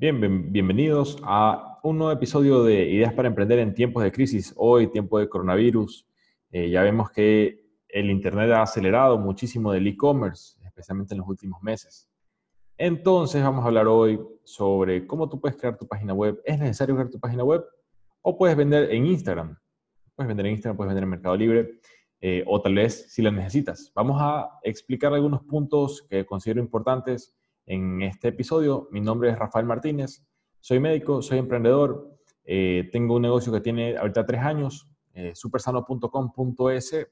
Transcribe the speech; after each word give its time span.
Bien, 0.00 0.50
bienvenidos 0.50 1.18
a 1.24 1.78
un 1.82 1.98
nuevo 1.98 2.10
episodio 2.10 2.64
de 2.64 2.88
Ideas 2.88 3.12
para 3.12 3.28
Emprender 3.28 3.58
en 3.58 3.74
tiempos 3.74 4.02
de 4.02 4.10
crisis. 4.10 4.54
Hoy, 4.56 4.86
tiempo 4.86 5.18
de 5.18 5.28
coronavirus, 5.28 6.06
eh, 6.52 6.70
ya 6.70 6.80
vemos 6.80 7.10
que 7.10 7.66
el 7.86 8.08
Internet 8.10 8.50
ha 8.52 8.62
acelerado 8.62 9.18
muchísimo 9.18 9.72
del 9.72 9.86
e-commerce, 9.86 10.58
especialmente 10.64 11.12
en 11.12 11.18
los 11.18 11.28
últimos 11.28 11.62
meses. 11.62 12.08
Entonces, 12.78 13.42
vamos 13.42 13.62
a 13.62 13.66
hablar 13.66 13.88
hoy 13.88 14.18
sobre 14.42 15.06
cómo 15.06 15.28
tú 15.28 15.38
puedes 15.38 15.58
crear 15.58 15.76
tu 15.76 15.86
página 15.86 16.14
web. 16.14 16.40
¿Es 16.46 16.58
necesario 16.58 16.94
crear 16.94 17.10
tu 17.10 17.20
página 17.20 17.44
web? 17.44 17.62
¿O 18.22 18.38
puedes 18.38 18.56
vender 18.56 18.90
en 18.90 19.04
Instagram? 19.04 19.54
Puedes 20.14 20.28
vender 20.28 20.46
en 20.46 20.52
Instagram, 20.52 20.78
puedes 20.78 20.88
vender 20.88 21.04
en 21.04 21.10
Mercado 21.10 21.36
Libre, 21.36 21.72
eh, 22.22 22.42
o 22.46 22.58
tal 22.62 22.74
vez 22.74 23.12
si 23.12 23.20
la 23.20 23.30
necesitas. 23.30 23.92
Vamos 23.94 24.16
a 24.18 24.60
explicar 24.62 25.12
algunos 25.12 25.42
puntos 25.42 26.06
que 26.08 26.24
considero 26.24 26.58
importantes 26.58 27.34
en 27.70 28.02
este 28.02 28.28
episodio. 28.28 28.88
Mi 28.90 29.00
nombre 29.00 29.30
es 29.30 29.38
Rafael 29.38 29.64
Martínez, 29.64 30.24
soy 30.58 30.80
médico, 30.80 31.22
soy 31.22 31.38
emprendedor, 31.38 32.18
eh, 32.44 32.88
tengo 32.90 33.14
un 33.14 33.22
negocio 33.22 33.52
que 33.52 33.60
tiene 33.60 33.96
ahorita 33.96 34.26
tres 34.26 34.40
años, 34.40 34.88
eh, 35.14 35.32
supersano.com.es, 35.36 37.06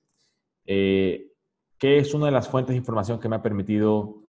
eh, 0.66 1.33
que 1.79 1.99
es 1.99 2.13
una 2.13 2.27
de 2.27 2.33
las 2.33 2.49
fuentes 2.49 2.73
de 2.73 2.79
información 2.79 3.21
que 3.21 3.29
me 3.29 3.37
ha 3.37 3.43
permitido 3.43 4.25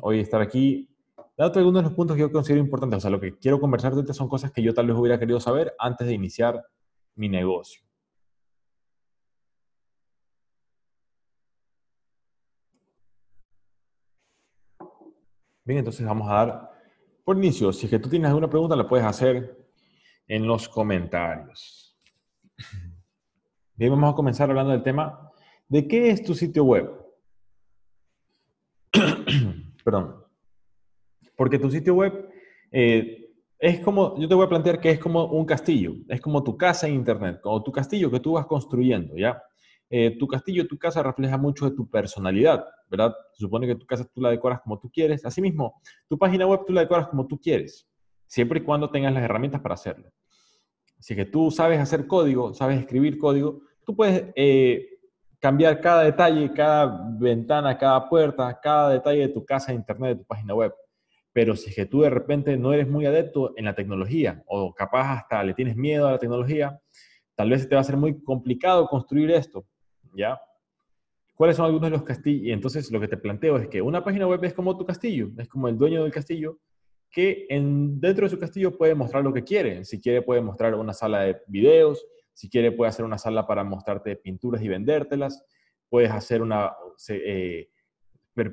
hoy 0.00 0.20
estar 0.20 0.42
aquí. 0.42 0.94
Dado 1.34 1.58
algunos 1.58 1.82
de 1.82 1.88
los 1.88 1.96
puntos 1.96 2.14
que 2.14 2.20
yo 2.20 2.30
considero 2.30 2.62
importantes, 2.62 2.98
o 2.98 3.00
sea, 3.00 3.10
lo 3.10 3.20
que 3.20 3.38
quiero 3.38 3.58
conversar 3.58 3.94
ahorita 3.94 4.12
son 4.12 4.28
cosas 4.28 4.52
que 4.52 4.62
yo 4.62 4.74
tal 4.74 4.86
vez 4.86 4.96
hubiera 4.96 5.18
querido 5.18 5.40
saber 5.40 5.74
antes 5.78 6.06
de 6.06 6.12
iniciar 6.12 6.62
mi 7.14 7.30
negocio. 7.30 7.80
Bien, 15.70 15.78
entonces 15.78 16.04
vamos 16.04 16.28
a 16.28 16.34
dar 16.34 16.72
por 17.22 17.36
inicio. 17.36 17.72
Si 17.72 17.86
es 17.86 17.90
que 17.90 18.00
tú 18.00 18.08
tienes 18.08 18.26
alguna 18.26 18.50
pregunta, 18.50 18.74
la 18.74 18.88
puedes 18.88 19.06
hacer 19.06 19.56
en 20.26 20.44
los 20.44 20.68
comentarios. 20.68 21.96
Bien, 23.76 23.92
vamos 23.92 24.12
a 24.12 24.16
comenzar 24.16 24.50
hablando 24.50 24.72
del 24.72 24.82
tema 24.82 25.30
de 25.68 25.86
qué 25.86 26.10
es 26.10 26.24
tu 26.24 26.34
sitio 26.34 26.64
web. 26.64 26.90
Perdón. 29.84 30.24
Porque 31.36 31.56
tu 31.56 31.70
sitio 31.70 31.94
web 31.94 32.28
eh, 32.72 33.30
es 33.56 33.78
como, 33.78 34.18
yo 34.18 34.26
te 34.26 34.34
voy 34.34 34.46
a 34.46 34.48
plantear 34.48 34.80
que 34.80 34.90
es 34.90 34.98
como 34.98 35.26
un 35.26 35.44
castillo, 35.44 35.94
es 36.08 36.20
como 36.20 36.42
tu 36.42 36.56
casa 36.56 36.88
en 36.88 36.94
Internet, 36.94 37.38
como 37.40 37.62
tu 37.62 37.70
castillo 37.70 38.10
que 38.10 38.18
tú 38.18 38.32
vas 38.32 38.46
construyendo, 38.46 39.16
¿ya? 39.16 39.40
Eh, 39.92 40.16
tu 40.16 40.28
castillo, 40.28 40.68
tu 40.68 40.78
casa 40.78 41.02
refleja 41.02 41.36
mucho 41.36 41.68
de 41.68 41.74
tu 41.74 41.90
personalidad, 41.90 42.64
¿verdad? 42.88 43.12
Supone 43.32 43.66
que 43.66 43.74
tu 43.74 43.86
casa 43.86 44.08
tú 44.14 44.20
la 44.20 44.30
decoras 44.30 44.60
como 44.60 44.78
tú 44.78 44.88
quieres. 44.88 45.24
Asimismo, 45.24 45.82
tu 46.08 46.16
página 46.16 46.46
web 46.46 46.60
tú 46.64 46.72
la 46.72 46.82
decoras 46.82 47.08
como 47.08 47.26
tú 47.26 47.40
quieres, 47.40 47.88
siempre 48.26 48.60
y 48.60 48.62
cuando 48.62 48.88
tengas 48.90 49.12
las 49.12 49.24
herramientas 49.24 49.60
para 49.60 49.74
hacerlo. 49.74 50.10
Así 50.96 51.16
que 51.16 51.24
tú 51.24 51.50
sabes 51.50 51.80
hacer 51.80 52.06
código, 52.06 52.54
sabes 52.54 52.78
escribir 52.78 53.18
código, 53.18 53.62
tú 53.84 53.96
puedes 53.96 54.26
eh, 54.36 54.86
cambiar 55.40 55.80
cada 55.80 56.04
detalle, 56.04 56.52
cada 56.52 57.08
ventana, 57.18 57.76
cada 57.76 58.08
puerta, 58.08 58.60
cada 58.62 58.90
detalle 58.90 59.22
de 59.22 59.28
tu 59.28 59.44
casa, 59.44 59.72
de 59.72 59.78
internet, 59.78 60.10
de 60.10 60.22
tu 60.22 60.26
página 60.26 60.54
web. 60.54 60.72
Pero 61.32 61.56
si 61.56 61.70
es 61.70 61.76
que 61.76 61.86
tú 61.86 62.02
de 62.02 62.10
repente 62.10 62.56
no 62.56 62.72
eres 62.72 62.88
muy 62.88 63.06
adepto 63.06 63.54
en 63.56 63.64
la 63.64 63.74
tecnología 63.74 64.42
o 64.46 64.72
capaz 64.74 65.14
hasta 65.14 65.42
le 65.42 65.54
tienes 65.54 65.74
miedo 65.74 66.06
a 66.06 66.12
la 66.12 66.18
tecnología, 66.18 66.78
tal 67.34 67.50
vez 67.50 67.68
te 67.68 67.74
va 67.74 67.80
a 67.80 67.84
ser 67.84 67.96
muy 67.96 68.22
complicado 68.22 68.86
construir 68.86 69.30
esto. 69.30 69.64
¿Ya? 70.14 70.40
¿Cuáles 71.34 71.56
son 71.56 71.66
algunos 71.66 71.90
de 71.90 71.96
los 71.96 72.02
castillos? 72.02 72.46
Y 72.46 72.52
entonces 72.52 72.90
lo 72.90 73.00
que 73.00 73.08
te 73.08 73.16
planteo 73.16 73.56
es 73.56 73.68
que 73.68 73.80
una 73.80 74.04
página 74.04 74.26
web 74.26 74.44
es 74.44 74.52
como 74.52 74.76
tu 74.76 74.84
castillo, 74.84 75.30
es 75.38 75.48
como 75.48 75.68
el 75.68 75.78
dueño 75.78 76.02
del 76.02 76.12
castillo, 76.12 76.58
que 77.10 77.46
en, 77.48 78.00
dentro 78.00 78.24
de 78.26 78.30
su 78.30 78.38
castillo 78.38 78.76
puede 78.76 78.94
mostrar 78.94 79.24
lo 79.24 79.32
que 79.32 79.42
quiere. 79.42 79.84
Si 79.84 80.00
quiere 80.00 80.22
puede 80.22 80.40
mostrar 80.40 80.74
una 80.74 80.92
sala 80.92 81.20
de 81.20 81.38
videos, 81.46 82.06
si 82.34 82.48
quiere 82.48 82.72
puede 82.72 82.90
hacer 82.90 83.04
una 83.04 83.18
sala 83.18 83.46
para 83.46 83.64
mostrarte 83.64 84.16
pinturas 84.16 84.62
y 84.62 84.68
vendértelas, 84.68 85.44
puedes 85.88 86.10
hacer 86.10 86.40
una, 86.40 86.72
eh, 87.08 87.68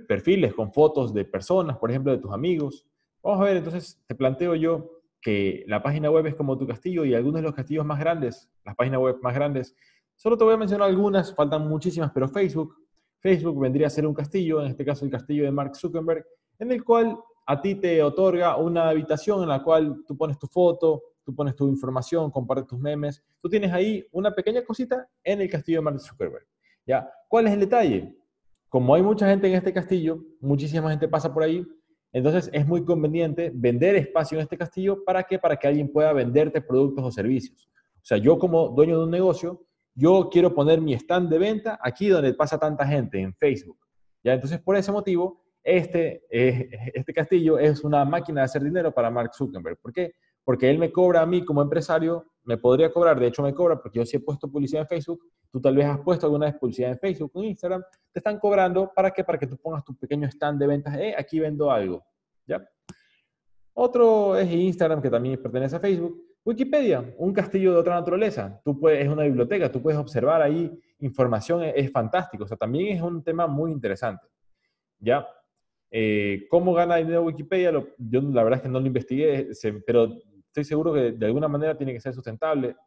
perfiles 0.07 0.53
con 0.53 0.73
fotos 0.73 1.13
de 1.13 1.23
personas, 1.23 1.77
por 1.77 1.89
ejemplo, 1.89 2.11
de 2.11 2.17
tus 2.17 2.33
amigos. 2.33 2.85
Vamos 3.21 3.41
a 3.41 3.43
ver, 3.45 3.57
entonces 3.57 4.01
te 4.07 4.15
planteo 4.15 4.55
yo 4.55 5.01
que 5.21 5.63
la 5.67 5.81
página 5.81 6.09
web 6.09 6.25
es 6.25 6.35
como 6.35 6.57
tu 6.57 6.67
castillo 6.67 7.05
y 7.05 7.13
algunos 7.13 7.41
de 7.41 7.43
los 7.43 7.53
castillos 7.53 7.85
más 7.85 7.99
grandes, 7.99 8.49
las 8.65 8.75
páginas 8.75 8.99
web 8.99 9.17
más 9.21 9.35
grandes, 9.35 9.75
Solo 10.17 10.35
te 10.35 10.43
voy 10.43 10.55
a 10.55 10.57
mencionar 10.57 10.89
algunas, 10.89 11.33
faltan 11.35 11.67
muchísimas, 11.69 12.11
pero 12.11 12.27
Facebook. 12.27 12.75
Facebook 13.19 13.59
vendría 13.61 13.85
a 13.85 13.89
ser 13.91 14.07
un 14.07 14.15
castillo, 14.15 14.59
en 14.61 14.71
este 14.71 14.83
caso 14.83 15.05
el 15.05 15.11
castillo 15.11 15.43
de 15.43 15.51
Mark 15.51 15.75
Zuckerberg, 15.75 16.25
en 16.57 16.71
el 16.71 16.83
cual 16.83 17.15
a 17.45 17.61
ti 17.61 17.75
te 17.75 18.01
otorga 18.01 18.57
una 18.57 18.89
habitación 18.89 19.43
en 19.43 19.49
la 19.49 19.61
cual 19.61 20.03
tú 20.07 20.17
pones 20.17 20.39
tu 20.39 20.47
foto, 20.47 21.03
tú 21.23 21.35
pones 21.35 21.55
tu 21.55 21.67
información, 21.67 22.31
compartes 22.31 22.65
tus 22.65 22.79
memes. 22.79 23.23
Tú 23.39 23.47
tienes 23.47 23.71
ahí 23.71 24.03
una 24.11 24.33
pequeña 24.33 24.63
cosita 24.63 25.07
en 25.23 25.39
el 25.39 25.49
castillo 25.51 25.77
de 25.77 25.81
Mark 25.83 25.99
Zuckerberg. 25.99 26.47
¿Ya? 26.87 27.07
¿Cuál 27.27 27.45
es 27.45 27.53
el 27.53 27.59
detalle? 27.59 28.17
Como 28.69 28.95
hay 28.95 29.03
mucha 29.03 29.29
gente 29.29 29.47
en 29.47 29.53
este 29.53 29.71
castillo, 29.71 30.19
muchísima 30.41 30.89
gente 30.89 31.07
pasa 31.07 31.31
por 31.31 31.43
ahí, 31.43 31.63
entonces 32.11 32.49
es 32.51 32.65
muy 32.65 32.83
conveniente 32.83 33.51
vender 33.53 33.95
espacio 33.95 34.39
en 34.39 34.43
este 34.43 34.57
castillo. 34.57 35.03
¿Para 35.05 35.21
qué? 35.21 35.37
Para 35.37 35.57
que 35.57 35.67
alguien 35.67 35.91
pueda 35.91 36.11
venderte 36.11 36.59
productos 36.59 37.05
o 37.05 37.11
servicios. 37.11 37.69
O 37.97 38.05
sea, 38.07 38.17
yo 38.17 38.39
como 38.39 38.69
dueño 38.69 38.97
de 38.97 39.03
un 39.03 39.11
negocio, 39.11 39.66
yo 39.97 40.29
quiero 40.31 40.53
poner 40.53 40.79
mi 40.79 40.93
stand 40.93 41.27
de 41.27 41.39
venta 41.39 41.79
aquí 41.81 42.07
donde 42.07 42.33
pasa 42.35 42.59
tanta 42.59 42.85
gente, 42.85 43.19
en 43.19 43.33
Facebook. 43.33 43.79
¿ya? 44.23 44.33
Entonces, 44.33 44.59
por 44.61 44.75
ese 44.75 44.91
motivo, 44.91 45.43
este, 45.63 46.23
este 46.29 47.13
castillo 47.13 47.57
es 47.57 47.83
una 47.83 48.05
máquina 48.05 48.41
de 48.41 48.45
hacer 48.45 48.63
dinero 48.63 48.93
para 48.93 49.09
Mark 49.09 49.31
Zuckerberg. 49.33 49.79
¿Por 49.81 49.91
qué? 49.91 50.13
Porque 50.43 50.69
él 50.69 50.77
me 50.77 50.91
cobra 50.91 51.21
a 51.21 51.25
mí 51.25 51.43
como 51.43 51.63
empresario, 51.63 52.27
me 52.43 52.57
podría 52.57 52.91
cobrar, 52.91 53.19
de 53.19 53.27
hecho 53.27 53.41
me 53.41 53.55
cobra 53.55 53.81
porque 53.81 53.97
yo 53.97 54.05
sí 54.05 54.17
he 54.17 54.19
puesto 54.19 54.49
publicidad 54.49 54.83
en 54.83 54.87
Facebook, 54.87 55.19
tú 55.51 55.59
tal 55.59 55.75
vez 55.75 55.87
has 55.87 55.99
puesto 55.99 56.27
alguna 56.27 56.45
vez 56.45 56.55
publicidad 56.55 56.91
en 56.91 56.99
Facebook 56.99 57.31
o 57.33 57.41
en 57.41 57.49
Instagram, 57.49 57.83
te 58.13 58.19
están 58.19 58.39
cobrando 58.39 58.91
para 58.95 59.09
qué? 59.11 59.23
Para 59.23 59.39
que 59.39 59.47
tú 59.47 59.57
pongas 59.57 59.83
tu 59.83 59.95
pequeño 59.97 60.27
stand 60.27 60.59
de 60.59 60.67
ventas, 60.67 60.95
eh, 60.95 61.15
aquí 61.17 61.39
vendo 61.39 61.71
algo, 61.71 62.05
¿ya? 62.45 62.63
Otro 63.73 64.37
es 64.37 64.49
Instagram 64.49 65.01
que 65.01 65.09
también 65.09 65.41
pertenece 65.41 65.75
a 65.75 65.79
Facebook, 65.79 66.26
Wikipedia, 66.47 67.13
un 67.17 67.33
castillo 67.33 67.73
de 67.73 67.79
otra 67.79 67.95
naturaleza. 67.95 68.61
Tú 68.63 68.79
puedes, 68.79 69.05
es 69.05 69.11
una 69.11 69.23
biblioteca, 69.23 69.69
tú 69.69 69.81
puedes 69.81 69.99
observar 69.99 70.41
ahí 70.41 70.71
información, 70.99 71.61
es, 71.61 71.91
fantástico. 71.91 72.45
O 72.45 72.47
sea, 72.47 72.55
también 72.55 72.95
es 72.95 73.01
un 73.01 73.21
tema 73.21 73.47
muy 73.47 73.69
interesante. 73.69 74.25
¿Ya? 74.97 75.27
Eh, 75.91 76.47
¿Cómo 76.49 76.73
gana 76.73 76.95
dinero 76.95 77.23
Wikipedia? 77.23 77.73
yo 77.97 78.21
la 78.21 78.43
verdad 78.43 78.59
es 78.59 78.63
que 78.63 78.69
no 78.69 78.79
lo 78.79 78.87
investigué, 78.87 79.49
pero 79.85 80.07
estoy 80.45 80.63
seguro 80.63 80.93
que 80.93 81.11
de 81.11 81.25
alguna 81.25 81.49
manera 81.49 81.75
tiene 81.75 81.91
que 81.91 81.99
ser 81.99 82.13
sustentable. 82.13 82.77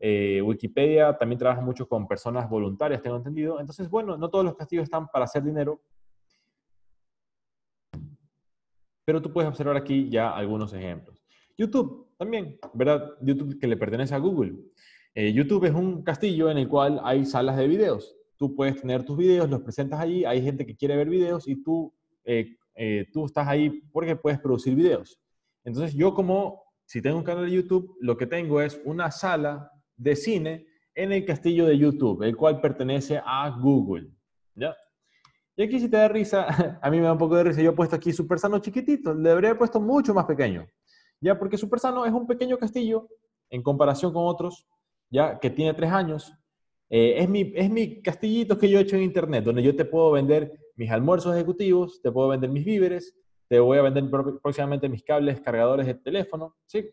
Eh, 0.00 0.40
Wikipedia 0.40 1.18
también 1.18 1.38
trabaja 1.38 1.60
mucho 1.60 1.86
con 1.86 2.08
personas 2.08 2.48
voluntarias, 2.48 3.02
tengo 3.02 3.16
entendido. 3.16 3.60
Entonces, 3.60 3.90
bueno, 3.90 4.16
no 4.16 4.30
todos 4.30 4.46
los 4.46 4.54
castillos 4.56 4.84
están 4.84 5.06
para 5.08 5.26
hacer 5.26 5.42
dinero, 5.42 5.82
pero 9.04 9.20
tú 9.20 9.30
puedes 9.30 9.50
observar 9.50 9.76
aquí 9.76 10.08
ya 10.08 10.34
algunos 10.34 10.72
ejemplos. 10.72 11.22
YouTube 11.58 12.05
también, 12.16 12.58
¿verdad? 12.74 13.12
YouTube 13.20 13.58
que 13.58 13.66
le 13.66 13.76
pertenece 13.76 14.14
a 14.14 14.18
Google. 14.18 14.54
Eh, 15.14 15.32
YouTube 15.32 15.64
es 15.64 15.74
un 15.74 16.02
castillo 16.02 16.50
en 16.50 16.58
el 16.58 16.68
cual 16.68 17.00
hay 17.02 17.24
salas 17.24 17.56
de 17.56 17.66
videos. 17.66 18.14
Tú 18.36 18.54
puedes 18.54 18.80
tener 18.80 19.02
tus 19.02 19.16
videos, 19.16 19.48
los 19.48 19.62
presentas 19.62 20.00
allí, 20.00 20.24
hay 20.24 20.42
gente 20.42 20.66
que 20.66 20.76
quiere 20.76 20.96
ver 20.96 21.08
videos 21.08 21.48
y 21.48 21.62
tú, 21.62 21.92
eh, 22.24 22.56
eh, 22.74 23.06
tú 23.12 23.24
estás 23.24 23.48
ahí 23.48 23.82
porque 23.92 24.16
puedes 24.16 24.38
producir 24.38 24.74
videos. 24.74 25.18
Entonces 25.64 25.94
yo 25.94 26.12
como, 26.14 26.62
si 26.84 27.00
tengo 27.00 27.16
un 27.16 27.24
canal 27.24 27.46
de 27.46 27.52
YouTube, 27.52 27.96
lo 28.00 28.16
que 28.16 28.26
tengo 28.26 28.60
es 28.60 28.80
una 28.84 29.10
sala 29.10 29.70
de 29.96 30.16
cine 30.16 30.66
en 30.94 31.12
el 31.12 31.24
castillo 31.24 31.66
de 31.66 31.78
YouTube, 31.78 32.22
el 32.22 32.36
cual 32.36 32.60
pertenece 32.60 33.20
a 33.24 33.50
Google. 33.50 34.10
¿Ya? 34.54 34.74
Y 35.56 35.62
aquí 35.62 35.80
si 35.80 35.88
te 35.88 35.96
da 35.96 36.08
risa, 36.08 36.46
a 36.82 36.90
mí 36.90 36.98
me 36.98 37.04
da 37.04 37.12
un 37.12 37.18
poco 37.18 37.36
de 37.36 37.44
risa, 37.44 37.62
yo 37.62 37.70
he 37.70 37.74
puesto 37.74 37.96
aquí 37.96 38.12
Super 38.12 38.38
Sano 38.38 38.58
chiquitito, 38.58 39.14
le 39.14 39.30
habría 39.30 39.56
puesto 39.56 39.80
mucho 39.80 40.12
más 40.12 40.26
pequeño. 40.26 40.66
¿Ya? 41.20 41.38
Porque 41.38 41.58
Supersano 41.58 42.04
es 42.04 42.12
un 42.12 42.26
pequeño 42.26 42.58
castillo 42.58 43.08
en 43.50 43.62
comparación 43.62 44.12
con 44.12 44.26
otros, 44.26 44.66
¿ya? 45.10 45.38
Que 45.38 45.50
tiene 45.50 45.74
tres 45.74 45.90
años. 45.90 46.32
Eh, 46.88 47.14
es, 47.18 47.28
mi, 47.28 47.52
es 47.54 47.70
mi 47.70 48.00
castillito 48.02 48.58
que 48.58 48.68
yo 48.68 48.78
he 48.78 48.82
hecho 48.82 48.96
en 48.96 49.02
internet, 49.02 49.44
donde 49.44 49.62
yo 49.62 49.74
te 49.74 49.84
puedo 49.84 50.12
vender 50.12 50.52
mis 50.76 50.90
almuerzos 50.90 51.34
ejecutivos, 51.34 52.00
te 52.02 52.12
puedo 52.12 52.28
vender 52.28 52.50
mis 52.50 52.64
víveres, 52.64 53.14
te 53.48 53.58
voy 53.58 53.78
a 53.78 53.82
vender 53.82 54.04
próximamente 54.42 54.88
mis 54.88 55.02
cables 55.02 55.40
cargadores 55.40 55.86
de 55.86 55.94
teléfono, 55.94 56.56
¿sí? 56.66 56.88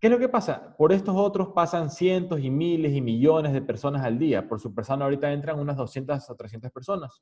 ¿Qué 0.00 0.06
es 0.06 0.10
lo 0.12 0.18
que 0.18 0.28
pasa? 0.28 0.76
Por 0.76 0.92
estos 0.92 1.16
otros 1.16 1.48
pasan 1.48 1.90
cientos 1.90 2.38
y 2.40 2.50
miles 2.50 2.92
y 2.92 3.00
millones 3.00 3.52
de 3.52 3.60
personas 3.60 4.04
al 4.04 4.16
día. 4.16 4.46
Por 4.46 4.60
Supersano 4.60 5.04
ahorita 5.04 5.32
entran 5.32 5.58
unas 5.58 5.76
200 5.76 6.30
o 6.30 6.36
300 6.36 6.70
personas. 6.70 7.20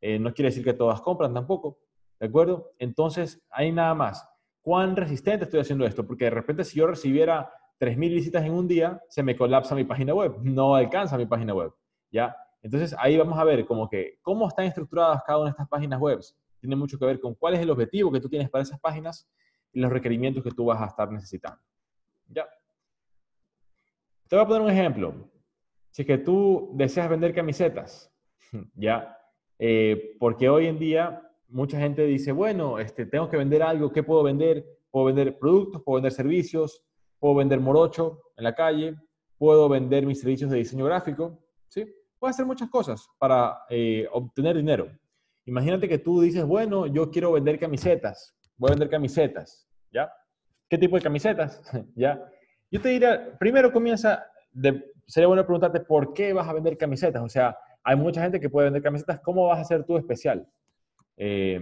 Eh, 0.00 0.18
no 0.18 0.32
quiere 0.32 0.48
decir 0.48 0.64
que 0.64 0.72
todas 0.72 1.02
compran 1.02 1.34
tampoco, 1.34 1.78
¿de 2.18 2.26
acuerdo? 2.26 2.72
Entonces, 2.78 3.42
hay 3.50 3.70
nada 3.70 3.94
más 3.94 4.26
cuán 4.66 4.96
resistente 4.96 5.44
estoy 5.44 5.60
haciendo 5.60 5.86
esto, 5.86 6.04
porque 6.04 6.24
de 6.24 6.32
repente 6.32 6.64
si 6.64 6.80
yo 6.80 6.88
recibiera 6.88 7.48
3.000 7.78 7.98
visitas 7.98 8.44
en 8.44 8.52
un 8.52 8.66
día, 8.66 9.00
se 9.08 9.22
me 9.22 9.36
colapsa 9.36 9.76
mi 9.76 9.84
página 9.84 10.12
web, 10.12 10.38
no 10.42 10.74
alcanza 10.74 11.16
mi 11.16 11.24
página 11.24 11.54
web, 11.54 11.72
¿ya? 12.10 12.36
Entonces 12.62 12.92
ahí 12.98 13.16
vamos 13.16 13.38
a 13.38 13.44
ver 13.44 13.64
como 13.64 13.88
que 13.88 14.18
cómo 14.22 14.48
están 14.48 14.64
estructuradas 14.64 15.22
cada 15.24 15.38
una 15.38 15.50
de 15.50 15.50
estas 15.52 15.68
páginas 15.68 16.00
web. 16.00 16.18
tiene 16.58 16.74
mucho 16.74 16.98
que 16.98 17.04
ver 17.04 17.20
con 17.20 17.36
cuál 17.36 17.54
es 17.54 17.60
el 17.60 17.70
objetivo 17.70 18.10
que 18.10 18.18
tú 18.18 18.28
tienes 18.28 18.50
para 18.50 18.62
esas 18.62 18.80
páginas 18.80 19.28
y 19.72 19.78
los 19.78 19.92
requerimientos 19.92 20.42
que 20.42 20.50
tú 20.50 20.64
vas 20.64 20.82
a 20.82 20.86
estar 20.86 21.12
necesitando. 21.12 21.60
¿Ya? 22.26 22.48
Te 24.26 24.34
voy 24.34 24.44
a 24.44 24.48
poner 24.48 24.62
un 24.62 24.70
ejemplo. 24.70 25.14
Si 25.92 26.02
es 26.02 26.06
que 26.08 26.18
tú 26.18 26.72
deseas 26.74 27.08
vender 27.08 27.32
camisetas, 27.32 28.12
¿ya? 28.74 29.16
Eh, 29.60 30.16
porque 30.18 30.48
hoy 30.48 30.66
en 30.66 30.80
día 30.80 31.25
mucha 31.48 31.78
gente 31.78 32.02
dice, 32.06 32.32
bueno, 32.32 32.78
este, 32.78 33.06
tengo 33.06 33.28
que 33.28 33.36
vender 33.36 33.62
algo, 33.62 33.92
¿qué 33.92 34.02
puedo 34.02 34.22
vender? 34.22 34.64
Puedo 34.90 35.06
vender 35.06 35.38
productos, 35.38 35.82
puedo 35.84 35.96
vender 35.96 36.12
servicios, 36.12 36.84
puedo 37.18 37.34
vender 37.34 37.60
morocho 37.60 38.22
en 38.36 38.44
la 38.44 38.54
calle, 38.54 38.96
puedo 39.38 39.68
vender 39.68 40.06
mis 40.06 40.20
servicios 40.20 40.50
de 40.50 40.58
diseño 40.58 40.84
gráfico, 40.84 41.38
¿sí? 41.68 41.86
Puedo 42.18 42.30
hacer 42.30 42.46
muchas 42.46 42.70
cosas 42.70 43.06
para 43.18 43.58
eh, 43.68 44.06
obtener 44.12 44.56
dinero. 44.56 44.88
Imagínate 45.44 45.88
que 45.88 45.98
tú 45.98 46.20
dices, 46.20 46.44
bueno, 46.44 46.86
yo 46.86 47.10
quiero 47.10 47.32
vender 47.32 47.58
camisetas, 47.58 48.34
voy 48.56 48.70
a 48.70 48.72
vender 48.72 48.90
camisetas, 48.90 49.68
¿ya? 49.92 50.10
¿Qué 50.68 50.78
tipo 50.78 50.96
de 50.96 51.02
camisetas? 51.02 51.62
¿Ya? 51.94 52.20
Yo 52.70 52.80
te 52.80 52.88
diría, 52.88 53.36
primero 53.38 53.72
comienza, 53.72 54.26
de, 54.50 54.92
sería 55.06 55.28
bueno 55.28 55.44
preguntarte 55.44 55.80
por 55.80 56.12
qué 56.12 56.32
vas 56.32 56.48
a 56.48 56.52
vender 56.52 56.76
camisetas. 56.76 57.22
O 57.22 57.28
sea, 57.28 57.56
hay 57.84 57.96
mucha 57.96 58.22
gente 58.22 58.40
que 58.40 58.50
puede 58.50 58.66
vender 58.66 58.82
camisetas, 58.82 59.20
¿cómo 59.20 59.46
vas 59.46 59.58
a 59.58 59.62
hacer 59.62 59.84
tú 59.84 59.96
especial? 59.96 60.48
Eh, 61.16 61.60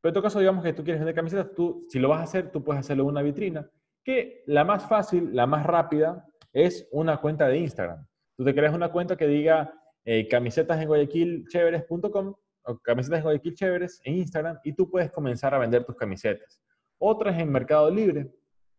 pero 0.00 0.10
en 0.10 0.14
todo 0.14 0.22
caso, 0.22 0.40
digamos 0.40 0.64
que 0.64 0.72
tú 0.72 0.82
quieres 0.82 1.00
vender 1.00 1.14
camisetas, 1.14 1.54
tú, 1.54 1.86
si 1.88 1.98
lo 1.98 2.08
vas 2.08 2.20
a 2.20 2.24
hacer, 2.24 2.50
tú 2.50 2.64
puedes 2.64 2.80
hacerlo 2.80 3.04
en 3.04 3.10
una 3.10 3.22
vitrina, 3.22 3.70
que 4.04 4.42
la 4.46 4.64
más 4.64 4.88
fácil, 4.88 5.30
la 5.32 5.46
más 5.46 5.64
rápida, 5.64 6.26
es 6.52 6.88
una 6.92 7.18
cuenta 7.18 7.48
de 7.48 7.58
Instagram. 7.58 8.06
Tú 8.36 8.44
te 8.44 8.54
creas 8.54 8.74
una 8.74 8.90
cuenta 8.90 9.16
que 9.16 9.26
diga 9.26 9.72
eh, 10.04 10.26
camisetas 10.28 10.80
en 10.80 10.88
guayaquilchéveres.com 10.88 12.34
o 12.64 12.78
camisetas 12.78 13.24
en 13.24 13.88
en 14.04 14.18
Instagram 14.18 14.58
y 14.64 14.72
tú 14.72 14.90
puedes 14.90 15.10
comenzar 15.10 15.54
a 15.54 15.58
vender 15.58 15.84
tus 15.84 15.96
camisetas. 15.96 16.60
Otras 16.98 17.38
en 17.38 17.50
Mercado 17.50 17.90
Libre, 17.90 18.30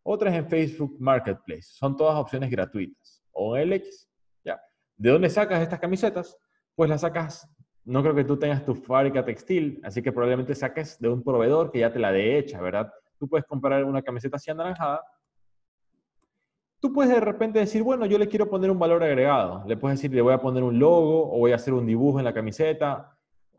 otras 0.04 0.34
en 0.36 0.48
Facebook 0.48 0.98
Marketplace. 1.00 1.64
Son 1.64 1.96
todas 1.96 2.18
opciones 2.18 2.50
gratuitas. 2.50 3.24
O 3.32 3.58
en 3.58 3.70
LX, 3.70 4.10
ya. 4.44 4.62
¿De 4.96 5.10
dónde 5.10 5.30
sacas 5.30 5.62
estas 5.62 5.80
camisetas? 5.80 6.38
Pues 6.76 6.90
las 6.90 7.02
sacas, 7.02 7.50
no 7.86 8.02
creo 8.02 8.16
que 8.16 8.24
tú 8.24 8.38
tengas 8.38 8.66
tu 8.66 8.76
fábrica 8.76 9.26
textil, 9.26 9.80
así 9.84 10.02
que 10.02 10.12
probablemente 10.12 10.56
saques 10.56 11.00
de 11.00 11.10
un 11.10 11.24
proveedor 11.24 11.72
que 11.72 11.80
ya 11.80 11.92
te 11.92 12.00
la 12.00 12.12
dé 12.12 12.38
hecha, 12.38 12.62
¿verdad? 12.62 12.92
Tú 13.20 13.28
puedes 13.28 13.46
comprar 13.46 13.84
una 13.84 14.02
camiseta 14.02 14.38
así 14.38 14.52
anaranjada. 14.52 15.02
Tú 16.80 16.92
puedes 16.92 17.14
de 17.14 17.20
repente 17.22 17.60
decir, 17.60 17.82
bueno, 17.82 18.06
yo 18.06 18.18
le 18.18 18.28
quiero 18.28 18.50
poner 18.50 18.70
un 18.70 18.80
valor 18.80 19.04
agregado. 19.04 19.64
Le 19.68 19.78
puedes 19.78 20.00
decir, 20.00 20.14
le 20.14 20.22
voy 20.22 20.34
a 20.34 20.42
poner 20.42 20.64
un 20.64 20.80
logo 20.80 21.34
o 21.34 21.40
voy 21.40 21.54
a 21.54 21.56
hacer 21.56 21.74
un 21.74 21.86
dibujo 21.86 22.20
en 22.20 22.26
la 22.26 22.34
camiseta 22.34 23.14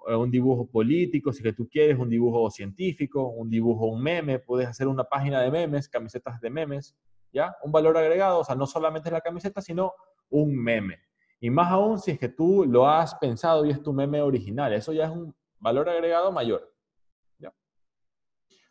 eh, 0.07 0.15
un 0.15 0.31
dibujo 0.31 0.67
político, 0.67 1.33
si 1.33 1.43
que 1.43 1.53
tú 1.53 1.69
quieres, 1.69 1.99
un 1.99 2.11
dibujo 2.11 2.51
científico, 2.51 3.29
un 3.29 3.49
dibujo, 3.49 3.87
un 3.87 4.03
meme, 4.03 4.39
puedes 4.39 4.69
hacer 4.69 4.87
una 4.87 5.05
página 5.05 5.41
de 5.41 5.51
memes, 5.51 5.89
camisetas 5.89 6.41
de 6.41 6.51
memes, 6.51 6.95
¿ya? 7.33 7.57
Un 7.63 7.73
valor 7.73 7.97
agregado, 7.97 8.41
o 8.41 8.45
sea, 8.45 8.55
no 8.55 8.67
solamente 8.67 9.11
la 9.11 9.21
camiseta, 9.21 9.63
sino 9.63 9.93
un 10.31 10.55
meme. 10.55 10.99
Y 11.45 11.51
más 11.51 11.71
aún 11.71 11.99
si 11.99 12.13
es 12.13 12.19
que 12.19 12.31
tú 12.31 12.65
lo 12.65 12.89
has 12.89 13.15
pensado 13.17 13.67
y 13.67 13.71
es 13.71 13.83
tu 13.83 13.93
meme 13.93 14.23
original, 14.23 14.73
eso 14.73 14.95
ya 14.95 15.05
es 15.05 15.11
un 15.11 15.35
valor 15.59 15.91
agregado 15.91 16.33
mayor. 16.33 16.73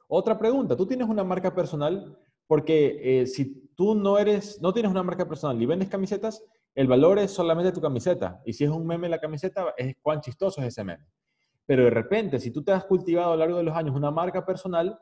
Otra 0.07 0.39
pregunta, 0.39 0.75
¿tú 0.75 0.87
tienes 0.87 1.07
una 1.07 1.23
marca 1.23 1.53
personal? 1.53 2.17
Porque 2.47 3.21
eh, 3.21 3.27
si 3.27 3.69
tú 3.75 3.93
no 3.93 4.17
eres, 4.17 4.59
no 4.59 4.73
tienes 4.73 4.91
una 4.91 5.03
marca 5.03 5.29
personal 5.29 5.61
y 5.61 5.67
vendes 5.67 5.87
camisetas, 5.87 6.43
el 6.73 6.87
valor 6.87 7.19
es 7.19 7.29
solamente 7.29 7.71
tu 7.71 7.79
camiseta. 7.79 8.41
Y 8.43 8.53
si 8.53 8.63
es 8.63 8.71
un 8.71 8.87
meme 8.87 9.07
la 9.07 9.19
camiseta, 9.19 9.75
es 9.77 9.95
cuán 10.01 10.21
chistoso 10.21 10.59
es 10.61 10.69
ese 10.69 10.83
meme. 10.83 11.05
Pero 11.67 11.83
de 11.83 11.91
repente, 11.91 12.39
si 12.39 12.49
tú 12.49 12.63
te 12.63 12.71
has 12.71 12.85
cultivado 12.85 13.33
a 13.33 13.35
lo 13.35 13.39
largo 13.39 13.57
de 13.57 13.65
los 13.65 13.75
años 13.75 13.95
una 13.95 14.09
marca 14.09 14.43
personal, 14.43 14.97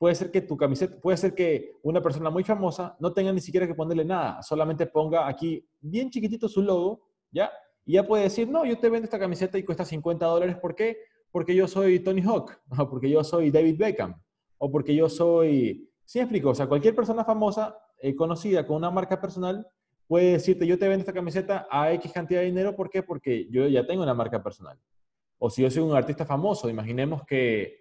puede 0.00 0.14
ser 0.14 0.30
que 0.30 0.40
tu 0.40 0.56
camiseta, 0.56 0.98
puede 0.98 1.18
ser 1.18 1.34
que 1.34 1.76
una 1.82 2.00
persona 2.00 2.30
muy 2.30 2.42
famosa 2.42 2.96
no 3.00 3.12
tenga 3.12 3.34
ni 3.34 3.40
siquiera 3.42 3.66
que 3.66 3.74
ponerle 3.74 4.02
nada, 4.02 4.42
solamente 4.42 4.86
ponga 4.86 5.28
aquí 5.28 5.62
bien 5.78 6.08
chiquitito 6.08 6.48
su 6.48 6.62
logo, 6.62 7.02
¿ya? 7.30 7.50
Y 7.84 7.92
ya 7.92 8.06
puede 8.06 8.22
decir, 8.22 8.48
no, 8.48 8.64
yo 8.64 8.78
te 8.78 8.88
vendo 8.88 9.04
esta 9.04 9.18
camiseta 9.18 9.58
y 9.58 9.62
cuesta 9.62 9.84
50 9.84 10.24
dólares, 10.24 10.56
¿por 10.56 10.74
qué? 10.74 10.96
Porque 11.30 11.54
yo 11.54 11.68
soy 11.68 12.00
Tony 12.00 12.22
Hawk, 12.22 12.50
o 12.78 12.88
porque 12.88 13.10
yo 13.10 13.22
soy 13.22 13.50
David 13.50 13.76
Beckham, 13.76 14.18
o 14.56 14.70
porque 14.70 14.94
yo 14.94 15.10
soy... 15.10 15.86
¿Sí 16.06 16.18
explico? 16.18 16.48
O 16.48 16.54
sea, 16.54 16.66
cualquier 16.66 16.94
persona 16.96 17.22
famosa, 17.22 17.76
eh, 17.98 18.16
conocida 18.16 18.66
con 18.66 18.76
una 18.76 18.90
marca 18.90 19.20
personal, 19.20 19.66
puede 20.06 20.32
decirte, 20.32 20.66
yo 20.66 20.78
te 20.78 20.88
vendo 20.88 21.00
esta 21.00 21.12
camiseta 21.12 21.68
a 21.70 21.92
X 21.92 22.10
cantidad 22.10 22.40
de 22.40 22.46
dinero, 22.46 22.74
¿por 22.74 22.88
qué? 22.88 23.02
Porque 23.02 23.50
yo 23.50 23.68
ya 23.68 23.86
tengo 23.86 24.02
una 24.02 24.14
marca 24.14 24.42
personal. 24.42 24.78
O 25.38 25.50
si 25.50 25.60
yo 25.60 25.70
soy 25.70 25.82
un 25.82 25.94
artista 25.94 26.24
famoso, 26.24 26.70
imaginemos 26.70 27.22
que, 27.26 27.79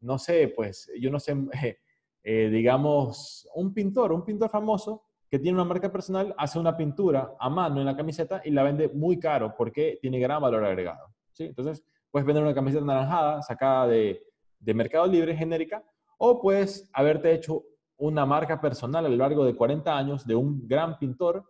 no 0.00 0.18
sé, 0.18 0.52
pues 0.54 0.90
yo 0.98 1.10
no 1.10 1.20
sé, 1.20 1.34
eh, 2.22 2.48
digamos, 2.50 3.48
un 3.54 3.72
pintor, 3.72 4.12
un 4.12 4.24
pintor 4.24 4.50
famoso 4.50 5.04
que 5.30 5.38
tiene 5.38 5.56
una 5.56 5.64
marca 5.64 5.92
personal, 5.92 6.34
hace 6.36 6.58
una 6.58 6.76
pintura 6.76 7.34
a 7.38 7.48
mano 7.48 7.80
en 7.80 7.86
la 7.86 7.96
camiseta 7.96 8.42
y 8.44 8.50
la 8.50 8.64
vende 8.64 8.88
muy 8.88 9.18
caro 9.18 9.54
porque 9.56 9.98
tiene 10.02 10.18
gran 10.18 10.42
valor 10.42 10.64
agregado. 10.64 11.06
¿sí? 11.32 11.44
Entonces, 11.44 11.84
puedes 12.10 12.26
vender 12.26 12.42
una 12.42 12.54
camiseta 12.54 12.84
naranjada 12.84 13.40
sacada 13.42 13.86
de, 13.86 14.24
de 14.58 14.74
Mercado 14.74 15.06
Libre 15.06 15.36
genérica 15.36 15.84
o 16.18 16.40
puedes 16.40 16.90
haberte 16.92 17.32
hecho 17.32 17.64
una 17.96 18.26
marca 18.26 18.60
personal 18.60 19.06
a 19.06 19.08
lo 19.08 19.16
largo 19.16 19.44
de 19.44 19.54
40 19.54 19.96
años 19.96 20.26
de 20.26 20.34
un 20.34 20.66
gran 20.66 20.98
pintor 20.98 21.44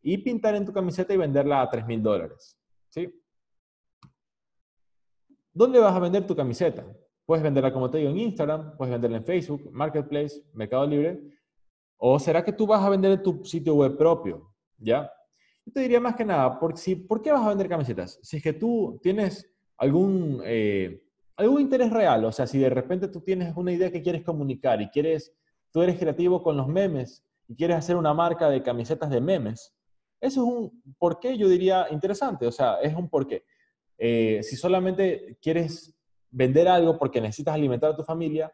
y 0.00 0.16
pintar 0.18 0.54
en 0.54 0.64
tu 0.64 0.72
camiseta 0.72 1.12
y 1.12 1.18
venderla 1.18 1.60
a 1.60 1.68
3 1.68 1.86
mil 1.86 2.02
dólares. 2.02 2.56
¿sí? 2.88 3.12
¿Dónde 5.52 5.80
vas 5.80 5.94
a 5.94 5.98
vender 5.98 6.26
tu 6.26 6.34
camiseta? 6.34 6.86
Puedes 7.28 7.44
venderla, 7.44 7.74
como 7.74 7.90
te 7.90 7.98
digo, 7.98 8.08
en 8.08 8.20
Instagram, 8.20 8.74
puedes 8.78 8.90
venderla 8.90 9.18
en 9.18 9.24
Facebook, 9.26 9.68
Marketplace, 9.70 10.42
Mercado 10.54 10.86
Libre, 10.86 11.20
o 11.98 12.18
será 12.18 12.42
que 12.42 12.54
tú 12.54 12.66
vas 12.66 12.82
a 12.82 12.88
vender 12.88 13.12
en 13.12 13.22
tu 13.22 13.44
sitio 13.44 13.74
web 13.74 13.98
propio, 13.98 14.54
¿ya? 14.78 15.12
Yo 15.66 15.72
te 15.74 15.80
diría 15.80 16.00
más 16.00 16.16
que 16.16 16.24
nada, 16.24 16.58
¿por, 16.58 16.78
si, 16.78 16.96
¿por 16.96 17.20
qué 17.20 17.30
vas 17.30 17.44
a 17.44 17.50
vender 17.50 17.68
camisetas? 17.68 18.18
Si 18.22 18.38
es 18.38 18.42
que 18.42 18.54
tú 18.54 18.98
tienes 19.02 19.46
algún, 19.76 20.40
eh, 20.42 21.02
algún 21.36 21.60
interés 21.60 21.90
real, 21.90 22.24
o 22.24 22.32
sea, 22.32 22.46
si 22.46 22.58
de 22.58 22.70
repente 22.70 23.08
tú 23.08 23.20
tienes 23.20 23.54
una 23.54 23.72
idea 23.72 23.92
que 23.92 24.00
quieres 24.00 24.22
comunicar 24.22 24.80
y 24.80 24.88
quieres, 24.88 25.36
tú 25.70 25.82
eres 25.82 25.98
creativo 25.98 26.42
con 26.42 26.56
los 26.56 26.66
memes 26.66 27.26
y 27.46 27.54
quieres 27.54 27.76
hacer 27.76 27.96
una 27.96 28.14
marca 28.14 28.48
de 28.48 28.62
camisetas 28.62 29.10
de 29.10 29.20
memes, 29.20 29.76
eso 30.18 30.40
es 30.40 30.48
un 30.48 30.82
porqué, 30.98 31.36
yo 31.36 31.46
diría, 31.46 31.88
interesante, 31.90 32.46
o 32.46 32.52
sea, 32.52 32.76
es 32.80 32.94
un 32.94 33.10
porqué. 33.10 33.44
Eh, 33.98 34.40
si 34.42 34.56
solamente 34.56 35.36
quieres 35.42 35.97
vender 36.30 36.68
algo 36.68 36.98
porque 36.98 37.20
necesitas 37.20 37.54
alimentar 37.54 37.90
a 37.90 37.96
tu 37.96 38.02
familia, 38.02 38.52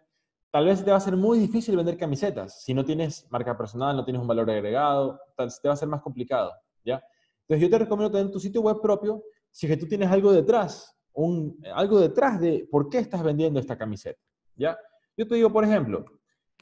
tal 0.50 0.66
vez 0.66 0.84
te 0.84 0.90
va 0.90 0.98
a 0.98 1.00
ser 1.00 1.16
muy 1.16 1.38
difícil 1.38 1.76
vender 1.76 1.96
camisetas. 1.96 2.62
Si 2.62 2.72
no 2.74 2.84
tienes 2.84 3.26
marca 3.30 3.56
personal, 3.56 3.96
no 3.96 4.04
tienes 4.04 4.22
un 4.22 4.28
valor 4.28 4.50
agregado, 4.50 5.20
tal, 5.36 5.50
te 5.60 5.68
va 5.68 5.74
a 5.74 5.76
ser 5.76 5.88
más 5.88 6.00
complicado, 6.00 6.52
¿ya? 6.84 7.02
Entonces 7.42 7.62
yo 7.62 7.70
te 7.70 7.78
recomiendo 7.78 8.16
tener 8.16 8.30
tu 8.30 8.38
sitio 8.38 8.60
web 8.60 8.80
propio 8.80 9.22
si 9.50 9.66
que 9.66 9.76
tú 9.76 9.86
tienes 9.86 10.10
algo 10.10 10.32
detrás, 10.32 10.96
un, 11.12 11.58
algo 11.74 12.00
detrás 12.00 12.40
de 12.40 12.66
por 12.70 12.88
qué 12.88 12.98
estás 12.98 13.22
vendiendo 13.22 13.60
esta 13.60 13.76
camiseta, 13.76 14.20
¿ya? 14.56 14.78
Yo 15.16 15.26
te 15.26 15.34
digo, 15.34 15.52
por 15.52 15.64
ejemplo, 15.64 16.04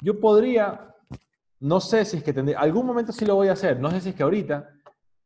yo 0.01 0.19
podría, 0.19 0.95
no 1.61 1.81
sé 1.81 2.05
si 2.05 2.19
es 2.19 2.25
que 2.25 2.33
tendré, 2.33 2.55
algún 2.55 2.87
momento 2.87 3.13
sí 3.13 3.25
lo 3.25 3.35
voy 3.35 3.49
a 3.49 3.53
hacer, 3.53 3.79
no 3.79 3.91
sé 3.91 4.01
si 4.01 4.09
es 4.11 4.15
que 4.15 4.23
ahorita, 4.23 4.69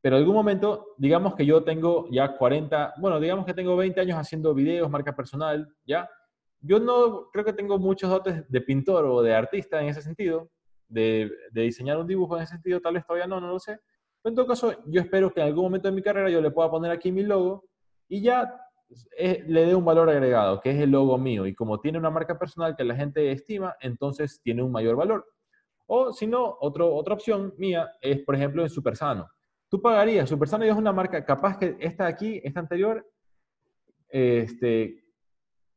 pero 0.06 0.18
en 0.18 0.22
algún 0.22 0.36
momento, 0.36 0.94
digamos 0.98 1.34
que 1.34 1.44
yo 1.44 1.64
tengo 1.64 2.06
ya 2.12 2.36
40, 2.36 2.94
bueno, 2.98 3.18
digamos 3.18 3.44
que 3.44 3.52
tengo 3.52 3.74
20 3.74 4.00
años 4.00 4.16
haciendo 4.16 4.54
videos, 4.54 4.88
marca 4.88 5.16
personal, 5.16 5.68
¿ya? 5.84 6.08
Yo 6.60 6.78
no 6.78 7.28
creo 7.32 7.44
que 7.44 7.52
tengo 7.52 7.76
muchos 7.76 8.08
dotes 8.08 8.48
de 8.48 8.60
pintor 8.60 9.04
o 9.04 9.20
de 9.20 9.34
artista 9.34 9.82
en 9.82 9.88
ese 9.88 10.02
sentido, 10.02 10.48
de, 10.86 11.28
diseñar 11.50 11.98
un 11.98 12.06
dibujo 12.06 12.36
en 12.36 12.44
ese 12.44 12.52
sentido, 12.52 12.80
tal 12.80 12.94
vez 12.94 13.04
todavía 13.04 13.26
no, 13.26 13.40
no 13.40 13.48
lo 13.48 13.58
sé. 13.58 13.80
Pero 14.22 14.30
en 14.30 14.34
todo 14.36 14.46
caso, 14.46 14.74
yo 14.86 15.00
espero 15.00 15.32
que 15.32 15.40
en 15.40 15.48
algún 15.48 15.64
momento 15.64 15.88
de 15.88 15.94
mi 15.96 16.02
carrera 16.02 16.30
yo 16.30 16.40
le 16.40 16.52
pueda 16.52 16.70
poner 16.70 16.92
aquí 16.92 17.10
mi 17.10 17.24
logo 17.24 17.64
y 18.08 18.22
ya 18.22 18.60
eh, 19.18 19.42
le 19.48 19.66
dé 19.66 19.74
un 19.74 19.84
valor 19.84 20.08
agregado, 20.08 20.60
que 20.60 20.70
es 20.70 20.80
el 20.80 20.92
logo 20.92 21.18
mío. 21.18 21.46
Y 21.46 21.54
como 21.56 21.80
tiene 21.80 21.98
una 21.98 22.10
marca 22.10 22.38
personal 22.38 22.76
que 22.76 22.84
la 22.84 22.94
gente 22.94 23.32
estima, 23.32 23.74
entonces 23.80 24.40
tiene 24.40 24.62
un 24.62 24.70
mayor 24.70 24.94
valor. 24.94 25.26
O 25.86 26.12
si 26.12 26.28
no, 26.28 26.58
otra 26.60 26.84
opción 26.84 27.54
mía 27.58 27.90
es, 28.00 28.20
por 28.20 28.36
ejemplo, 28.36 28.62
en 28.62 28.70
Supersano 28.70 29.28
tú 29.68 29.80
pagarías, 29.80 30.28
Supersano 30.28 30.64
ya 30.64 30.72
es 30.72 30.78
una 30.78 30.92
marca, 30.92 31.24
capaz 31.24 31.58
que 31.58 31.76
esta 31.80 32.04
de 32.04 32.10
aquí, 32.10 32.40
esta 32.44 32.60
anterior, 32.60 33.06
este, 34.08 35.06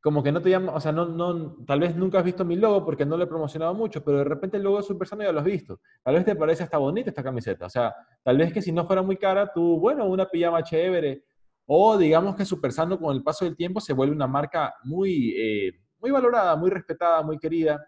como 0.02 0.24
que 0.24 0.32
no 0.32 0.42
te 0.42 0.50
llama, 0.50 0.74
o 0.74 0.80
sea, 0.80 0.92
no, 0.92 1.06
no, 1.06 1.58
tal 1.66 1.82
vez 1.82 1.96
nunca 1.96 2.20
has 2.20 2.24
visto 2.24 2.46
mi 2.46 2.56
logo 2.56 2.86
porque 2.86 3.06
no 3.06 3.18
lo 3.18 3.26
he 3.26 3.28
promocionado 3.28 3.74
mucho, 3.74 4.04
pero 4.04 4.20
de 4.20 4.24
repente 4.24 4.58
el 4.58 4.64
logo 4.64 4.78
de 4.78 4.84
Supersano 4.84 5.24
ya 5.24 5.32
lo 5.32 5.40
has 5.40 5.46
visto. 5.46 5.82
Tal 6.04 6.16
vez 6.16 6.24
te 6.24 6.36
parece 6.36 6.64
hasta 6.64 6.78
bonita 6.78 7.10
esta 7.10 7.24
camiseta. 7.24 7.66
O 7.66 7.70
sea, 7.70 7.94
tal 8.24 8.38
vez 8.38 8.54
que 8.54 8.62
si 8.62 8.72
no 8.72 8.86
fuera 8.86 9.02
muy 9.02 9.18
cara, 9.18 9.52
tú, 9.52 9.78
bueno, 9.80 10.06
una 10.06 10.26
pijama 10.26 10.64
chévere. 10.64 11.26
O 11.66 11.98
digamos 11.98 12.36
que 12.36 12.46
Supersano 12.46 12.98
con 12.98 13.16
el 13.16 13.24
paso 13.24 13.44
del 13.46 13.58
tiempo 13.58 13.82
se 13.82 13.94
vuelve 13.94 14.16
una 14.16 14.28
marca 14.28 14.74
muy, 14.84 15.36
eh, 15.38 15.72
muy 16.00 16.12
valorada, 16.12 16.56
muy 16.56 16.70
respetada, 16.70 17.22
muy 17.22 17.38
querida. 17.38 17.86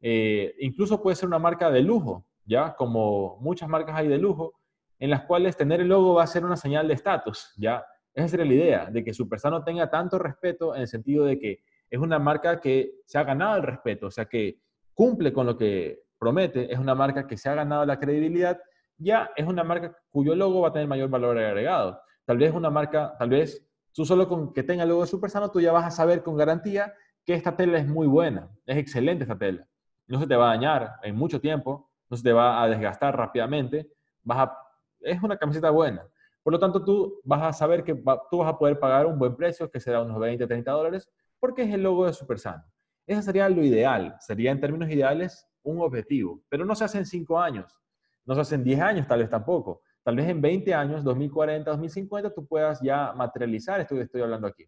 Eh, 0.00 0.54
incluso 0.60 1.02
puede 1.02 1.16
ser 1.16 1.26
una 1.26 1.38
marca 1.38 1.70
de 1.70 1.80
lujo, 1.80 2.26
¿ya? 2.44 2.74
Como 2.76 3.38
muchas 3.40 3.68
marcas 3.68 3.96
hay 3.96 4.08
de 4.08 4.18
lujo 4.18 4.59
en 5.00 5.10
las 5.10 5.22
cuales 5.22 5.56
tener 5.56 5.80
el 5.80 5.88
logo 5.88 6.14
va 6.14 6.24
a 6.24 6.28
ser 6.28 6.44
una 6.44 6.56
señal 6.56 6.86
de 6.86 6.94
estatus, 6.94 7.52
¿ya? 7.56 7.84
Esa 8.12 8.28
sería 8.28 8.46
la 8.46 8.54
idea, 8.54 8.90
de 8.90 9.02
que 9.02 9.14
Supersano 9.14 9.64
tenga 9.64 9.88
tanto 9.90 10.18
respeto 10.18 10.74
en 10.74 10.82
el 10.82 10.88
sentido 10.88 11.24
de 11.24 11.38
que 11.38 11.62
es 11.88 11.98
una 11.98 12.18
marca 12.18 12.60
que 12.60 13.00
se 13.06 13.18
ha 13.18 13.24
ganado 13.24 13.56
el 13.56 13.62
respeto, 13.62 14.06
o 14.06 14.10
sea, 14.10 14.26
que 14.26 14.60
cumple 14.94 15.32
con 15.32 15.46
lo 15.46 15.56
que 15.56 16.04
promete, 16.18 16.70
es 16.70 16.78
una 16.78 16.94
marca 16.94 17.26
que 17.26 17.38
se 17.38 17.48
ha 17.48 17.54
ganado 17.54 17.86
la 17.86 17.98
credibilidad, 17.98 18.60
ya 18.98 19.30
es 19.34 19.46
una 19.46 19.64
marca 19.64 19.96
cuyo 20.10 20.34
logo 20.34 20.60
va 20.60 20.68
a 20.68 20.72
tener 20.72 20.86
mayor 20.86 21.08
valor 21.08 21.38
agregado. 21.38 22.00
Tal 22.26 22.36
vez 22.36 22.52
una 22.52 22.68
marca, 22.68 23.14
tal 23.18 23.30
vez 23.30 23.66
tú 23.92 24.04
solo 24.04 24.28
con 24.28 24.52
que 24.52 24.62
tenga 24.62 24.82
el 24.82 24.90
logo 24.90 25.00
de 25.00 25.06
Supersano, 25.06 25.50
tú 25.50 25.60
ya 25.60 25.72
vas 25.72 25.86
a 25.86 25.90
saber 25.90 26.22
con 26.22 26.36
garantía 26.36 26.92
que 27.24 27.32
esta 27.32 27.56
tela 27.56 27.78
es 27.78 27.88
muy 27.88 28.06
buena, 28.06 28.50
es 28.66 28.76
excelente 28.76 29.24
esta 29.24 29.38
tela. 29.38 29.66
No 30.06 30.20
se 30.20 30.26
te 30.26 30.36
va 30.36 30.50
a 30.50 30.54
dañar 30.54 30.96
en 31.02 31.16
mucho 31.16 31.40
tiempo, 31.40 31.90
no 32.10 32.16
se 32.16 32.22
te 32.22 32.32
va 32.32 32.62
a 32.62 32.68
desgastar 32.68 33.16
rápidamente, 33.16 33.90
vas 34.22 34.48
a, 34.48 34.58
es 35.00 35.22
una 35.22 35.36
camiseta 35.36 35.70
buena. 35.70 36.06
Por 36.42 36.52
lo 36.52 36.58
tanto, 36.58 36.84
tú 36.84 37.20
vas 37.24 37.42
a 37.42 37.52
saber 37.52 37.84
que 37.84 37.94
tú 37.94 38.38
vas 38.38 38.48
a 38.48 38.58
poder 38.58 38.78
pagar 38.78 39.06
un 39.06 39.18
buen 39.18 39.36
precio, 39.36 39.70
que 39.70 39.80
será 39.80 40.02
unos 40.02 40.18
20, 40.18 40.46
30 40.46 40.70
dólares, 40.70 41.10
porque 41.38 41.62
es 41.62 41.74
el 41.74 41.82
logo 41.82 42.06
de 42.06 42.12
Supersano. 42.12 42.64
Eso 43.06 43.22
sería 43.22 43.48
lo 43.48 43.62
ideal, 43.62 44.16
sería 44.20 44.50
en 44.50 44.60
términos 44.60 44.88
ideales 44.90 45.46
un 45.62 45.80
objetivo, 45.80 46.42
pero 46.48 46.64
no 46.64 46.74
se 46.74 46.84
hace 46.84 46.98
en 46.98 47.06
5 47.06 47.38
años, 47.38 47.78
no 48.24 48.34
se 48.34 48.40
hace 48.40 48.54
en 48.54 48.64
10 48.64 48.80
años 48.80 49.06
tal 49.06 49.20
vez 49.20 49.28
tampoco. 49.28 49.82
Tal 50.02 50.16
vez 50.16 50.28
en 50.28 50.40
20 50.40 50.72
años, 50.72 51.04
2040, 51.04 51.70
2050, 51.70 52.32
tú 52.32 52.46
puedas 52.46 52.80
ya 52.80 53.12
materializar 53.12 53.80
esto 53.80 53.94
que 53.94 54.02
estoy 54.02 54.22
hablando 54.22 54.46
aquí. 54.46 54.64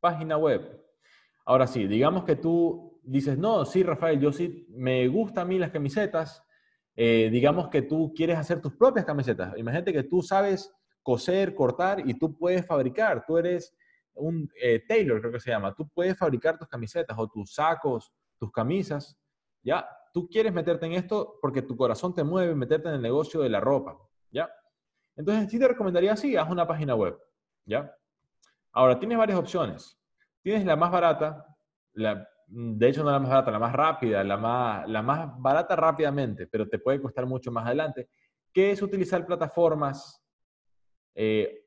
Página 0.00 0.38
web. 0.38 0.82
Ahora 1.44 1.66
sí, 1.66 1.86
digamos 1.86 2.24
que 2.24 2.36
tú 2.36 3.00
dices, 3.02 3.36
no, 3.36 3.64
sí, 3.64 3.82
Rafael, 3.82 4.18
yo 4.18 4.32
sí, 4.32 4.66
me 4.70 5.06
gustan 5.08 5.42
a 5.42 5.48
mí 5.48 5.58
las 5.58 5.70
camisetas, 5.70 6.42
eh, 6.94 7.28
digamos 7.30 7.68
que 7.68 7.82
tú 7.82 8.12
quieres 8.14 8.38
hacer 8.38 8.60
tus 8.60 8.74
propias 8.74 9.04
camisetas. 9.04 9.56
Imagínate 9.56 9.92
que 9.92 10.02
tú 10.02 10.22
sabes 10.22 10.72
coser, 11.02 11.54
cortar 11.54 12.08
y 12.08 12.14
tú 12.14 12.36
puedes 12.36 12.66
fabricar. 12.66 13.24
Tú 13.26 13.38
eres 13.38 13.74
un 14.14 14.48
eh, 14.60 14.82
tailor, 14.86 15.20
creo 15.20 15.32
que 15.32 15.40
se 15.40 15.50
llama. 15.50 15.74
Tú 15.74 15.88
puedes 15.88 16.16
fabricar 16.16 16.58
tus 16.58 16.68
camisetas 16.68 17.16
o 17.18 17.28
tus 17.28 17.54
sacos, 17.54 18.12
tus 18.38 18.52
camisas. 18.52 19.16
Ya, 19.62 19.88
tú 20.12 20.28
quieres 20.28 20.52
meterte 20.52 20.86
en 20.86 20.92
esto 20.92 21.38
porque 21.40 21.62
tu 21.62 21.76
corazón 21.76 22.14
te 22.14 22.24
mueve 22.24 22.54
meterte 22.54 22.88
en 22.88 22.96
el 22.96 23.02
negocio 23.02 23.40
de 23.40 23.48
la 23.48 23.60
ropa. 23.60 23.98
Ya. 24.30 24.50
Entonces, 25.16 25.50
sí 25.50 25.58
te 25.58 25.68
recomendaría, 25.68 26.16
sí, 26.16 26.36
haz 26.36 26.50
una 26.50 26.66
página 26.66 26.94
web. 26.94 27.18
Ya. 27.64 27.94
Ahora, 28.72 28.98
tienes 28.98 29.18
varias 29.18 29.38
opciones. 29.38 29.98
Tienes 30.42 30.64
la 30.64 30.76
más 30.76 30.90
barata, 30.90 31.46
la, 31.92 32.26
de 32.54 32.88
hecho 32.88 33.02
no 33.02 33.10
la 33.10 33.18
más 33.18 33.30
barata, 33.30 33.50
la 33.50 33.58
más 33.58 33.72
rápida, 33.72 34.22
la 34.22 34.36
más, 34.36 34.88
la 34.88 35.02
más 35.02 35.40
barata 35.40 35.74
rápidamente, 35.74 36.46
pero 36.46 36.68
te 36.68 36.78
puede 36.78 37.00
costar 37.00 37.24
mucho 37.24 37.50
más 37.50 37.64
adelante, 37.64 38.10
que 38.52 38.70
es 38.70 38.82
utilizar 38.82 39.24
plataformas, 39.24 40.22
eh, 41.14 41.64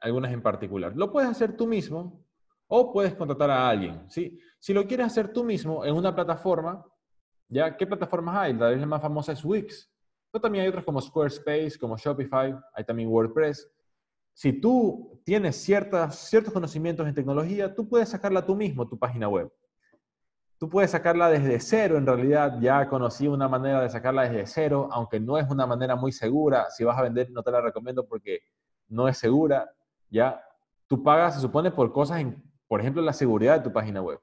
algunas 0.00 0.32
en 0.32 0.42
particular. 0.42 0.92
Lo 0.94 1.10
puedes 1.10 1.28
hacer 1.28 1.56
tú 1.56 1.66
mismo 1.66 2.24
o 2.68 2.92
puedes 2.92 3.14
contratar 3.14 3.50
a 3.50 3.68
alguien. 3.68 4.08
¿sí? 4.08 4.38
Si 4.60 4.72
lo 4.72 4.86
quieres 4.86 5.06
hacer 5.06 5.32
tú 5.32 5.42
mismo 5.42 5.84
en 5.84 5.94
una 5.94 6.14
plataforma, 6.14 6.84
¿ya? 7.48 7.76
¿qué 7.76 7.86
plataformas 7.86 8.36
hay? 8.36 8.52
La, 8.54 8.70
la 8.70 8.86
más 8.86 9.02
famosa 9.02 9.32
es 9.32 9.44
Wix, 9.44 9.92
pero 10.30 10.40
también 10.40 10.62
hay 10.62 10.68
otras 10.68 10.84
como 10.84 11.00
Squarespace, 11.00 11.78
como 11.80 11.96
Shopify, 11.96 12.54
hay 12.74 12.84
también 12.84 13.08
WordPress. 13.08 13.68
Si 14.34 14.52
tú 14.52 15.20
tienes 15.24 15.56
ciertas, 15.56 16.16
ciertos 16.16 16.52
conocimientos 16.52 17.06
en 17.06 17.14
tecnología, 17.14 17.74
tú 17.74 17.88
puedes 17.88 18.08
sacarla 18.08 18.44
tú 18.44 18.56
mismo, 18.56 18.88
tu 18.88 18.98
página 18.98 19.28
web. 19.28 19.52
Tú 20.58 20.68
puedes 20.68 20.92
sacarla 20.92 21.28
desde 21.28 21.58
cero, 21.58 21.96
en 21.98 22.06
realidad 22.06 22.58
ya 22.60 22.88
conocí 22.88 23.26
una 23.26 23.48
manera 23.48 23.80
de 23.80 23.88
sacarla 23.88 24.28
desde 24.28 24.46
cero, 24.46 24.88
aunque 24.92 25.18
no 25.18 25.36
es 25.36 25.50
una 25.50 25.66
manera 25.66 25.96
muy 25.96 26.12
segura. 26.12 26.70
Si 26.70 26.84
vas 26.84 26.96
a 26.96 27.02
vender, 27.02 27.30
no 27.30 27.42
te 27.42 27.50
la 27.50 27.60
recomiendo 27.60 28.06
porque 28.06 28.40
no 28.88 29.08
es 29.08 29.18
segura. 29.18 29.68
Ya, 30.08 30.40
tú 30.86 31.02
pagas, 31.02 31.34
se 31.34 31.40
supone, 31.40 31.70
por 31.72 31.92
cosas, 31.92 32.20
en, 32.20 32.42
por 32.68 32.80
ejemplo, 32.80 33.02
la 33.02 33.12
seguridad 33.12 33.58
de 33.58 33.64
tu 33.64 33.72
página 33.72 34.00
web. 34.00 34.20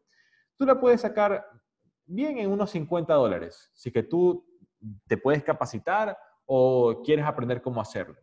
Tú 0.56 0.66
la 0.66 0.80
puedes 0.80 1.02
sacar 1.02 1.46
bien 2.06 2.38
en 2.38 2.50
unos 2.50 2.72
50 2.72 3.14
dólares, 3.14 3.70
si 3.74 3.92
que 3.92 4.04
tú 4.04 4.46
te 5.08 5.18
puedes 5.18 5.44
capacitar 5.44 6.18
o 6.46 7.02
quieres 7.04 7.26
aprender 7.26 7.62
cómo 7.62 7.82
hacerlo. 7.82 8.16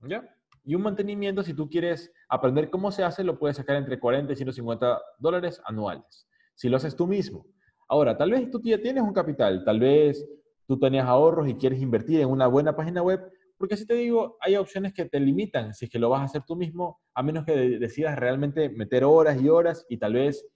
¿Ya? 0.00 0.22
Y 0.64 0.74
un 0.74 0.82
mantenimiento, 0.82 1.42
si 1.42 1.52
tú 1.52 1.68
quieres 1.68 2.10
aprender 2.28 2.70
cómo 2.70 2.90
se 2.90 3.04
hace, 3.04 3.22
lo 3.22 3.38
puedes 3.38 3.58
sacar 3.58 3.76
entre 3.76 4.00
40 4.00 4.32
y 4.32 4.36
150 4.36 5.00
dólares 5.18 5.60
anuales, 5.66 6.26
si 6.54 6.68
lo 6.68 6.78
haces 6.78 6.96
tú 6.96 7.06
mismo. 7.06 7.46
Ahora, 7.86 8.16
tal 8.16 8.30
vez 8.30 8.50
tú 8.50 8.60
ya 8.64 8.80
tienes 8.80 9.02
un 9.02 9.12
capital, 9.12 9.62
tal 9.64 9.78
vez 9.78 10.26
tú 10.66 10.78
tenías 10.78 11.06
ahorros 11.06 11.48
y 11.48 11.54
quieres 11.54 11.82
invertir 11.82 12.20
en 12.20 12.30
una 12.30 12.46
buena 12.46 12.74
página 12.74 13.02
web, 13.02 13.20
porque 13.58 13.76
si 13.76 13.86
te 13.86 13.94
digo, 13.94 14.36
hay 14.40 14.56
opciones 14.56 14.94
que 14.94 15.04
te 15.04 15.20
limitan 15.20 15.74
si 15.74 15.84
es 15.84 15.90
que 15.90 15.98
lo 15.98 16.08
vas 16.08 16.22
a 16.22 16.24
hacer 16.24 16.42
tú 16.46 16.56
mismo, 16.56 17.00
a 17.14 17.22
menos 17.22 17.44
que 17.44 17.52
decidas 17.78 18.18
realmente 18.18 18.70
meter 18.70 19.04
horas 19.04 19.40
y 19.40 19.48
horas 19.48 19.84
y 19.90 19.98
tal 19.98 20.14
vez, 20.14 20.46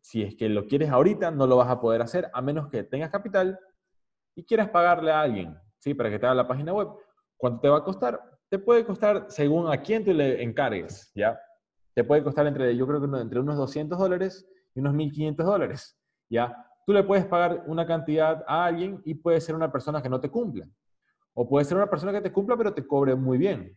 si 0.00 0.22
es 0.22 0.34
que 0.34 0.48
lo 0.48 0.66
quieres 0.66 0.90
ahorita, 0.90 1.30
no 1.30 1.46
lo 1.46 1.56
vas 1.56 1.68
a 1.68 1.80
poder 1.80 2.02
hacer, 2.02 2.28
a 2.34 2.42
menos 2.42 2.68
que 2.68 2.82
tengas 2.82 3.10
capital 3.10 3.58
y 4.34 4.44
quieras 4.44 4.68
pagarle 4.70 5.12
a 5.12 5.20
alguien, 5.20 5.56
¿sí? 5.78 5.94
Para 5.94 6.10
que 6.10 6.18
te 6.18 6.26
haga 6.26 6.34
la 6.34 6.48
página 6.48 6.72
web. 6.72 6.88
¿Cuánto 7.36 7.60
te 7.60 7.68
va 7.68 7.78
a 7.78 7.84
costar? 7.84 8.20
Te 8.52 8.58
puede 8.58 8.84
costar, 8.84 9.28
según 9.30 9.72
a 9.72 9.80
quién 9.80 10.04
tú 10.04 10.12
le 10.12 10.42
encargues, 10.42 11.10
¿ya? 11.14 11.40
Te 11.94 12.04
puede 12.04 12.22
costar 12.22 12.46
entre, 12.46 12.76
yo 12.76 12.86
creo 12.86 13.00
que 13.00 13.18
entre 13.18 13.40
unos 13.40 13.56
200 13.56 13.98
dólares 13.98 14.46
y 14.74 14.80
unos 14.80 14.92
1.500 14.92 15.36
dólares, 15.46 15.98
¿ya? 16.28 16.54
Tú 16.84 16.92
le 16.92 17.02
puedes 17.02 17.24
pagar 17.24 17.64
una 17.66 17.86
cantidad 17.86 18.44
a 18.46 18.66
alguien 18.66 19.00
y 19.06 19.14
puede 19.14 19.40
ser 19.40 19.54
una 19.54 19.72
persona 19.72 20.02
que 20.02 20.10
no 20.10 20.20
te 20.20 20.28
cumpla. 20.28 20.68
O 21.32 21.48
puede 21.48 21.64
ser 21.64 21.78
una 21.78 21.88
persona 21.88 22.12
que 22.12 22.20
te 22.20 22.30
cumpla, 22.30 22.54
pero 22.58 22.74
te 22.74 22.86
cobre 22.86 23.14
muy 23.14 23.38
bien. 23.38 23.74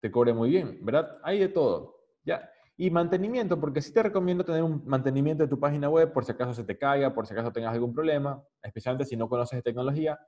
Te 0.00 0.10
cobre 0.10 0.34
muy 0.34 0.50
bien, 0.50 0.80
¿verdad? 0.82 1.16
Hay 1.22 1.38
de 1.38 1.50
todo, 1.50 1.94
¿ya? 2.24 2.50
Y 2.76 2.90
mantenimiento, 2.90 3.60
porque 3.60 3.80
sí 3.80 3.92
te 3.92 4.02
recomiendo 4.02 4.44
tener 4.44 4.64
un 4.64 4.82
mantenimiento 4.86 5.44
de 5.44 5.48
tu 5.48 5.60
página 5.60 5.88
web 5.88 6.12
por 6.12 6.24
si 6.24 6.32
acaso 6.32 6.52
se 6.52 6.64
te 6.64 6.76
caiga, 6.76 7.14
por 7.14 7.28
si 7.28 7.32
acaso 7.32 7.52
tengas 7.52 7.74
algún 7.74 7.94
problema, 7.94 8.42
especialmente 8.60 9.04
si 9.04 9.16
no 9.16 9.28
conoces 9.28 9.58
de 9.58 9.62
tecnología. 9.62 10.18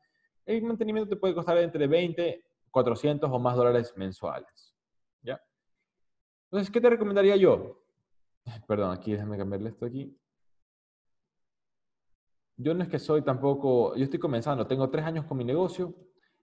El 0.44 0.62
mantenimiento 0.62 1.10
te 1.10 1.16
puede 1.16 1.34
costar 1.34 1.58
entre 1.58 1.88
20 1.88 2.44
400 2.76 3.30
o 3.32 3.38
más 3.38 3.56
dólares 3.56 3.94
mensuales. 3.96 4.76
¿Ya? 5.22 5.40
Entonces, 6.50 6.70
¿qué 6.70 6.78
te 6.78 6.90
recomendaría 6.90 7.34
yo? 7.34 7.82
Perdón, 8.68 8.90
aquí 8.90 9.12
déjame 9.12 9.38
cambiarle 9.38 9.70
esto 9.70 9.86
aquí. 9.86 10.14
Yo 12.58 12.74
no 12.74 12.82
es 12.82 12.90
que 12.90 12.98
soy 12.98 13.22
tampoco, 13.22 13.96
yo 13.96 14.04
estoy 14.04 14.18
comenzando, 14.18 14.66
tengo 14.66 14.90
tres 14.90 15.06
años 15.06 15.24
con 15.24 15.38
mi 15.38 15.44
negocio, 15.44 15.94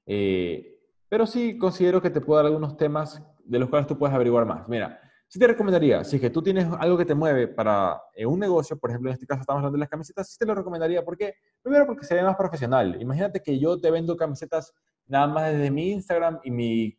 eh, 0.07 0.79
pero 1.07 1.27
sí 1.27 1.55
considero 1.55 2.01
que 2.01 2.09
te 2.09 2.19
puedo 2.19 2.37
dar 2.37 2.47
algunos 2.47 2.77
temas 2.77 3.21
de 3.43 3.59
los 3.59 3.69
cuales 3.69 3.85
tú 3.85 3.95
puedes 3.95 4.15
averiguar 4.15 4.47
más. 4.47 4.67
Mira, 4.67 4.99
sí 5.27 5.37
te 5.37 5.45
recomendaría, 5.45 6.03
si 6.03 6.15
es 6.15 6.21
que 6.21 6.31
tú 6.31 6.41
tienes 6.41 6.67
algo 6.79 6.97
que 6.97 7.05
te 7.05 7.13
mueve 7.13 7.47
para 7.47 8.01
eh, 8.15 8.25
un 8.25 8.39
negocio, 8.39 8.75
por 8.79 8.89
ejemplo, 8.89 9.11
en 9.11 9.13
este 9.13 9.27
caso 9.27 9.41
estamos 9.41 9.59
hablando 9.59 9.77
de 9.77 9.81
las 9.81 9.89
camisetas, 9.89 10.31
sí 10.31 10.37
te 10.39 10.47
lo 10.47 10.55
recomendaría. 10.55 11.05
¿Por 11.05 11.15
qué? 11.15 11.35
Primero 11.61 11.85
porque 11.85 12.05
sería 12.07 12.23
más 12.23 12.35
profesional. 12.35 12.99
Imagínate 12.99 13.39
que 13.39 13.59
yo 13.59 13.79
te 13.79 13.91
vendo 13.91 14.17
camisetas 14.17 14.73
nada 15.07 15.27
más 15.27 15.51
desde 15.51 15.71
mi 15.71 15.91
Instagram 15.91 16.39
y, 16.43 16.51
mi, 16.51 16.97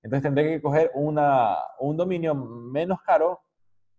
Entonces 0.03 0.23
tendré 0.23 0.43
que 0.43 0.61
coger 0.61 0.91
una, 0.93 1.55
un 1.79 1.95
dominio 1.95 2.35
menos 2.35 2.99
caro, 3.01 3.39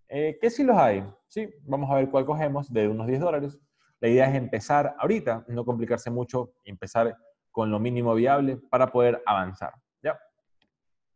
eh, 0.09 0.37
que 0.39 0.51
sí 0.51 0.63
los 0.63 0.77
hay. 0.77 1.03
Sí, 1.27 1.49
vamos 1.63 1.91
a 1.91 1.95
ver 1.95 2.11
cuál 2.11 2.27
cogemos, 2.27 2.71
de 2.71 2.87
unos 2.87 3.07
10 3.07 3.21
dólares. 3.21 3.59
La 3.99 4.09
idea 4.09 4.29
es 4.29 4.35
empezar 4.35 4.95
ahorita, 4.99 5.47
no 5.49 5.65
complicarse 5.65 6.11
mucho, 6.11 6.53
empezar 6.65 7.17
con 7.59 7.73
lo 7.73 7.81
mínimo 7.81 8.15
viable 8.15 8.57
para 8.71 8.87
poder 8.87 9.21
avanzar. 9.27 9.73
¿ya? 10.01 10.17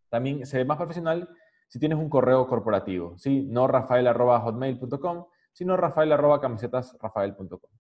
También 0.09 0.45
se 0.45 0.59
ve 0.59 0.65
más 0.65 0.77
profesional 0.77 1.29
si 1.69 1.79
tienes 1.79 1.97
un 1.97 2.09
correo 2.09 2.49
corporativo, 2.49 3.17
¿sí? 3.17 3.47
no 3.49 3.69
rafael.hotmail.com, 3.69 5.27
sino 5.53 5.77
rafael.camisetasrafael.com. 5.77 7.71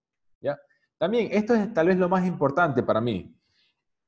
¿ya? 0.40 0.57
También, 0.97 1.31
esto 1.33 1.57
es 1.57 1.75
tal 1.75 1.88
vez 1.88 1.97
lo 1.97 2.09
más 2.09 2.25
importante 2.25 2.85
para 2.85 3.00
mí. 3.00 3.37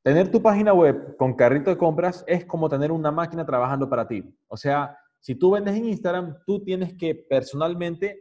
Tener 0.05 0.31
tu 0.31 0.41
página 0.41 0.73
web 0.73 1.17
con 1.17 1.35
carrito 1.35 1.71
de 1.71 1.77
compras 1.77 2.23
es 2.29 2.45
como 2.45 2.69
tener 2.69 2.93
una 2.93 3.11
máquina 3.11 3.45
trabajando 3.45 3.91
para 3.91 4.07
ti. 4.07 4.23
O 4.47 4.57
sea, 4.57 4.97
Si 5.19 5.35
tú 5.35 5.51
vendes 5.51 5.75
en 5.75 5.87
Instagram, 5.87 6.37
tú 6.47 6.63
tienes 6.63 6.95
que 6.95 7.13
personalmente 7.13 8.21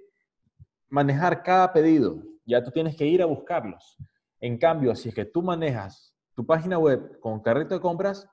manejar 0.89 1.43
cada 1.43 1.71
pedido. 1.71 2.23
Ya 2.43 2.63
tú 2.63 2.71
tienes 2.71 2.95
que 2.95 3.05
ir 3.05 3.21
a 3.21 3.27
buscarlos. 3.27 3.97
En 4.39 4.57
cambio, 4.57 4.95
si 4.95 5.09
es 5.09 5.15
que 5.15 5.25
tú 5.25 5.43
manejas 5.43 6.12
tu 6.35 6.45
página 6.45 6.77
web 6.77 7.19
con 7.19 7.41
carrito 7.41 7.75
de 7.75 7.81
compras, 7.81 8.27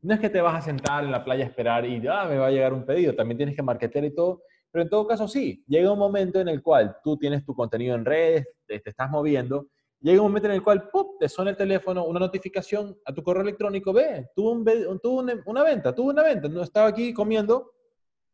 no 0.00 0.14
es 0.14 0.20
que 0.20 0.28
te 0.28 0.40
vas 0.40 0.54
a 0.54 0.60
sentar 0.60 1.04
en 1.04 1.10
la 1.10 1.24
playa 1.24 1.44
a 1.44 1.48
esperar 1.48 1.86
y 1.86 2.06
ah, 2.06 2.26
me 2.28 2.36
va 2.36 2.48
a 2.48 2.50
llegar 2.50 2.72
un 2.72 2.84
pedido. 2.84 3.14
También 3.14 3.38
tienes 3.38 3.56
que 3.56 3.62
marketear 3.62 4.04
y 4.04 4.14
todo. 4.14 4.42
Pero 4.70 4.82
en 4.82 4.90
todo 4.90 5.06
caso, 5.06 5.28
sí, 5.28 5.64
llega 5.68 5.92
un 5.92 5.98
momento 5.98 6.40
en 6.40 6.48
el 6.48 6.60
cual 6.60 6.96
tú 7.02 7.16
tienes 7.16 7.44
tu 7.44 7.54
contenido 7.54 7.94
en 7.94 8.04
redes, 8.04 8.44
te, 8.66 8.82
estás 8.84 9.08
moviendo, 9.08 9.68
llega 10.00 10.20
un 10.20 10.26
momento 10.26 10.48
en 10.48 10.54
el 10.54 10.64
cual 10.64 10.88
¡pum! 10.90 11.16
te 11.18 11.28
suena 11.28 11.52
el 11.52 11.56
teléfono, 11.56 12.04
una 12.04 12.18
notificación 12.18 12.98
a 13.04 13.14
tu 13.14 13.22
correo 13.22 13.42
electrónico, 13.42 13.92
ve, 13.92 14.30
tuve, 14.34 14.88
un, 14.88 15.42
una 15.46 15.62
venta, 15.62 15.94
tuve 15.94 16.10
una 16.10 16.24
venta, 16.24 16.48
no 16.48 16.62
estaba 16.62 16.88
aquí 16.88 17.14
comiendo 17.14 17.70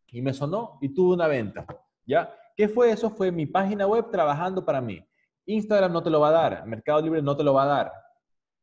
y 0.09 0.23
me 0.23 0.33
sonó 0.33 0.79
y 0.81 0.95
tuve 0.95 1.15
una 1.15 1.29
venta, 1.29 1.67
¿ya? 2.07 2.35
¿Qué 2.57 2.69
fue 2.69 2.91
eso? 2.91 3.11
Fue 3.11 3.31
mi 3.31 3.45
página 3.45 3.87
web 3.87 4.11
trabajando 4.11 4.65
para 4.65 4.81
mí. 4.81 5.07
Instagram 5.45 5.93
no 5.93 6.03
te 6.03 6.09
lo 6.09 6.21
va 6.21 6.31
a 6.31 6.33
dar, 6.33 6.67
Mercado 6.67 7.03
Libre 7.03 7.21
no 7.21 7.37
te 7.37 7.45
lo 7.45 7.53
va 7.53 7.65
a 7.65 7.67
dar, 7.67 7.93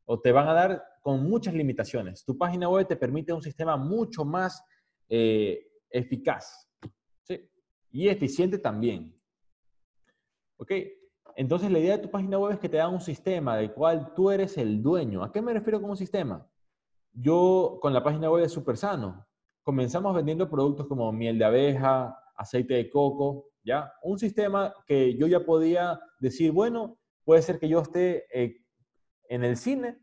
o 0.09 0.19
te 0.19 0.31
van 0.31 0.47
a 0.47 0.53
dar 0.53 0.83
con 1.01 1.23
muchas 1.23 1.53
limitaciones. 1.53 2.23
Tu 2.23 2.37
página 2.37 2.69
web 2.69 2.87
te 2.87 2.95
permite 2.95 3.33
un 3.33 3.41
sistema 3.41 3.75
mucho 3.75 4.23
más 4.23 4.63
eh, 5.09 5.67
eficaz 5.89 6.67
y 7.91 8.07
eficiente 8.07 8.57
también. 8.57 9.13
¿Ok? 10.57 10.71
Entonces 11.35 11.69
la 11.69 11.79
idea 11.79 11.97
de 11.97 12.03
tu 12.03 12.09
página 12.09 12.39
web 12.39 12.53
es 12.53 12.59
que 12.59 12.69
te 12.69 12.77
da 12.77 12.87
un 12.87 13.01
sistema 13.01 13.57
del 13.57 13.73
cual 13.73 14.13
tú 14.15 14.31
eres 14.31 14.57
el 14.57 14.81
dueño. 14.81 15.23
¿A 15.23 15.31
qué 15.31 15.41
me 15.41 15.53
refiero 15.53 15.81
con 15.81 15.91
un 15.91 15.97
sistema? 15.97 16.49
Yo 17.11 17.77
con 17.81 17.93
la 17.93 18.03
página 18.03 18.31
web 18.31 18.43
de 18.43 18.49
Super 18.49 18.77
Sano 18.77 19.27
comenzamos 19.63 20.15
vendiendo 20.15 20.49
productos 20.49 20.87
como 20.87 21.11
miel 21.11 21.37
de 21.37 21.45
abeja, 21.45 22.17
aceite 22.35 22.75
de 22.75 22.89
coco, 22.89 23.49
¿ya? 23.63 23.91
Un 24.03 24.17
sistema 24.17 24.73
que 24.85 25.17
yo 25.17 25.27
ya 25.27 25.43
podía 25.43 25.99
decir, 26.19 26.53
bueno, 26.53 26.97
puede 27.25 27.41
ser 27.41 27.59
que 27.59 27.67
yo 27.67 27.81
esté 27.81 28.25
eh, 28.33 28.63
en 29.29 29.43
el 29.43 29.57
cine 29.57 29.99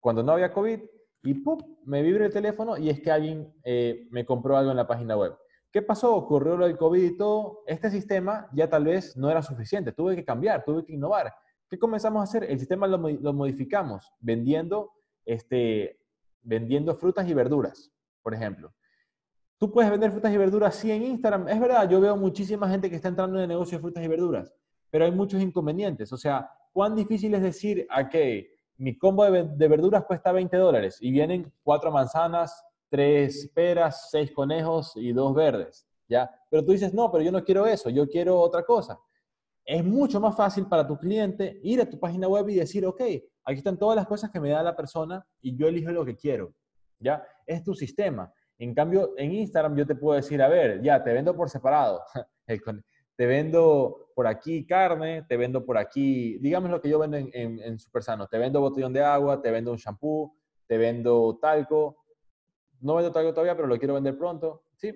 cuando 0.00 0.22
no 0.22 0.32
había 0.32 0.52
COVID 0.52 0.80
y 1.22 1.34
¡pum! 1.34 1.58
me 1.84 2.02
vibra 2.02 2.26
el 2.26 2.32
teléfono 2.32 2.76
y 2.76 2.90
es 2.90 3.00
que 3.00 3.10
alguien 3.10 3.52
eh, 3.64 4.06
me 4.10 4.24
compró 4.24 4.56
algo 4.56 4.70
en 4.70 4.76
la 4.76 4.86
página 4.86 5.16
web. 5.16 5.36
¿Qué 5.72 5.82
pasó? 5.82 6.14
Ocurrió 6.14 6.56
lo 6.56 6.66
del 6.66 6.78
COVID 6.78 7.02
y 7.02 7.16
todo. 7.16 7.64
Este 7.66 7.90
sistema 7.90 8.48
ya 8.52 8.70
tal 8.70 8.84
vez 8.84 9.16
no 9.16 9.28
era 9.30 9.42
suficiente. 9.42 9.92
Tuve 9.92 10.16
que 10.16 10.24
cambiar, 10.24 10.64
tuve 10.64 10.84
que 10.84 10.94
innovar. 10.94 11.34
¿Qué 11.68 11.78
comenzamos 11.78 12.20
a 12.20 12.24
hacer? 12.24 12.44
El 12.44 12.58
sistema 12.58 12.86
lo, 12.86 12.98
modificamos 13.34 14.12
vendiendo, 14.20 14.92
este, 15.24 15.98
vendiendo 16.42 16.94
frutas 16.94 17.28
y 17.28 17.34
verduras, 17.34 17.92
por 18.22 18.32
ejemplo. 18.32 18.72
Tú 19.58 19.72
puedes 19.72 19.90
vender 19.90 20.12
frutas 20.12 20.32
y 20.32 20.36
verduras 20.36 20.76
sí 20.76 20.92
en 20.92 21.02
Instagram. 21.02 21.48
Es 21.48 21.58
verdad, 21.58 21.88
yo 21.90 22.00
veo 22.00 22.16
muchísima 22.16 22.68
gente 22.68 22.88
que 22.88 22.96
está 22.96 23.08
entrando 23.08 23.36
en 23.36 23.42
el 23.42 23.48
negocio 23.48 23.78
de 23.78 23.82
frutas 23.82 24.04
y 24.04 24.08
verduras, 24.08 24.54
pero 24.90 25.04
hay 25.04 25.10
muchos 25.10 25.42
inconvenientes. 25.42 26.12
O 26.12 26.16
sea, 26.16 26.48
¿cuán 26.72 26.94
difícil 26.94 27.34
es 27.34 27.42
decir 27.42 27.86
que 28.10 28.55
mi 28.78 28.96
combo 28.96 29.24
de, 29.30 29.68
verduras 29.68 30.04
cuesta 30.04 30.32
20 30.32 30.56
dólares 30.56 30.98
y 31.00 31.10
vienen 31.10 31.52
cuatro 31.62 31.90
manzanas, 31.90 32.64
tres 32.88 33.50
peras, 33.54 34.08
seis 34.10 34.32
conejos 34.32 34.92
y 34.96 35.12
dos 35.12 35.34
verdes? 35.34 35.86
¿Ya? 36.08 36.30
Pero 36.50 36.64
tú 36.64 36.72
dices, 36.72 36.94
no, 36.94 37.10
pero 37.10 37.24
yo 37.24 37.32
no 37.32 37.42
quiero 37.42 37.66
eso, 37.66 37.90
yo 37.90 38.08
quiero 38.08 38.38
otra 38.38 38.64
cosa. 38.64 38.98
Es 39.64 39.84
mucho 39.84 40.20
más 40.20 40.36
fácil 40.36 40.66
para 40.66 40.86
tu 40.86 40.96
cliente 40.96 41.58
ir 41.62 41.80
a 41.80 41.90
tu 41.90 41.98
página 41.98 42.28
web 42.28 42.48
y 42.48 42.54
decir, 42.54 42.86
ok, 42.86 43.00
aquí 43.44 43.58
están 43.58 43.78
todas 43.78 43.96
las 43.96 44.06
cosas 44.06 44.30
que 44.30 44.38
me 44.38 44.50
da 44.50 44.62
la 44.62 44.76
persona 44.76 45.26
y 45.40 45.56
yo 45.56 45.66
elijo 45.66 45.90
lo 45.90 46.04
que 46.04 46.16
quiero. 46.16 46.54
¿Ya? 47.00 47.26
Es 47.44 47.64
tu 47.64 47.74
sistema. 47.74 48.32
En 48.58 48.74
cambio, 48.74 49.12
en 49.16 49.32
Instagram 49.32 49.76
yo 49.76 49.86
te 49.86 49.96
puedo 49.96 50.16
decir, 50.16 50.40
a 50.40 50.48
ver, 50.48 50.80
ya, 50.82 51.02
te 51.02 51.12
vendo 51.12 51.34
por 51.36 51.50
separado. 51.50 52.02
te 53.16 53.26
vendo 53.26 54.10
por 54.14 54.26
aquí 54.26 54.66
carne, 54.66 55.22
te 55.22 55.36
vendo 55.36 55.64
por 55.64 55.78
aquí, 55.78 56.38
digamos 56.38 56.70
lo 56.70 56.80
que 56.80 56.88
yo 56.88 56.98
vendo 56.98 57.16
en, 57.16 57.30
en, 57.32 57.78
Super 57.78 58.02
Sano, 58.02 58.26
te 58.26 58.38
vendo 58.38 58.60
botellón 58.60 58.92
de 58.92 59.02
agua, 59.02 59.42
te 59.42 59.50
vendo 59.50 59.72
un 59.72 59.78
shampoo, 59.78 60.34
te 60.66 60.78
vendo 60.78 61.38
talco. 61.40 61.98
No 62.80 62.94
vendo 62.94 63.12
talco 63.12 63.32
todavía, 63.32 63.56
pero 63.56 63.68
lo 63.68 63.78
quiero 63.78 63.94
vender 63.94 64.16
pronto. 64.16 64.64
¿sí? 64.76 64.92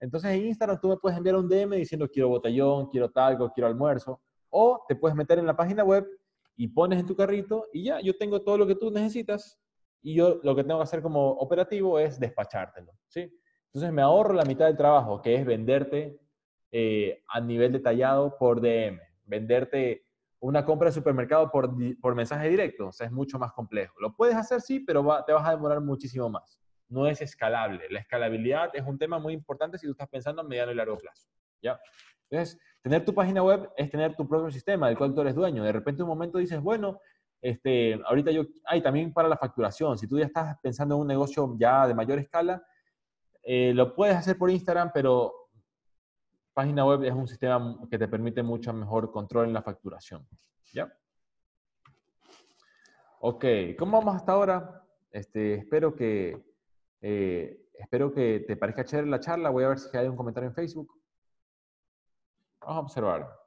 Entonces 0.00 0.32
en 0.32 0.46
Instagram 0.46 0.80
tú 0.80 0.88
me 0.88 0.96
puedes 0.96 1.16
enviar 1.16 1.36
un 1.36 1.48
DM 1.48 1.76
diciendo 1.76 2.08
quiero 2.08 2.28
botellón, 2.28 2.88
quiero 2.88 3.10
talco, 3.10 3.50
quiero 3.52 3.68
almuerzo. 3.68 4.20
O 4.50 4.84
te 4.88 4.94
puedes 4.94 5.16
meter 5.16 5.38
en 5.38 5.46
la 5.46 5.56
página 5.56 5.82
web 5.82 6.06
y 6.56 6.68
pones 6.68 7.00
en 7.00 7.06
tu 7.06 7.16
carrito 7.16 7.66
y 7.72 7.84
ya, 7.84 8.00
yo 8.00 8.16
tengo 8.16 8.42
todo 8.42 8.58
lo 8.58 8.66
que 8.66 8.76
tú 8.76 8.90
necesitas 8.90 9.58
y 10.02 10.14
yo 10.14 10.40
lo 10.42 10.54
que 10.54 10.62
tengo 10.62 10.78
que 10.78 10.84
hacer 10.84 11.02
como 11.02 11.30
operativo 11.30 11.98
es 11.98 12.20
despachártelo, 12.20 12.92
¿sí? 13.08 13.32
Entonces 13.66 13.92
me 13.92 14.02
ahorro 14.02 14.34
la 14.34 14.44
mitad 14.44 14.66
del 14.66 14.76
trabajo, 14.76 15.20
que 15.20 15.34
es 15.34 15.44
venderte 15.44 16.20
eh, 16.76 17.22
a 17.28 17.40
nivel 17.40 17.70
detallado 17.70 18.36
por 18.36 18.60
DM, 18.60 18.98
venderte 19.26 20.08
una 20.40 20.64
compra 20.64 20.88
de 20.88 20.92
supermercado 20.92 21.48
por, 21.48 21.70
por 22.00 22.16
mensaje 22.16 22.48
directo, 22.48 22.88
o 22.88 22.92
sea, 22.92 23.06
es 23.06 23.12
mucho 23.12 23.38
más 23.38 23.52
complejo. 23.52 23.94
Lo 24.00 24.16
puedes 24.16 24.34
hacer, 24.34 24.60
sí, 24.60 24.80
pero 24.80 25.06
te 25.24 25.32
vas 25.32 25.46
a 25.46 25.52
demorar 25.52 25.80
muchísimo 25.80 26.28
más. 26.28 26.58
No 26.88 27.06
es 27.06 27.20
escalable. 27.20 27.88
La 27.90 28.00
escalabilidad 28.00 28.70
es 28.74 28.82
un 28.84 28.98
tema 28.98 29.20
muy 29.20 29.34
importante 29.34 29.78
si 29.78 29.86
tú 29.86 29.92
estás 29.92 30.08
pensando 30.08 30.42
a 30.42 30.44
mediano 30.44 30.72
y 30.72 30.74
largo 30.74 30.98
plazo, 30.98 31.28
¿ya? 31.62 31.78
Entonces, 32.28 32.60
tener 32.82 33.04
tu 33.04 33.14
página 33.14 33.40
web 33.40 33.70
es 33.76 33.88
tener 33.88 34.16
tu 34.16 34.26
propio 34.26 34.50
sistema 34.50 34.88
del 34.88 34.98
cual 34.98 35.14
tú 35.14 35.20
eres 35.20 35.36
dueño. 35.36 35.62
De 35.62 35.70
repente 35.70 36.02
un 36.02 36.08
momento 36.08 36.38
dices, 36.38 36.60
bueno, 36.60 36.98
este, 37.40 38.00
ahorita 38.04 38.32
yo, 38.32 38.46
hay 38.64 38.82
también 38.82 39.12
para 39.12 39.28
la 39.28 39.36
facturación, 39.36 39.96
si 39.96 40.08
tú 40.08 40.18
ya 40.18 40.26
estás 40.26 40.56
pensando 40.60 40.96
en 40.96 41.02
un 41.02 41.06
negocio 41.06 41.54
ya 41.56 41.86
de 41.86 41.94
mayor 41.94 42.18
escala, 42.18 42.66
eh, 43.44 43.72
lo 43.74 43.94
puedes 43.94 44.16
hacer 44.16 44.36
por 44.36 44.50
Instagram, 44.50 44.90
pero 44.92 45.43
página 46.54 46.86
web 46.86 47.04
es 47.04 47.12
un 47.12 47.28
sistema 47.28 47.78
que 47.90 47.98
te 47.98 48.08
permite 48.08 48.42
mucho 48.42 48.72
mejor 48.72 49.10
control 49.10 49.46
en 49.46 49.52
la 49.52 49.62
facturación. 49.62 50.26
¿Ya? 50.72 50.92
Ok, 53.20 53.44
¿cómo 53.78 53.98
vamos 53.98 54.16
hasta 54.16 54.32
ahora? 54.32 54.82
Este, 55.10 55.54
espero 55.54 55.94
que 55.94 56.42
eh, 57.00 57.68
espero 57.74 58.12
que 58.12 58.44
te 58.46 58.56
parezca 58.56 58.84
chévere 58.84 59.08
la 59.08 59.20
charla. 59.20 59.50
Voy 59.50 59.64
a 59.64 59.68
ver 59.68 59.78
si 59.78 59.96
hay 59.96 60.06
un 60.06 60.16
comentario 60.16 60.48
en 60.48 60.54
Facebook. 60.54 60.92
Vamos 62.60 62.76
a 62.76 62.80
observar. 62.80 63.44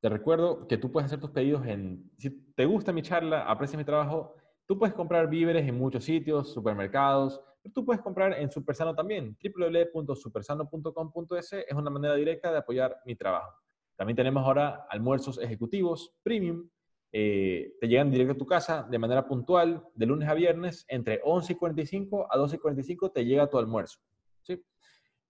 Te 0.00 0.08
recuerdo 0.08 0.66
que 0.66 0.78
tú 0.78 0.90
puedes 0.90 1.06
hacer 1.06 1.20
tus 1.20 1.30
pedidos 1.30 1.64
en, 1.66 2.10
si 2.18 2.30
te 2.30 2.66
gusta 2.66 2.92
mi 2.92 3.02
charla, 3.02 3.44
aprecias 3.48 3.78
mi 3.78 3.84
trabajo, 3.84 4.34
tú 4.66 4.76
puedes 4.76 4.94
comprar 4.94 5.28
víveres 5.28 5.66
en 5.68 5.78
muchos 5.78 6.04
sitios, 6.04 6.52
supermercados, 6.52 7.40
pero 7.62 7.72
tú 7.72 7.84
puedes 7.84 8.02
comprar 8.02 8.38
en 8.38 8.50
Supersano 8.50 8.94
también. 8.94 9.36
www.supersano.com.es 9.42 11.52
es 11.52 11.74
una 11.74 11.90
manera 11.90 12.14
directa 12.14 12.50
de 12.50 12.58
apoyar 12.58 12.98
mi 13.06 13.14
trabajo. 13.14 13.52
También 13.96 14.16
tenemos 14.16 14.44
ahora 14.44 14.86
almuerzos 14.90 15.38
ejecutivos 15.38 16.14
premium. 16.22 16.68
Eh, 17.12 17.74
te 17.80 17.88
llegan 17.88 18.10
directo 18.10 18.32
a 18.32 18.38
tu 18.38 18.46
casa 18.46 18.86
de 18.90 18.98
manera 18.98 19.26
puntual, 19.26 19.86
de 19.94 20.06
lunes 20.06 20.28
a 20.28 20.34
viernes, 20.34 20.84
entre 20.88 21.20
11 21.22 21.52
y 21.52 21.56
45 21.56 22.28
a 22.30 22.38
12 22.38 22.56
y 22.56 22.58
45 22.58 23.12
te 23.12 23.24
llega 23.24 23.48
tu 23.48 23.58
almuerzo. 23.58 24.00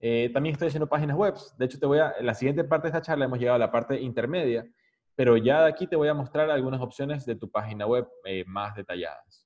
Eh, 0.04 0.30
también 0.34 0.54
estoy 0.54 0.66
haciendo 0.66 0.88
páginas 0.88 1.16
web. 1.16 1.34
De 1.56 1.64
hecho, 1.64 1.78
te 1.78 1.86
voy 1.86 1.98
a, 1.98 2.14
en 2.18 2.26
la 2.26 2.34
siguiente 2.34 2.64
parte 2.64 2.86
de 2.86 2.88
esta 2.88 3.02
charla 3.02 3.24
hemos 3.24 3.38
llegado 3.38 3.54
a 3.54 3.60
la 3.60 3.70
parte 3.70 4.00
intermedia, 4.00 4.66
pero 5.14 5.36
ya 5.36 5.62
de 5.62 5.68
aquí 5.68 5.86
te 5.86 5.94
voy 5.94 6.08
a 6.08 6.14
mostrar 6.14 6.50
algunas 6.50 6.80
opciones 6.80 7.24
de 7.24 7.36
tu 7.36 7.48
página 7.48 7.86
web 7.86 8.08
eh, 8.24 8.42
más 8.48 8.74
detalladas. 8.74 9.41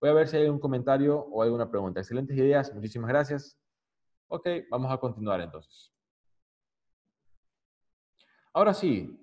Voy 0.00 0.10
a 0.10 0.14
ver 0.14 0.28
si 0.28 0.36
hay 0.36 0.48
un 0.48 0.58
comentario 0.58 1.18
o 1.18 1.42
alguna 1.42 1.70
pregunta. 1.70 2.00
Excelentes 2.00 2.36
ideas, 2.36 2.72
muchísimas 2.74 3.08
gracias. 3.08 3.58
Ok, 4.28 4.48
vamos 4.70 4.92
a 4.92 4.98
continuar 4.98 5.40
entonces. 5.40 5.92
Ahora 8.52 8.74
sí, 8.74 9.20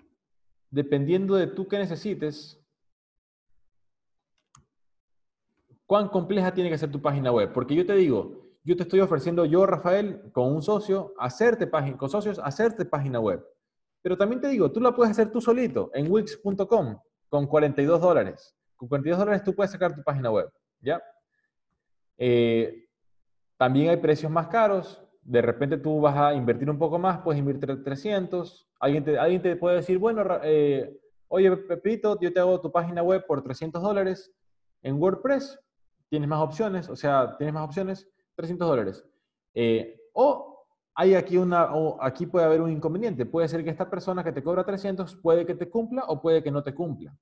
dependiendo 0.69 1.35
de 1.35 1.47
tú 1.47 1.67
que 1.67 1.77
necesites, 1.77 2.59
¿cuán 5.85 6.07
compleja 6.09 6.53
tiene 6.53 6.69
que 6.69 6.77
ser 6.77 6.91
tu 6.91 7.01
página 7.01 7.31
web? 7.31 7.51
Porque 7.51 7.75
yo 7.75 7.85
te 7.85 7.93
digo, 7.93 8.43
yo 8.63 8.75
te 8.75 8.83
estoy 8.83 9.01
ofreciendo, 9.01 9.45
yo, 9.45 9.65
Rafael, 9.65 10.31
con 10.31 10.53
un 10.53 10.61
socio, 10.61 11.13
hacerte 11.17 11.67
página, 11.67 11.97
con 11.97 12.09
socios, 12.09 12.39
hacerte 12.39 12.85
página 12.85 13.19
web. 13.19 13.45
Pero 14.01 14.17
también 14.17 14.41
te 14.41 14.47
digo, 14.47 14.71
tú 14.71 14.79
la 14.79 14.95
puedes 14.95 15.11
hacer 15.11 15.31
tú 15.31 15.41
solito 15.41 15.91
en 15.93 16.11
wix.com 16.11 16.99
con 17.29 17.47
42 17.47 18.01
dólares. 18.01 18.55
Con 18.75 18.87
42 18.87 19.19
dólares 19.19 19.43
tú 19.43 19.53
puedes 19.53 19.71
sacar 19.71 19.95
tu 19.95 20.03
página 20.03 20.29
web, 20.31 20.51
¿ya? 20.83 21.01
Eh, 22.17 22.87
también 23.57 23.89
hay 23.89 23.97
precios 23.97 24.31
más 24.31 24.47
caros. 24.47 25.01
De 25.21 25.41
repente 25.41 25.77
tú 25.77 26.01
vas 26.01 26.17
a 26.17 26.33
invertir 26.33 26.69
un 26.69 26.77
poco 26.77 26.99
más, 26.99 27.19
puedes 27.19 27.39
invertir 27.39 27.83
300. 27.83 28.69
Alguien 28.79 29.03
te, 29.03 29.17
alguien 29.17 29.41
te 29.41 29.55
puede 29.55 29.77
decir, 29.77 29.97
bueno, 29.97 30.23
eh, 30.43 30.99
oye, 31.29 31.55
Pepito, 31.55 32.19
yo 32.19 32.31
te 32.31 32.39
hago 32.39 32.59
tu 32.59 32.71
página 32.71 33.01
web 33.01 33.25
por 33.25 33.41
300 33.41 33.81
dólares 33.81 34.31
en 34.81 35.01
WordPress. 35.01 35.59
Tienes 36.09 36.29
más 36.29 36.41
opciones, 36.41 36.89
o 36.89 36.95
sea, 36.95 37.35
tienes 37.37 37.53
más 37.53 37.65
opciones. 37.65 38.07
300 38.35 38.67
dólares. 38.67 39.05
Eh, 39.53 39.99
o 40.13 40.65
hay 40.95 41.15
aquí 41.15 41.37
una, 41.37 41.73
o 41.73 42.01
aquí 42.01 42.25
puede 42.25 42.45
haber 42.45 42.61
un 42.61 42.71
inconveniente. 42.71 43.25
Puede 43.25 43.47
ser 43.47 43.63
que 43.63 43.69
esta 43.69 43.89
persona 43.89 44.23
que 44.23 44.31
te 44.31 44.43
cobra 44.43 44.63
300 44.63 45.15
puede 45.15 45.45
que 45.45 45.55
te 45.55 45.69
cumpla 45.69 46.03
o 46.07 46.21
puede 46.21 46.43
que 46.43 46.51
no 46.51 46.63
te 46.63 46.73
cumpla. 46.73 47.15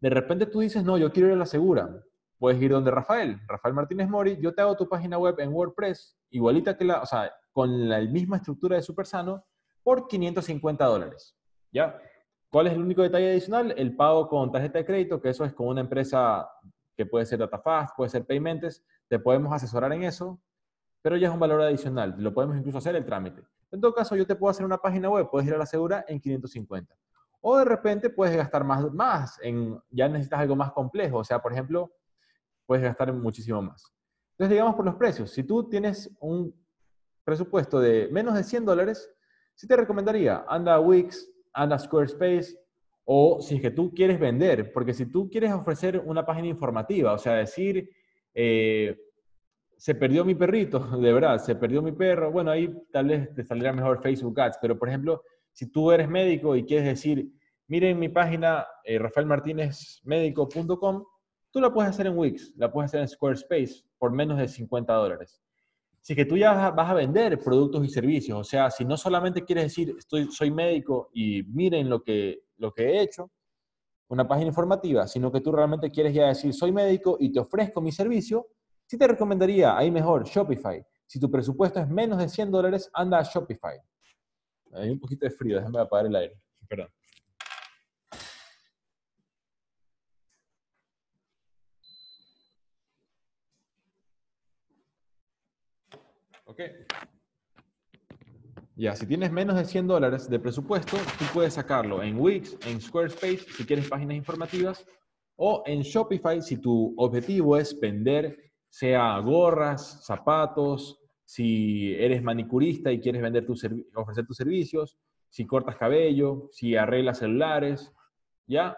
De 0.00 0.10
repente 0.10 0.46
tú 0.46 0.60
dices, 0.60 0.82
no, 0.82 0.98
yo 0.98 1.12
quiero 1.12 1.28
ir 1.28 1.34
a 1.34 1.38
la 1.38 1.46
segura. 1.46 2.02
Puedes 2.40 2.60
ir 2.60 2.72
donde 2.72 2.90
Rafael, 2.90 3.38
Rafael 3.46 3.74
Martínez 3.74 4.08
Mori, 4.08 4.38
yo 4.40 4.54
te 4.54 4.62
hago 4.62 4.74
tu 4.74 4.88
página 4.88 5.18
web 5.18 5.38
en 5.38 5.52
WordPress, 5.52 6.16
igualita 6.30 6.74
que 6.74 6.86
la, 6.86 7.02
o 7.02 7.06
sea, 7.06 7.30
con 7.52 7.86
la 7.86 8.00
misma 8.00 8.38
estructura 8.38 8.76
de 8.76 8.82
Supersano, 8.82 9.44
por 9.82 10.08
550 10.08 10.84
dólares. 10.86 11.36
¿Ya? 11.70 12.00
¿Cuál 12.48 12.68
es 12.68 12.72
el 12.72 12.80
único 12.80 13.02
detalle 13.02 13.30
adicional? 13.30 13.74
El 13.76 13.94
pago 13.94 14.26
con 14.26 14.50
tarjeta 14.50 14.78
de 14.78 14.86
crédito, 14.86 15.20
que 15.20 15.28
eso 15.28 15.44
es 15.44 15.52
con 15.52 15.68
una 15.68 15.82
empresa 15.82 16.48
que 16.96 17.04
puede 17.04 17.26
ser 17.26 17.40
DataFast, 17.40 17.94
puede 17.94 18.08
ser 18.08 18.24
Paymentes, 18.24 18.82
te 19.06 19.18
podemos 19.18 19.52
asesorar 19.52 19.92
en 19.92 20.04
eso, 20.04 20.40
pero 21.02 21.18
ya 21.18 21.28
es 21.28 21.34
un 21.34 21.40
valor 21.40 21.60
adicional, 21.60 22.14
lo 22.16 22.32
podemos 22.32 22.56
incluso 22.56 22.78
hacer 22.78 22.96
el 22.96 23.04
trámite. 23.04 23.42
En 23.70 23.82
todo 23.82 23.92
caso, 23.92 24.16
yo 24.16 24.26
te 24.26 24.34
puedo 24.34 24.50
hacer 24.50 24.64
una 24.64 24.78
página 24.78 25.10
web, 25.10 25.28
puedes 25.30 25.46
ir 25.46 25.54
a 25.54 25.58
la 25.58 25.66
segura 25.66 26.06
en 26.08 26.18
550. 26.20 26.96
O 27.42 27.58
de 27.58 27.64
repente 27.66 28.08
puedes 28.08 28.34
gastar 28.34 28.64
más, 28.64 28.90
más 28.92 29.38
en, 29.42 29.78
ya 29.90 30.08
necesitas 30.08 30.40
algo 30.40 30.56
más 30.56 30.72
complejo, 30.72 31.18
o 31.18 31.24
sea, 31.24 31.40
por 31.40 31.52
ejemplo, 31.52 31.92
puedes 32.70 32.84
gastar 32.84 33.12
muchísimo 33.12 33.60
más. 33.60 33.92
Entonces, 34.34 34.52
digamos 34.52 34.76
por 34.76 34.84
los 34.84 34.94
precios, 34.94 35.32
si 35.32 35.42
tú 35.42 35.68
tienes 35.68 36.08
un 36.20 36.54
presupuesto 37.24 37.80
de 37.80 38.08
menos 38.12 38.36
de 38.36 38.44
100 38.44 38.64
dólares, 38.64 39.12
sí 39.56 39.66
te 39.66 39.76
recomendaría, 39.76 40.44
anda 40.48 40.74
a 40.74 40.80
Wix, 40.80 41.28
anda 41.52 41.74
a 41.74 41.80
Squarespace, 41.80 42.56
o 43.02 43.42
si 43.42 43.56
es 43.56 43.60
que 43.60 43.72
tú 43.72 43.92
quieres 43.92 44.20
vender, 44.20 44.72
porque 44.72 44.94
si 44.94 45.06
tú 45.06 45.28
quieres 45.28 45.52
ofrecer 45.52 46.00
una 46.06 46.24
página 46.24 46.46
informativa, 46.46 47.12
o 47.12 47.18
sea, 47.18 47.34
decir, 47.34 47.90
eh, 48.34 48.96
se 49.76 49.96
perdió 49.96 50.24
mi 50.24 50.36
perrito, 50.36 50.78
de 50.96 51.12
verdad, 51.12 51.38
se 51.38 51.56
perdió 51.56 51.82
mi 51.82 51.90
perro, 51.90 52.30
bueno, 52.30 52.52
ahí 52.52 52.72
tal 52.92 53.08
vez 53.08 53.34
te 53.34 53.42
saldría 53.42 53.72
mejor 53.72 54.00
Facebook 54.00 54.40
Ads, 54.40 54.58
pero 54.62 54.78
por 54.78 54.88
ejemplo, 54.88 55.24
si 55.50 55.72
tú 55.72 55.90
eres 55.90 56.08
médico 56.08 56.54
y 56.54 56.64
quieres 56.64 56.86
decir, 56.86 57.32
miren 57.66 57.98
mi 57.98 58.10
página 58.10 58.64
eh, 58.84 59.00
rafaelmartinezmedico.com, 59.00 61.04
tú 61.50 61.60
la 61.60 61.72
puedes 61.72 61.90
hacer 61.90 62.06
en 62.06 62.16
Wix, 62.18 62.54
la 62.56 62.70
puedes 62.70 62.90
hacer 62.90 63.00
en 63.00 63.08
Squarespace 63.08 63.84
por 63.98 64.12
menos 64.12 64.38
de 64.38 64.48
50 64.48 64.92
dólares. 64.92 65.40
Si 66.00 66.14
es 66.14 66.16
que 66.16 66.24
tú 66.24 66.36
ya 66.36 66.70
vas 66.70 66.90
a 66.90 66.94
vender 66.94 67.38
productos 67.38 67.84
y 67.84 67.88
servicios, 67.88 68.38
o 68.38 68.44
sea, 68.44 68.70
si 68.70 68.84
no 68.84 68.96
solamente 68.96 69.44
quieres 69.44 69.64
decir, 69.64 69.94
estoy, 69.98 70.30
soy 70.30 70.50
médico 70.50 71.10
y 71.12 71.42
miren 71.42 71.90
lo 71.90 72.02
que, 72.02 72.44
lo 72.56 72.72
que 72.72 72.84
he 72.84 73.02
hecho, 73.02 73.30
una 74.08 74.26
página 74.26 74.48
informativa, 74.48 75.06
sino 75.06 75.30
que 75.30 75.40
tú 75.40 75.52
realmente 75.52 75.90
quieres 75.90 76.14
ya 76.14 76.28
decir, 76.28 76.54
soy 76.54 76.72
médico 76.72 77.16
y 77.20 77.30
te 77.30 77.38
ofrezco 77.38 77.80
mi 77.80 77.92
servicio, 77.92 78.48
Sí 78.90 78.98
te 78.98 79.06
recomendaría, 79.06 79.78
ahí 79.78 79.88
mejor, 79.88 80.24
Shopify. 80.24 80.84
Si 81.06 81.20
tu 81.20 81.30
presupuesto 81.30 81.78
es 81.78 81.88
menos 81.88 82.18
de 82.18 82.28
100 82.28 82.50
dólares, 82.50 82.90
anda 82.92 83.20
a 83.20 83.22
Shopify. 83.22 83.78
Hay 84.72 84.90
un 84.90 84.98
poquito 84.98 85.26
de 85.26 85.30
frío, 85.30 85.58
déjame 85.58 85.78
apagar 85.78 86.06
el 86.06 86.16
aire. 86.16 86.40
Perdón. 86.68 86.88
Ya, 98.76 98.96
si 98.96 99.06
tienes 99.06 99.30
menos 99.30 99.56
de 99.56 99.64
100 99.64 99.86
dólares 99.86 100.30
de 100.30 100.38
presupuesto, 100.38 100.96
tú 101.18 101.24
puedes 101.34 101.54
sacarlo 101.54 102.02
en 102.02 102.18
Wix, 102.18 102.56
en 102.66 102.80
Squarespace, 102.80 103.44
si 103.56 103.66
quieres 103.66 103.88
páginas 103.88 104.16
informativas, 104.16 104.86
o 105.36 105.62
en 105.66 105.82
Shopify 105.82 106.40
si 106.40 106.56
tu 106.56 106.94
objetivo 106.96 107.56
es 107.56 107.78
vender 107.78 108.50
sea 108.70 109.18
gorras, 109.18 110.04
zapatos, 110.04 110.98
si 111.24 111.94
eres 111.94 112.22
manicurista 112.22 112.90
y 112.90 113.00
quieres 113.00 113.20
vender 113.20 113.44
tu 113.44 113.54
ofrecer 113.94 114.26
tus 114.26 114.36
servicios, 114.36 114.96
si 115.28 115.46
cortas 115.46 115.76
cabello, 115.76 116.48
si 116.52 116.76
arreglas 116.76 117.18
celulares, 117.18 117.92
¿ya? 118.46 118.76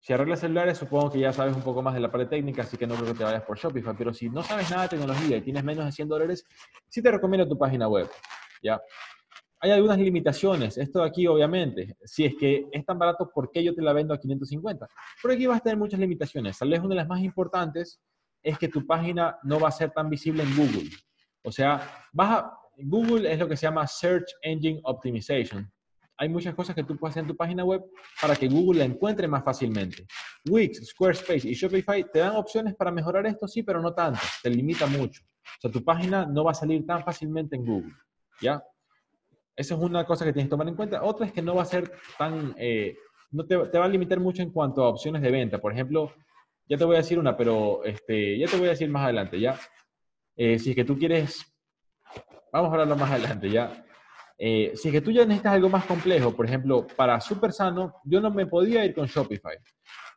Si 0.00 0.14
arreglas 0.14 0.40
celulares, 0.40 0.78
supongo 0.78 1.10
que 1.10 1.20
ya 1.20 1.32
sabes 1.32 1.54
un 1.54 1.62
poco 1.62 1.82
más 1.82 1.92
de 1.94 2.00
la 2.00 2.10
parte 2.10 2.26
técnica, 2.26 2.62
así 2.62 2.78
que 2.78 2.86
no 2.86 2.94
creo 2.94 3.08
que 3.08 3.18
te 3.18 3.24
vayas 3.24 3.42
por 3.42 3.58
Shopify, 3.58 3.94
pero 3.96 4.14
si 4.14 4.30
no 4.30 4.42
sabes 4.42 4.70
nada 4.70 4.84
de 4.84 4.88
tecnología 4.88 5.36
y 5.36 5.42
tienes 5.42 5.62
menos 5.62 5.84
de 5.84 5.92
100 5.92 6.08
dólares, 6.08 6.46
sí 6.88 7.02
te 7.02 7.10
recomiendo 7.10 7.46
tu 7.46 7.58
página 7.58 7.86
web, 7.86 8.08
¿ya? 8.62 8.80
Hay 9.60 9.72
algunas 9.72 9.98
limitaciones, 9.98 10.78
esto 10.78 11.00
de 11.00 11.06
aquí 11.06 11.26
obviamente, 11.26 11.96
si 12.02 12.24
es 12.24 12.34
que 12.40 12.64
es 12.72 12.86
tan 12.86 12.98
barato, 12.98 13.28
¿por 13.28 13.50
qué 13.50 13.62
yo 13.62 13.74
te 13.74 13.82
la 13.82 13.92
vendo 13.92 14.14
a 14.14 14.18
550? 14.18 14.88
Por 15.20 15.32
aquí 15.32 15.46
vas 15.46 15.58
a 15.58 15.64
tener 15.64 15.76
muchas 15.76 16.00
limitaciones, 16.00 16.58
tal 16.58 16.70
vez 16.70 16.80
una 16.80 16.90
de 16.90 16.94
las 16.94 17.08
más 17.08 17.20
importantes 17.20 18.00
es 18.42 18.58
que 18.58 18.68
tu 18.68 18.86
página 18.86 19.36
no 19.42 19.60
va 19.60 19.68
a 19.68 19.72
ser 19.72 19.90
tan 19.90 20.08
visible 20.08 20.42
en 20.42 20.56
Google. 20.56 20.88
O 21.42 21.52
sea, 21.52 22.06
Google 22.78 23.30
es 23.30 23.38
lo 23.38 23.48
que 23.48 23.56
se 23.56 23.66
llama 23.66 23.86
Search 23.86 24.32
Engine 24.42 24.80
Optimization. 24.84 25.70
Hay 26.20 26.28
muchas 26.28 26.54
cosas 26.54 26.76
que 26.76 26.84
tú 26.84 26.98
puedes 26.98 27.14
hacer 27.14 27.22
en 27.22 27.28
tu 27.28 27.36
página 27.36 27.64
web 27.64 27.82
para 28.20 28.36
que 28.36 28.46
Google 28.46 28.80
la 28.80 28.84
encuentre 28.84 29.26
más 29.26 29.42
fácilmente. 29.42 30.06
Wix, 30.50 30.86
Squarespace 30.88 31.48
y 31.48 31.54
Shopify 31.54 32.04
te 32.12 32.18
dan 32.18 32.36
opciones 32.36 32.74
para 32.74 32.90
mejorar 32.90 33.24
esto, 33.26 33.48
sí, 33.48 33.62
pero 33.62 33.80
no 33.80 33.94
tanto. 33.94 34.20
Te 34.42 34.50
limita 34.50 34.86
mucho. 34.86 35.22
O 35.22 35.60
sea, 35.62 35.70
tu 35.70 35.82
página 35.82 36.26
no 36.26 36.44
va 36.44 36.50
a 36.50 36.54
salir 36.54 36.86
tan 36.86 37.02
fácilmente 37.02 37.56
en 37.56 37.64
Google. 37.64 37.94
¿Ya? 38.42 38.62
Esa 39.56 39.74
es 39.74 39.80
una 39.80 40.04
cosa 40.04 40.26
que 40.26 40.34
tienes 40.34 40.48
que 40.48 40.50
tomar 40.50 40.68
en 40.68 40.76
cuenta. 40.76 41.02
Otra 41.02 41.24
es 41.24 41.32
que 41.32 41.40
no 41.40 41.54
va 41.54 41.62
a 41.62 41.66
ser 41.66 41.90
tan... 42.18 42.54
Eh, 42.58 42.98
no 43.30 43.46
te, 43.46 43.56
te 43.56 43.78
va 43.78 43.86
a 43.86 43.88
limitar 43.88 44.20
mucho 44.20 44.42
en 44.42 44.50
cuanto 44.50 44.84
a 44.84 44.88
opciones 44.88 45.22
de 45.22 45.30
venta. 45.30 45.58
Por 45.58 45.72
ejemplo, 45.72 46.12
ya 46.68 46.76
te 46.76 46.84
voy 46.84 46.96
a 46.96 46.98
decir 46.98 47.18
una, 47.18 47.34
pero 47.34 47.82
este, 47.82 48.38
ya 48.38 48.46
te 48.46 48.58
voy 48.58 48.66
a 48.66 48.70
decir 48.70 48.90
más 48.90 49.04
adelante, 49.04 49.40
¿ya? 49.40 49.58
Eh, 50.36 50.58
si 50.58 50.70
es 50.70 50.76
que 50.76 50.84
tú 50.84 50.98
quieres, 50.98 51.50
vamos 52.52 52.68
a 52.68 52.72
hablarlo 52.72 52.96
más 52.96 53.10
adelante, 53.10 53.48
¿ya? 53.48 53.86
Eh, 54.42 54.72
si 54.74 54.88
es 54.88 54.92
que 54.92 55.02
tú 55.02 55.10
ya 55.10 55.26
necesitas 55.26 55.52
algo 55.52 55.68
más 55.68 55.84
complejo, 55.84 56.34
por 56.34 56.46
ejemplo, 56.46 56.86
para 56.96 57.20
Super 57.20 57.52
Sano, 57.52 57.96
yo 58.04 58.22
no 58.22 58.30
me 58.30 58.46
podía 58.46 58.82
ir 58.86 58.94
con 58.94 59.06
Shopify. 59.06 59.58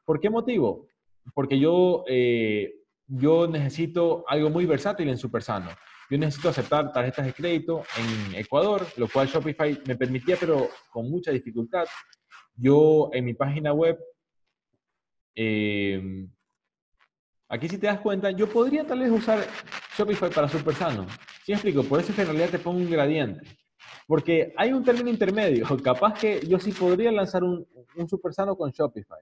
¿Por 0.05 0.21
qué 0.21 0.29
motivo? 0.29 0.88
Porque 1.33 1.59
yo, 1.59 2.05
eh, 2.07 2.73
yo 3.05 3.47
necesito 3.47 4.23
algo 4.29 4.49
muy 4.49 4.65
versátil 4.65 5.09
en 5.09 5.17
Super 5.17 5.43
Sano. 5.43 5.71
Yo 6.09 6.17
necesito 6.17 6.47
aceptar 6.47 6.93
tarjetas 6.93 7.25
de 7.25 7.33
crédito 7.33 7.83
en 7.97 8.36
Ecuador, 8.36 8.86
lo 8.95 9.09
cual 9.09 9.27
Shopify 9.27 9.81
me 9.86 9.97
permitía, 9.97 10.38
pero 10.39 10.69
con 10.89 11.12
mucha 11.12 11.31
dificultad. 11.31 11.83
Yo 12.55 13.09
en 13.12 13.25
mi 13.25 13.33
página 13.33 13.73
web 13.73 13.99
Aquí 17.49 17.67
si 17.67 17.77
te 17.77 17.88
das 17.88 17.99
cuenta, 17.99 18.31
yo 18.31 18.47
podría 18.47 18.86
tal 18.86 18.99
vez 18.99 19.12
usar 19.12 19.45
Shopify 19.97 20.29
para 20.29 20.47
Supersano. 20.47 21.05
¿Sí 21.43 21.51
me 21.51 21.55
explico? 21.55 21.83
Por 21.83 21.99
eso 21.99 22.09
es 22.12 22.15
que 22.15 22.21
en 22.21 22.27
realidad 22.29 22.49
te 22.49 22.59
pongo 22.59 22.79
un 22.79 22.89
gradiente. 22.89 23.62
Porque 24.07 24.53
hay 24.57 24.73
un 24.73 24.83
término 24.83 25.09
intermedio. 25.09 25.65
Capaz 25.83 26.19
que 26.19 26.45
yo 26.45 26.59
sí 26.59 26.71
podría 26.71 27.11
lanzar 27.11 27.43
un, 27.43 27.65
un 27.95 28.09
Supersano 28.09 28.55
con 28.55 28.71
Shopify. 28.71 29.19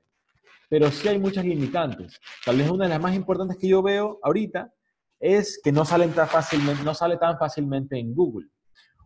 Pero 0.69 0.89
sí 0.89 1.07
hay 1.07 1.19
muchas 1.19 1.45
limitantes. 1.45 2.19
Tal 2.45 2.57
vez 2.57 2.69
una 2.69 2.85
de 2.85 2.89
las 2.91 3.01
más 3.01 3.13
importantes 3.13 3.57
que 3.57 3.67
yo 3.67 3.81
veo 3.81 4.19
ahorita 4.23 4.71
es 5.19 5.59
que 5.63 5.71
no, 5.71 5.83
no 6.83 6.93
sale 6.95 7.17
tan 7.17 7.37
fácilmente 7.37 7.97
en 7.97 8.13
Google. 8.13 8.47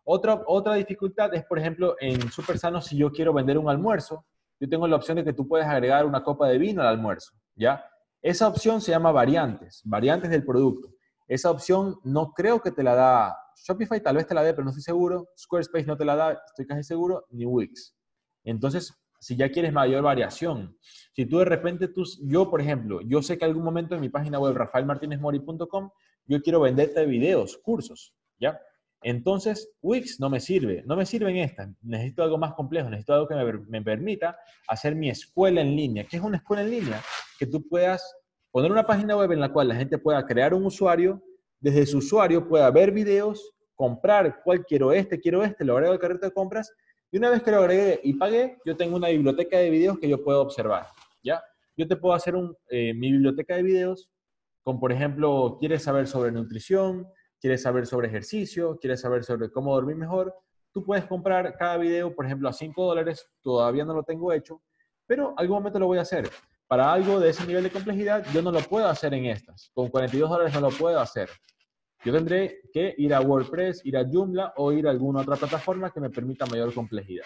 Otra, 0.04 0.42
otra 0.46 0.76
dificultad 0.76 1.34
es, 1.34 1.44
por 1.46 1.60
ejemplo, 1.60 1.96
en 2.00 2.32
Supersano, 2.32 2.82
si 2.82 2.96
yo 2.96 3.12
quiero 3.12 3.34
vender 3.34 3.58
un 3.58 3.70
almuerzo, 3.70 4.26
yo 4.60 4.70
tengo 4.70 4.88
la 4.88 4.96
opción 4.96 5.18
de 5.18 5.26
que 5.26 5.34
tú 5.34 5.48
puedes 5.48 5.68
agregar 5.68 6.06
una 6.06 6.24
copa 6.24 6.48
de 6.48 6.58
vino 6.58 6.82
al 6.82 6.88
almuerzo, 6.88 7.34
¿ya? 7.56 7.84
Esa 8.22 8.48
opción 8.48 8.82
se 8.82 8.92
llama 8.92 9.12
variantes, 9.12 9.82
variantes 9.84 10.30
del 10.30 10.46
producto. 10.46 10.90
Esa 11.28 11.52
opción 11.52 12.00
no 12.04 12.32
creo 12.34 12.62
que 12.62 12.72
te 12.72 12.84
la 12.84 12.96
da 12.96 13.38
Shopify, 13.56 14.02
tal 14.02 14.18
vez 14.18 14.28
te 14.28 14.34
la 14.34 14.44
dé, 14.44 14.54
pero 14.54 14.64
no 14.64 14.72
estoy 14.72 14.84
seguro. 14.84 15.30
Squarespace 15.38 15.86
no 15.86 15.98
te 15.98 16.06
la 16.06 16.16
da, 16.16 16.42
estoy 16.48 16.66
casi 16.66 16.84
seguro, 16.84 17.26
ni 17.30 17.46
Wix. 17.46 17.96
Entonces, 18.44 18.94
si 19.20 19.36
ya 19.36 19.50
quieres 19.50 19.74
mayor 19.74 20.04
variación, 20.04 20.78
si 21.14 21.26
tú 21.26 21.40
de 21.40 21.46
repente, 21.46 21.88
tú, 21.88 22.04
yo 22.24 22.50
por 22.50 22.62
ejemplo, 22.62 23.02
yo 23.02 23.22
sé 23.22 23.38
que 23.38 23.46
algún 23.46 23.64
momento 23.64 23.96
en 23.96 24.02
mi 24.02 24.10
página 24.10 24.40
web, 24.40 24.56
rafaelmartinezmori.com, 24.56 25.90
yo 26.26 26.42
quiero 26.42 26.62
venderte 26.62 27.06
videos, 27.06 27.58
cursos, 27.58 28.14
¿ya? 28.40 28.60
Entonces, 29.02 29.72
Wix 29.84 30.20
no 30.20 30.32
me 30.32 30.40
sirve, 30.40 30.84
no 30.88 30.96
me 30.96 31.06
sirve 31.06 31.30
en 31.30 31.38
esta. 31.38 31.72
Necesito 31.84 32.24
algo 32.24 32.40
más 32.40 32.54
complejo, 32.56 32.90
necesito 32.90 33.14
algo 33.14 33.28
que 33.28 33.36
me, 33.36 33.82
permita 33.84 34.36
hacer 34.68 34.96
mi 34.96 35.12
escuela 35.12 35.62
en 35.62 35.76
línea. 35.76 36.06
¿Qué 36.06 36.18
es 36.18 36.24
una 36.24 36.38
escuela 36.38 36.64
en 36.64 36.72
línea? 36.72 37.02
Que 37.38 37.46
tú 37.46 37.68
puedas 37.68 38.16
poner 38.50 38.72
una 38.72 38.88
página 38.88 39.16
web 39.16 39.32
en 39.32 39.42
la 39.42 39.54
cual 39.54 39.68
la 39.68 39.76
gente 39.76 40.00
pueda 40.00 40.26
crear 40.26 40.56
un 40.56 40.66
usuario, 40.66 41.22
desde 41.60 41.86
su 41.86 41.98
usuario 42.00 42.48
pueda 42.48 42.70
ver 42.72 42.92
videos, 42.92 43.54
comprar 43.76 44.42
cuál 44.44 44.66
quiero 44.66 44.92
este, 44.92 45.20
quiero 45.20 45.44
este, 45.44 45.66
lo 45.66 45.74
agrego 45.74 45.94
al 45.94 46.00
carrito 46.00 46.26
de 46.26 46.32
compras, 46.32 46.72
y 47.12 47.18
una 47.18 47.30
vez 47.30 47.44
que 47.44 47.52
lo 47.52 47.58
agregué 47.58 48.00
y 48.04 48.14
pagué, 48.14 48.58
yo 48.66 48.76
tengo 48.76 48.96
una 48.96 49.10
biblioteca 49.10 49.58
de 49.58 49.70
videos 49.70 50.00
que 50.00 50.10
yo 50.10 50.24
puedo 50.24 50.42
observar, 50.42 50.88
¿ya? 51.24 51.42
Yo 51.78 51.88
te 51.88 51.96
puedo 51.96 52.14
hacer 52.14 52.36
un, 52.36 52.56
eh, 52.70 52.94
mi 52.94 53.12
biblioteca 53.12 53.56
de 53.56 53.64
videos 53.64 54.10
con, 54.64 54.80
por 54.80 54.92
ejemplo, 54.92 55.58
quieres 55.60 55.84
saber 55.84 56.08
sobre 56.08 56.32
nutrición, 56.32 57.08
quieres 57.40 57.62
saber 57.62 57.86
sobre 57.86 58.08
ejercicio, 58.08 58.78
quieres 58.80 59.02
saber 59.02 59.24
sobre 59.24 59.52
cómo 59.52 59.76
dormir 59.76 59.96
mejor, 59.96 60.34
tú 60.72 60.84
puedes 60.84 61.06
comprar 61.06 61.56
cada 61.58 61.78
video, 61.78 62.14
por 62.16 62.26
ejemplo, 62.26 62.50
a 62.50 62.54
5 62.54 62.84
dólares, 62.84 63.30
todavía 63.42 63.86
no 63.86 63.94
lo 63.94 64.04
tengo 64.04 64.34
hecho, 64.34 64.62
pero 65.06 65.34
algún 65.38 65.58
momento 65.58 65.80
lo 65.80 65.88
voy 65.88 66.00
a 66.00 66.02
hacer. 66.02 66.30
Para 66.68 66.92
algo 66.92 67.20
de 67.20 67.30
ese 67.30 67.46
nivel 67.46 67.64
de 67.64 67.72
complejidad, 67.72 68.26
yo 68.34 68.42
no 68.42 68.52
lo 68.52 68.60
puedo 68.62 68.88
hacer 68.88 69.14
en 69.14 69.26
estas. 69.26 69.70
Con 69.74 69.90
42 69.90 70.30
dólares 70.30 70.54
no 70.54 70.62
lo 70.62 70.70
puedo 70.70 71.00
hacer. 71.00 71.30
Yo 72.04 72.14
tendré 72.14 72.62
que 72.72 72.94
ir 72.98 73.14
a 73.14 73.22
WordPress, 73.22 73.86
ir 73.86 73.98
a 73.98 74.06
Joomla 74.08 74.54
o 74.58 74.72
ir 74.72 74.88
a 74.88 74.92
alguna 74.92 75.22
otra 75.22 75.36
plataforma 75.36 75.92
que 75.92 76.00
me 76.00 76.10
permita 76.10 76.46
mayor 76.46 76.74
complejidad. 76.74 77.26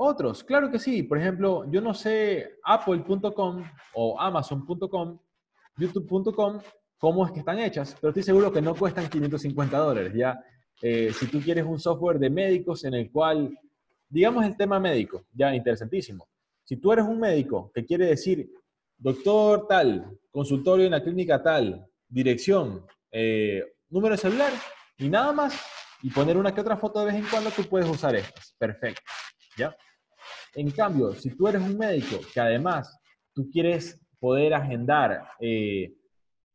Otros, 0.00 0.44
claro 0.44 0.70
que 0.70 0.78
sí. 0.78 1.02
Por 1.02 1.18
ejemplo, 1.18 1.68
yo 1.72 1.80
no 1.80 1.92
sé 1.92 2.58
apple.com 2.62 3.64
o 3.94 4.20
amazon.com, 4.20 5.18
youtube.com, 5.76 6.60
cómo 6.98 7.26
es 7.26 7.32
que 7.32 7.40
están 7.40 7.58
hechas, 7.58 7.96
pero 8.00 8.10
estoy 8.10 8.22
seguro 8.22 8.52
que 8.52 8.62
no 8.62 8.76
cuestan 8.76 9.08
550 9.08 9.76
dólares. 9.76 10.12
Ya, 10.14 10.40
eh, 10.80 11.12
si 11.12 11.26
tú 11.26 11.40
quieres 11.40 11.64
un 11.64 11.80
software 11.80 12.20
de 12.20 12.30
médicos 12.30 12.84
en 12.84 12.94
el 12.94 13.10
cual, 13.10 13.58
digamos 14.08 14.44
el 14.44 14.56
tema 14.56 14.78
médico, 14.78 15.24
ya 15.32 15.52
interesantísimo. 15.52 16.28
Si 16.68 16.76
tú 16.76 16.92
eres 16.92 17.06
un 17.06 17.18
médico 17.18 17.72
que 17.74 17.86
quiere 17.86 18.04
decir, 18.04 18.52
doctor 18.98 19.66
tal, 19.66 20.18
consultorio 20.30 20.84
en 20.84 20.90
la 20.90 21.02
clínica 21.02 21.42
tal, 21.42 21.86
dirección, 22.06 22.84
eh, 23.10 23.64
número 23.88 24.14
de 24.14 24.20
celular 24.20 24.52
y 24.98 25.08
nada 25.08 25.32
más, 25.32 25.58
y 26.02 26.10
poner 26.10 26.36
una 26.36 26.54
que 26.54 26.60
otra 26.60 26.76
foto 26.76 27.00
de 27.00 27.06
vez 27.06 27.14
en 27.14 27.24
cuando, 27.30 27.50
tú 27.52 27.62
puedes 27.62 27.88
usar 27.88 28.14
estas. 28.16 28.54
Perfecto. 28.58 29.00
¿Ya? 29.56 29.74
En 30.54 30.70
cambio, 30.70 31.14
si 31.14 31.30
tú 31.30 31.48
eres 31.48 31.62
un 31.62 31.78
médico 31.78 32.20
que 32.34 32.38
además 32.38 33.00
tú 33.32 33.48
quieres 33.50 33.98
poder 34.20 34.52
agendar, 34.52 35.26
eh, 35.40 35.94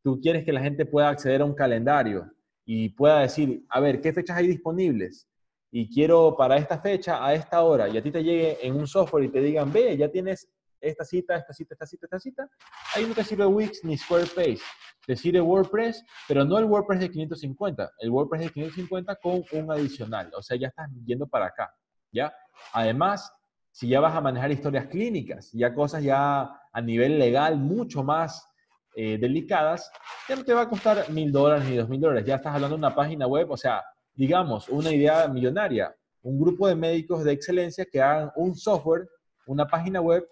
tú 0.03 0.21
quieres 0.21 0.45
que 0.45 0.53
la 0.53 0.61
gente 0.61 0.85
pueda 0.85 1.09
acceder 1.09 1.41
a 1.41 1.45
un 1.45 1.55
calendario 1.55 2.31
y 2.67 2.89
pueda 2.89 3.21
decir, 3.21 3.65
a 3.67 3.79
ver, 3.79 3.99
¿qué 3.99 4.13
fechas 4.13 4.37
hay 4.37 4.45
disponibles? 4.45 5.27
Y 5.75 5.89
quiero 5.89 6.35
para 6.37 6.57
esta 6.57 6.77
fecha, 6.77 7.25
a 7.25 7.33
esta 7.33 7.63
hora, 7.63 7.89
y 7.89 7.97
a 7.97 8.03
ti 8.03 8.11
te 8.11 8.23
llegue 8.23 8.59
en 8.61 8.75
un 8.75 8.85
software 8.85 9.23
y 9.23 9.29
te 9.29 9.41
digan, 9.41 9.73
ve, 9.73 9.97
ya 9.97 10.07
tienes 10.07 10.47
esta 10.79 11.03
cita, 11.03 11.35
esta 11.35 11.51
cita, 11.51 11.73
esta 11.73 11.87
cita, 11.87 12.05
esta 12.05 12.19
cita, 12.19 12.49
ahí 12.93 13.07
no 13.07 13.15
te 13.15 13.23
sirve 13.23 13.47
Wix 13.47 13.83
ni 13.83 13.97
Squarespace. 13.97 14.59
Te 15.07 15.15
sirve 15.15 15.41
WordPress, 15.41 16.05
pero 16.27 16.45
no 16.45 16.59
el 16.59 16.65
WordPress 16.65 16.99
de 16.99 17.09
550, 17.09 17.91
el 17.97 18.11
WordPress 18.11 18.41
de 18.43 18.49
550 18.51 19.15
con 19.15 19.43
un 19.51 19.71
adicional. 19.71 20.31
O 20.37 20.43
sea, 20.43 20.57
ya 20.57 20.67
estás 20.67 20.91
yendo 21.05 21.25
para 21.25 21.47
acá, 21.47 21.73
¿ya? 22.11 22.31
Además, 22.73 23.33
si 23.71 23.87
ya 23.87 23.99
vas 23.99 24.13
a 24.15 24.21
manejar 24.21 24.51
historias 24.51 24.85
clínicas, 24.85 25.49
ya 25.53 25.73
cosas 25.73 26.03
ya 26.03 26.51
a 26.71 26.81
nivel 26.81 27.17
legal 27.17 27.57
mucho 27.57 28.03
más 28.03 28.47
eh, 28.95 29.17
delicadas, 29.17 29.91
ya 30.29 30.35
no 30.35 30.43
te 30.43 30.53
va 30.53 30.61
a 30.61 30.69
costar 30.69 31.09
mil 31.09 31.31
dólares 31.31 31.67
ni 31.67 31.77
dos 31.77 31.89
mil 31.89 31.99
dólares. 31.99 32.25
Ya 32.27 32.35
estás 32.35 32.53
hablando 32.53 32.75
de 32.75 32.85
una 32.85 32.93
página 32.93 33.25
web, 33.25 33.49
o 33.49 33.57
sea, 33.57 33.83
digamos, 34.15 34.69
una 34.69 34.91
idea 34.91 35.27
millonaria. 35.27 35.95
Un 36.21 36.39
grupo 36.39 36.67
de 36.67 36.75
médicos 36.75 37.23
de 37.23 37.33
excelencia 37.33 37.85
que 37.85 38.01
hagan 38.01 38.31
un 38.35 38.55
software, 38.55 39.07
una 39.45 39.67
página 39.67 39.99
web 39.99 40.27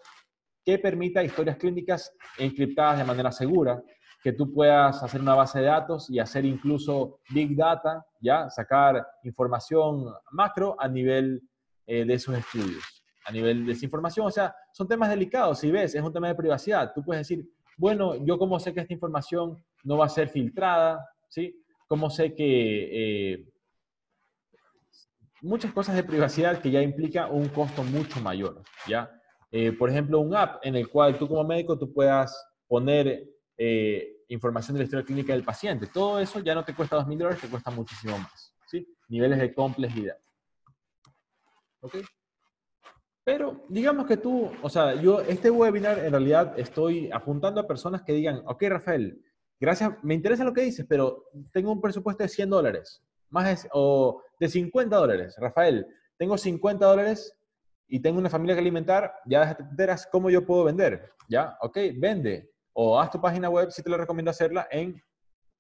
que 0.63 0.78
permita 0.78 1.24
historias 1.24 1.58
clínicas 1.58 2.13
encriptadas 2.38 3.00
de 3.00 3.04
manera 3.04 3.32
segura, 3.32 3.82
que 4.24 4.34
tú 4.34 4.54
puedas 4.54 5.02
hacer 5.02 5.20
una 5.20 5.34
base 5.34 5.60
de 5.60 5.65
datos 5.65 6.10
y 6.10 6.20
hacer 6.20 6.46
incluso 6.46 7.20
big 7.30 7.56
data, 7.56 8.06
ya 8.22 8.50
sacar 8.50 9.06
información 9.24 10.13
macro 10.32 10.76
a 10.80 10.88
nivel 10.88 11.41
eh, 11.88 12.06
de 12.06 12.13
esos 12.13 12.38
estudios, 12.38 12.84
a 13.26 13.32
nivel 13.32 13.65
de 13.65 13.72
esa 13.74 13.86
información. 13.86 14.28
O 14.28 14.32
sea, 14.32 14.56
son 14.72 14.88
temas 14.88 15.10
delicados, 15.10 15.60
si 15.60 15.72
ves, 15.72 15.96
es 15.96 16.02
un 16.02 16.13
tema 16.13 16.28
de 16.28 16.36
privacidad. 16.36 16.94
Tú 16.94 17.04
puedes 17.04 17.28
decir, 17.28 17.50
bueno, 17.78 18.24
yo 18.24 18.38
cómo 18.38 18.60
sé 18.60 18.74
que 18.74 18.82
esta 18.82 18.94
información 18.94 19.58
no 19.84 19.98
va 19.98 20.06
a 20.06 20.10
ser 20.10 20.30
filtrada, 20.30 21.10
¿sí? 21.28 21.60
¿Cómo 21.88 22.10
sé 22.10 22.36
que... 22.36 23.34
Eh, 23.34 23.51
muchas 25.42 25.74
cosas 25.74 25.96
de 25.96 26.04
privacidad 26.04 26.62
que 26.62 26.72
ya 26.72 26.82
implica 26.82 27.28
un 27.28 27.50
costo 27.50 27.84
mucho 27.84 28.22
mayor, 28.22 28.62
¿ya? 28.88 29.12
Eh, 29.52 29.74
por 29.74 29.90
ejemplo, 29.90 30.20
un 30.20 30.36
app 30.36 30.66
en 30.66 30.76
el 30.76 30.88
cual 30.88 31.18
tú 31.18 31.28
como 31.28 31.44
médico 31.44 31.78
tú 31.78 31.92
puedas 31.92 32.36
poner 32.68 33.28
eh, 33.58 34.24
información 34.30 34.76
de 34.76 34.80
la 34.80 34.84
historia 34.86 35.06
clínica 35.06 35.34
del 35.34 35.44
paciente. 35.44 35.88
Todo 35.88 36.20
eso 36.20 36.40
ya 36.40 36.56
no 36.56 36.64
te 36.64 36.74
cuesta 36.74 36.98
2.000 36.98 37.18
dólares, 37.18 37.42
te 37.42 37.50
cuesta 37.50 37.70
muchísimo 37.70 38.18
más. 38.18 38.54
¿sí? 38.68 38.88
Niveles 39.10 39.40
de 39.40 39.54
complejidad. 39.54 40.18
Pero 43.24 43.66
digamos 43.70 44.08
que 44.08 44.18
tú, 44.18 44.50
o 44.62 44.70
sea, 44.70 44.96
yo 44.96 45.22
este 45.22 45.52
webinar 45.52 46.00
en 46.00 46.12
realidad 46.12 46.58
estoy 46.58 47.12
apuntando 47.12 47.60
a 47.60 47.68
personas 47.68 48.04
que 48.04 48.14
digan, 48.14 48.42
ok, 48.46 48.64
Rafael, 48.70 49.22
gracias, 49.60 49.92
me 50.02 50.14
interesa 50.14 50.44
lo 50.44 50.54
que 50.54 50.62
dices, 50.62 50.86
pero 50.88 51.26
tengo 51.52 51.72
un 51.72 51.82
presupuesto 51.82 52.24
de 52.24 52.30
100 52.30 52.50
dólares, 52.50 53.04
más 53.32 53.67
o 53.74 54.22
de 54.39 54.48
50 54.48 54.96
dólares. 54.96 55.36
Rafael, 55.39 55.88
tengo 56.17 56.38
50 56.38 56.86
dólares 56.86 57.36
y 57.88 58.00
tengo 58.00 58.20
una 58.20 58.30
familia 58.30 58.56
que 58.56 58.62
alimentar, 58.62 59.13
ya 59.26 59.58
enteras 59.60 60.08
cómo 60.12 60.30
yo 60.30 60.46
puedo 60.46 60.65
vender. 60.65 61.12
¿Ya? 61.28 61.58
Ok, 61.62 61.78
vende. 61.98 62.52
O 62.74 63.00
haz 63.00 63.12
tu 63.12 63.20
página 63.20 63.50
web, 63.50 63.72
si 63.72 63.82
te 63.82 63.89
lo 63.89 63.98
recomiendo 63.98 64.32
hacerla 64.32 64.67
en 64.72 65.02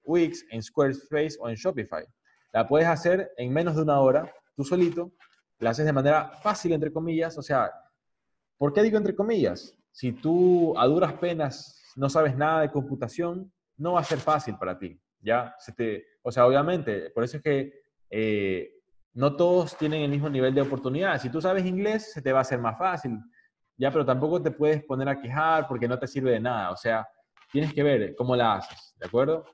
Wix, 0.03 0.45
en 0.49 0.61
Squarespace 0.61 1.37
o 1.39 1.49
en 1.49 1.55
Shopify. 1.55 2.05
La 2.53 2.67
puedes 2.67 2.87
hacer 2.87 3.31
en 3.37 3.51
menos 3.51 3.75
de 3.75 3.81
una 3.81 3.99
hora, 3.99 4.31
tú 4.55 4.63
solito. 4.63 5.11
La 5.59 5.71
haces 5.71 5.85
de 5.85 5.93
manera 5.93 6.31
fácil, 6.41 6.73
entre 6.73 6.91
comillas. 6.91 7.37
O 7.37 7.41
sea, 7.41 7.71
¿por 8.57 8.73
qué 8.73 8.81
digo 8.81 8.97
entre 8.97 9.15
comillas? 9.15 9.77
Si 9.91 10.11
tú 10.11 10.77
a 10.77 10.85
duras 10.87 11.13
penas 11.13 11.81
no 11.95 12.09
sabes 12.09 12.35
nada 12.35 12.61
de 12.61 12.71
computación, 12.71 13.51
no 13.77 13.93
va 13.93 14.01
a 14.01 14.05
ser 14.05 14.19
fácil 14.19 14.57
para 14.57 14.77
ti. 14.77 14.99
¿Ya? 15.19 15.53
Se 15.59 15.71
te, 15.73 16.05
o 16.23 16.31
sea, 16.31 16.45
obviamente, 16.45 17.09
por 17.11 17.23
eso 17.23 17.37
es 17.37 17.43
que 17.43 17.73
eh, 18.09 18.71
no 19.13 19.35
todos 19.35 19.77
tienen 19.77 20.01
el 20.01 20.09
mismo 20.09 20.29
nivel 20.29 20.53
de 20.53 20.61
oportunidad. 20.61 21.19
Si 21.19 21.29
tú 21.29 21.41
sabes 21.41 21.65
inglés, 21.65 22.13
se 22.13 22.21
te 22.21 22.31
va 22.31 22.39
a 22.39 22.41
hacer 22.41 22.59
más 22.59 22.77
fácil, 22.77 23.17
ya, 23.77 23.91
pero 23.91 24.05
tampoco 24.05 24.41
te 24.41 24.51
puedes 24.51 24.83
poner 24.83 25.09
a 25.09 25.19
quejar 25.19 25.67
porque 25.67 25.87
no 25.87 25.97
te 25.97 26.07
sirve 26.07 26.31
de 26.31 26.39
nada. 26.39 26.71
O 26.71 26.77
sea, 26.77 27.07
tienes 27.51 27.73
que 27.73 27.83
ver 27.83 28.15
cómo 28.15 28.35
la 28.35 28.55
haces, 28.55 28.93
¿de 28.97 29.07
acuerdo? 29.07 29.45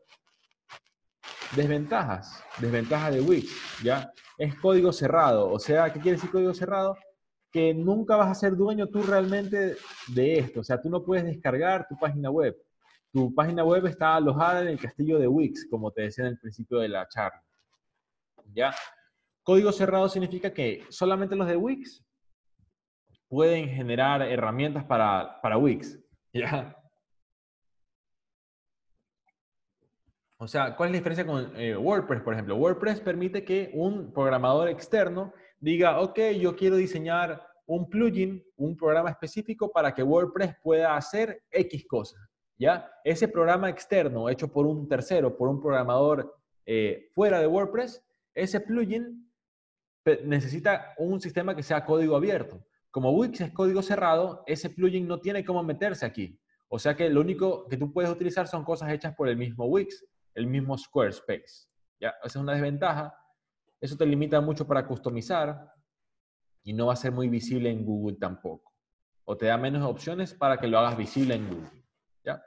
Desventajas, 1.55 2.43
desventajas 2.59 3.13
de 3.13 3.21
Wix, 3.21 3.81
¿ya? 3.83 4.11
Es 4.37 4.55
código 4.55 4.91
cerrado. 4.91 5.49
O 5.49 5.59
sea, 5.59 5.91
¿qué 5.93 5.99
quiere 5.99 6.17
decir 6.17 6.29
código 6.29 6.53
cerrado? 6.53 6.97
Que 7.51 7.73
nunca 7.73 8.17
vas 8.17 8.29
a 8.29 8.35
ser 8.35 8.55
dueño 8.55 8.87
tú 8.87 9.01
realmente 9.01 9.77
de 10.09 10.39
esto. 10.39 10.59
O 10.59 10.63
sea, 10.63 10.81
tú 10.81 10.89
no 10.89 11.03
puedes 11.03 11.23
descargar 11.23 11.87
tu 11.87 11.97
página 11.97 12.29
web. 12.29 12.55
Tu 13.17 13.33
página 13.33 13.63
web 13.63 13.83
está 13.87 14.13
alojada 14.13 14.61
en 14.61 14.67
el 14.67 14.79
castillo 14.79 15.17
de 15.17 15.27
Wix, 15.27 15.67
como 15.71 15.91
te 15.91 16.03
decía 16.03 16.25
en 16.25 16.33
el 16.33 16.37
principio 16.37 16.77
de 16.77 16.87
la 16.87 17.07
charla. 17.07 17.43
¿Ya? 18.53 18.75
Código 19.41 19.71
cerrado 19.71 20.07
significa 20.07 20.53
que 20.53 20.85
solamente 20.89 21.35
los 21.35 21.47
de 21.47 21.55
Wix 21.55 22.05
pueden 23.27 23.69
generar 23.69 24.21
herramientas 24.21 24.85
para, 24.85 25.41
para 25.41 25.57
Wix. 25.57 25.97
¿ya? 26.31 26.77
O 30.37 30.47
sea, 30.47 30.75
¿cuál 30.75 30.89
es 30.89 30.91
la 30.91 30.97
diferencia 30.99 31.25
con 31.25 31.59
eh, 31.59 31.75
WordPress, 31.75 32.21
por 32.21 32.33
ejemplo? 32.35 32.55
WordPress 32.55 33.01
permite 33.01 33.43
que 33.43 33.71
un 33.73 34.13
programador 34.13 34.67
externo 34.69 35.33
diga, 35.59 36.01
ok, 36.01 36.19
yo 36.39 36.55
quiero 36.55 36.75
diseñar 36.75 37.43
un 37.65 37.89
plugin, 37.89 38.45
un 38.57 38.77
programa 38.77 39.09
específico 39.09 39.71
para 39.71 39.91
que 39.95 40.03
WordPress 40.03 40.55
pueda 40.61 40.95
hacer 40.95 41.41
X 41.49 41.83
cosas. 41.87 42.26
¿Ya? 42.57 42.91
Ese 43.03 43.27
programa 43.27 43.69
externo 43.69 44.29
hecho 44.29 44.47
por 44.47 44.65
un 44.65 44.87
tercero, 44.87 45.37
por 45.37 45.47
un 45.49 45.61
programador 45.61 46.35
eh, 46.65 47.09
fuera 47.13 47.39
de 47.39 47.47
WordPress, 47.47 48.03
ese 48.33 48.59
plugin 48.59 49.31
necesita 50.23 50.93
un 50.97 51.19
sistema 51.19 51.55
que 51.55 51.63
sea 51.63 51.85
código 51.85 52.15
abierto. 52.15 52.65
Como 52.91 53.11
Wix 53.11 53.41
es 53.41 53.51
código 53.51 53.81
cerrado, 53.81 54.43
ese 54.47 54.69
plugin 54.69 55.07
no 55.07 55.19
tiene 55.19 55.43
cómo 55.43 55.63
meterse 55.63 56.05
aquí. 56.05 56.39
O 56.69 56.79
sea 56.79 56.95
que 56.95 57.09
lo 57.09 57.21
único 57.21 57.67
que 57.67 57.77
tú 57.77 57.93
puedes 57.93 58.11
utilizar 58.11 58.47
son 58.47 58.63
cosas 58.63 58.91
hechas 58.91 59.15
por 59.15 59.29
el 59.29 59.37
mismo 59.37 59.65
Wix, 59.65 60.05
el 60.33 60.47
mismo 60.47 60.77
Squarespace. 60.77 61.67
¿Ya? 61.99 62.09
Esa 62.23 62.27
es 62.27 62.35
una 62.35 62.53
desventaja. 62.53 63.17
Eso 63.79 63.95
te 63.95 64.05
limita 64.05 64.41
mucho 64.41 64.65
para 64.65 64.85
customizar 64.87 65.73
y 66.63 66.73
no 66.73 66.87
va 66.87 66.93
a 66.93 66.97
ser 66.97 67.11
muy 67.11 67.29
visible 67.29 67.69
en 67.69 67.85
Google 67.85 68.17
tampoco. 68.19 68.73
O 69.25 69.37
te 69.37 69.45
da 69.45 69.57
menos 69.57 69.83
opciones 69.83 70.33
para 70.33 70.57
que 70.57 70.67
lo 70.67 70.79
hagas 70.79 70.97
visible 70.97 71.35
en 71.35 71.47
Google. 71.47 71.76
¿Ya? 72.27 72.43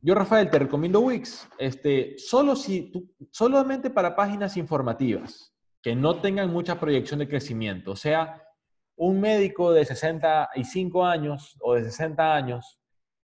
Yo, 0.00 0.14
Rafael, 0.14 0.48
te 0.50 0.58
recomiendo 0.58 1.00
Wix, 1.00 1.48
este, 1.58 2.16
solo 2.16 2.56
si 2.56 2.90
tú, 2.90 3.12
solamente 3.30 3.90
para 3.90 4.16
páginas 4.16 4.56
informativas 4.56 5.52
que 5.82 5.94
no 5.94 6.20
tengan 6.20 6.50
mucha 6.50 6.80
proyección 6.80 7.18
de 7.20 7.28
crecimiento. 7.28 7.92
O 7.92 7.96
sea, 7.96 8.42
un 8.96 9.20
médico 9.20 9.72
de 9.72 9.84
65 9.84 11.04
años 11.04 11.56
o 11.60 11.74
de 11.74 11.84
60 11.84 12.34
años 12.34 12.80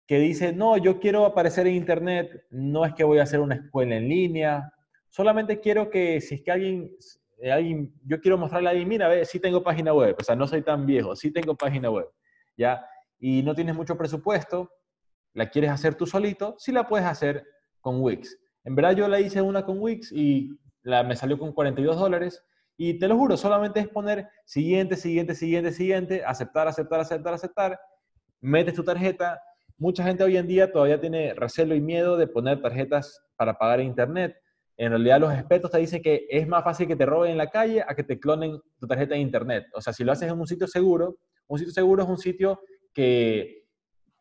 que 0.07 0.19
dice, 0.19 0.53
no, 0.55 0.79
yo 0.79 0.99
quiero 0.99 1.27
aparecer 1.27 1.67
en 1.67 1.75
Internet, 1.75 2.47
no 2.51 2.87
es 2.87 2.95
que 2.95 3.05
voy 3.05 3.19
a 3.19 3.25
hacer 3.25 3.41
una 3.41 3.57
escuela 3.57 3.97
en 3.97 4.09
línea, 4.09 4.73
solamente 5.11 5.61
quiero 5.61 5.91
que 5.91 6.21
si 6.23 6.37
es 6.37 6.43
que 6.43 6.51
alguien, 6.51 6.91
eh, 7.43 7.53
alguien 7.53 7.93
yo 8.05 8.19
quiero 8.21 8.39
mostrarle 8.39 8.69
a 8.69 8.71
alguien, 8.71 8.89
mira, 8.89 9.09
ve, 9.09 9.27
sí 9.27 9.39
tengo 9.39 9.63
página 9.63 9.93
web, 9.93 10.17
o 10.19 10.25
sea, 10.25 10.35
no 10.35 10.47
soy 10.47 10.63
tan 10.63 10.87
viejo, 10.87 11.15
sí 11.15 11.31
tengo 11.31 11.55
página 11.55 11.91
web, 11.91 12.09
¿ya? 12.57 12.87
Y 13.19 13.43
no 13.43 13.55
tienes 13.55 13.75
mucho 13.75 13.99
presupuesto, 13.99 14.71
la 15.35 15.51
quieres 15.51 15.71
hacer 15.71 15.95
tú 15.95 16.07
solito, 16.07 16.57
sí 16.59 16.73
la 16.73 16.87
puedes 16.87 17.07
hacer 17.07 17.45
con 17.81 18.01
Wix. 18.01 18.39
En 18.65 18.75
verdad 18.75 18.93
yo 18.93 19.09
la 19.09 19.21
hice 19.21 19.41
una 19.41 19.65
con 19.65 19.79
Wix 19.79 20.13
y 20.13 20.51
la, 20.83 21.03
me 21.03 21.17
salió 21.17 21.39
con 21.39 21.53
42 21.53 21.97
dólares 21.99 22.45
y 22.77 22.99
te 22.99 23.09
lo 23.09 23.17
juro, 23.17 23.37
solamente 23.37 23.81
es 23.81 23.89
poner 23.89 24.29
siguiente, 24.45 24.97
siguiente, 24.97 25.35
siguiente, 25.35 25.73
siguiente, 25.73 26.25
aceptar, 26.25 26.69
aceptar, 26.69 27.01
aceptar, 27.01 27.35
aceptar, 27.35 27.81
metes 28.41 28.75
tu 28.75 28.85
tarjeta. 28.85 29.41
Mucha 29.77 30.05
gente 30.05 30.23
hoy 30.23 30.37
en 30.37 30.47
día 30.47 30.71
todavía 30.71 31.01
tiene 31.01 31.35
recelo 31.35 31.75
y 31.75 31.81
miedo 31.81 32.17
de 32.17 32.29
poner 32.29 32.63
tarjetas 32.63 33.21
para 33.37 33.55
pagar 33.59 33.81
internet. 33.81 34.37
en 34.77 34.91
realidad 34.91 35.19
los 35.19 35.33
expertos 35.35 35.73
te 35.73 35.79
dicen 35.79 36.03
que 36.03 36.27
es 36.31 36.47
más 36.47 36.63
fácil 36.63 36.87
que 36.87 36.95
te 36.95 37.05
roben 37.05 37.33
en 37.33 37.39
la 37.39 37.51
calle 37.51 37.83
a 37.83 37.97
que 37.97 38.05
te 38.05 38.21
clonen 38.21 38.61
tu 38.79 38.87
tarjeta 38.87 39.15
de 39.15 39.21
internet. 39.21 39.65
O 39.75 39.81
sea, 39.81 39.93
si 39.93 40.05
lo 40.05 40.13
haces 40.13 40.31
en 40.31 40.39
un 40.39 40.47
sitio 40.47 40.69
seguro, 40.69 41.19
un 41.49 41.59
sitio 41.59 41.73
seguro 41.73 42.05
es 42.05 42.09
un 42.09 42.19
sitio 42.19 42.61
que 42.95 43.65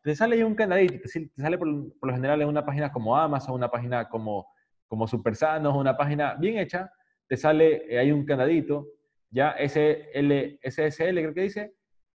te 0.02 0.14
sale 0.14 0.36
ahí 0.36 0.42
un 0.42 0.54
canadito, 0.54 0.94
te, 1.02 1.30
sale 1.36 1.58
por, 1.58 1.68
lo 1.68 2.12
general 2.14 2.42
en 2.42 2.48
una 2.48 2.64
página 2.64 2.92
como 2.92 3.16
Amazon, 3.16 3.54
una 3.54 3.70
página 3.70 4.08
como, 4.08 4.46
como 4.86 5.06
Supersanos, 5.06 5.74
una 5.74 5.96
página 5.96 6.34
bien 6.34 6.58
hecha, 6.58 6.90
te 7.26 7.36
sale, 7.36 7.92
eh, 7.92 7.98
hay 7.98 8.12
un 8.12 8.24
canadito, 8.24 8.86
ya 9.30 9.54
SL, 9.58 10.58
SSL 10.62 11.14
creo 11.14 11.34
que 11.34 11.42
dice, 11.42 11.74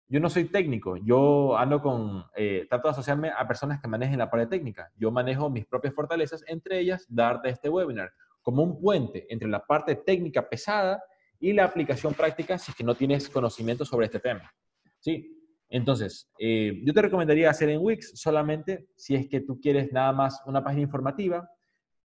yo 0.08 0.20
no 0.20 0.30
soy 0.30 0.46
técnico, 0.46 0.98
yo 0.98 1.58
ando 1.58 1.82
con, 1.82 2.26
eh, 2.36 2.66
trato 2.68 2.88
de 2.88 2.92
asociarme 2.92 3.30
a 3.30 3.48
personas 3.48 3.80
que 3.80 3.88
manejen 3.88 4.18
la 4.18 4.30
parte 4.30 4.48
técnica. 4.48 4.92
Yo 4.96 5.12
manejo 5.12 5.52
mis 5.52 5.68
propias 5.68 5.94
fortalezas, 5.94 6.44
entre 6.48 6.80
ellas 6.80 7.06
darte 7.08 7.50
este 7.50 7.70
webinar 7.70 8.12
como 8.42 8.64
un 8.64 8.82
puente 8.82 9.28
entre 9.30 9.48
la 9.48 9.64
parte 9.64 9.96
técnica 9.96 10.50
pesada 10.50 11.04
y 11.40 11.54
la 11.54 11.66
aplicación 11.66 12.16
práctica 12.16 12.58
si 12.58 12.72
es 12.72 12.78
que 12.78 12.84
no 12.84 12.96
tienes 12.96 13.30
conocimiento 13.30 13.86
sobre 13.86 14.08
este 14.08 14.20
tema. 14.20 14.52
¿Sí? 15.00 15.39
Entonces, 15.70 16.28
eh, 16.40 16.82
yo 16.84 16.94
te 16.94 17.02
recomendaría 17.04 17.50
hacer 17.50 17.70
en 17.70 17.82
Wix 17.82 18.12
solamente 18.16 18.88
si 18.96 19.16
es 19.16 19.28
que 19.28 19.42
tú 19.42 19.60
quieres 19.60 19.92
nada 19.92 20.12
más 20.12 20.42
una 20.48 20.64
página 20.64 20.82
informativa, 20.82 21.48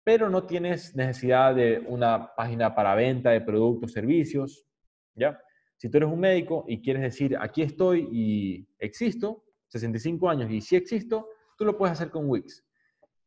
pero 0.03 0.29
no 0.29 0.45
tienes 0.45 0.95
necesidad 0.95 1.53
de 1.53 1.83
una 1.87 2.33
página 2.35 2.73
para 2.73 2.95
venta 2.95 3.29
de 3.29 3.41
productos, 3.41 3.91
servicios, 3.91 4.65
¿ya? 5.13 5.39
Si 5.77 5.89
tú 5.89 5.97
eres 5.97 6.09
un 6.09 6.19
médico 6.19 6.65
y 6.67 6.81
quieres 6.81 7.03
decir, 7.03 7.37
aquí 7.39 7.61
estoy 7.61 8.07
y 8.11 8.67
existo, 8.79 9.43
65 9.67 10.29
años 10.29 10.51
y 10.51 10.59
sí 10.59 10.75
existo, 10.75 11.29
tú 11.55 11.65
lo 11.65 11.77
puedes 11.77 11.93
hacer 11.93 12.09
con 12.09 12.27
Wix. 12.27 12.65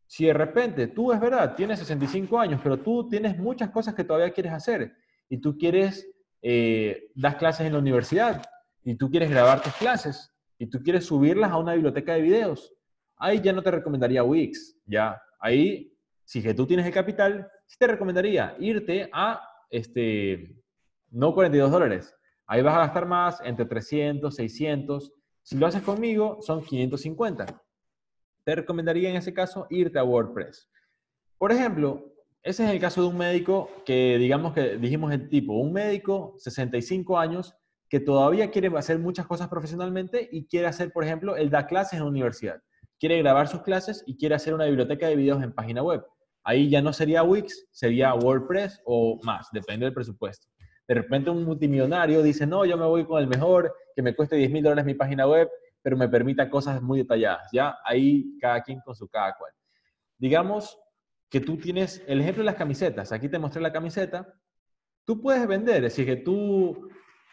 Si 0.07 0.27
de 0.27 0.33
repente 0.33 0.89
tú 0.89 1.13
es 1.13 1.21
verdad, 1.21 1.55
tienes 1.55 1.79
65 1.79 2.39
años, 2.39 2.61
pero 2.63 2.79
tú 2.79 3.09
tienes 3.09 3.39
muchas 3.39 3.71
cosas 3.71 3.95
que 3.95 4.05
todavía 4.05 4.33
quieres 4.33 4.53
hacer 4.53 4.95
y 5.29 5.39
tú 5.39 5.57
quieres, 5.57 6.09
eh, 6.43 7.11
das 7.15 7.37
clases 7.37 7.67
en 7.67 7.73
la 7.73 7.79
universidad 7.79 8.43
y 8.85 8.97
tú 8.97 9.11
quieres 9.11 9.31
grabar 9.31 9.63
tus 9.63 9.75
clases 9.75 10.33
y 10.59 10.67
tú 10.67 10.83
quieres 10.83 11.07
subirlas 11.07 11.51
a 11.51 11.59
una 11.59 11.73
biblioteca 11.75 12.15
de 12.15 12.23
videos, 12.23 12.73
ahí 13.17 13.41
ya 13.41 13.53
no 13.53 13.63
te 13.63 13.71
recomendaría 13.71 14.23
Wix, 14.23 14.77
ya. 14.87 15.21
Ahí, 15.41 15.93
si 16.25 16.43
que 16.43 16.55
tú 16.55 16.67
tienes 16.67 16.87
el 16.87 16.93
capital, 16.93 17.51
sí 17.67 17.77
te 17.79 17.87
recomendaría 17.87 18.57
irte 18.59 19.11
a, 19.13 19.41
este, 19.71 20.63
no 21.11 21.35
42 21.35 21.71
dólares, 21.71 22.15
Ahí 22.47 22.63
vas 22.63 22.75
a 22.75 22.81
gastar 22.81 23.07
más, 23.07 23.41
entre 23.43 23.65
300, 23.65 24.35
600. 24.35 25.13
Si 25.43 25.57
lo 25.57 25.67
haces 25.67 25.83
conmigo, 25.83 26.39
son 26.43 26.63
550. 26.63 27.47
Te 28.45 28.55
recomendaría 28.55 29.11
en 29.11 29.17
ese 29.17 29.33
caso 29.33 29.67
irte 29.71 29.99
a 29.99 30.05
WordPress. 30.05 30.69
Por 31.39 31.53
ejemplo, 31.53 32.13
ese 32.43 32.65
es 32.65 32.71
el 32.71 32.81
caso 32.81 33.01
de 33.01 33.09
un 33.09 33.17
médico 33.17 33.71
que, 33.87 34.19
digamos 34.19 34.53
que 34.53 34.77
dijimos 34.77 35.13
el 35.13 35.29
tipo, 35.31 35.55
un 35.55 35.73
médico, 35.73 36.35
65 36.39 37.19
años, 37.19 37.55
que 37.89 38.01
todavía 38.01 38.51
quiere 38.51 38.71
hacer 38.77 38.99
muchas 38.99 39.27
cosas 39.27 39.49
profesionalmente 39.49 40.29
y 40.31 40.47
quiere 40.47 40.67
hacer, 40.67 40.93
por 40.93 41.05
ejemplo, 41.05 41.37
él 41.37 41.51
da 41.51 41.67
clases 41.67 41.95
en 41.95 42.01
la 42.01 42.07
universidad. 42.07 42.61
Quiere 42.99 43.19
grabar 43.19 43.49
sus 43.49 43.63
clases 43.63 44.03
y 44.07 44.17
quiere 44.17 44.35
hacer 44.35 44.55
una 44.55 44.65
biblioteca 44.67 45.07
de 45.07 45.17
videos 45.17 45.43
en 45.43 45.53
página 45.53 45.83
web. 45.83 46.05
Ahí 46.43 46.69
ya 46.69 46.83
no 46.83 46.93
sería 46.93 47.23
Wix, 47.23 47.67
sería 47.71 48.15
WordPress 48.15 48.83
o 48.85 49.19
más, 49.23 49.49
depende 49.53 49.87
del 49.87 49.95
presupuesto. 49.95 50.47
De 50.87 50.95
repente 50.95 51.31
un 51.31 51.45
multimillonario 51.45 52.23
dice, 52.23 52.47
no, 52.47 52.65
yo 52.65 52.77
me 52.77 52.85
voy 52.85 53.07
con 53.07 53.21
el 53.21 53.27
mejor, 53.27 53.75
que 53.97 54.03
me 54.03 54.15
cueste 54.15 54.37
10 54.37 54.51
mil 54.51 54.63
dólares 54.63 54.85
mi 54.85 54.95
página 54.95 55.27
web, 55.27 55.49
pero 55.81 55.97
me 55.97 56.09
permita 56.09 56.51
cosas 56.51 56.83
muy 56.83 57.01
detalladas. 57.01 57.49
Ya 57.53 57.77
ahí 57.85 58.39
cada 58.41 58.63
quien 58.63 58.81
con 58.81 58.95
su 58.95 59.09
cada 59.09 59.35
cual. 59.37 59.53
Digamos 60.19 60.79
que 61.31 61.41
tú 61.41 61.57
tienes 61.57 62.03
el 62.07 62.21
ejemplo 62.21 62.43
de 62.43 62.47
las 62.47 62.55
camisetas. 62.55 63.13
Aquí 63.13 63.29
te 63.29 63.39
mostré 63.39 63.61
la 63.61 63.73
camiseta. 63.73 64.33
Tú 65.05 65.21
puedes 65.21 65.47
vender, 65.47 65.77
es 65.85 65.97
decir, 65.97 66.07
que 66.07 66.17
tú, 66.17 66.89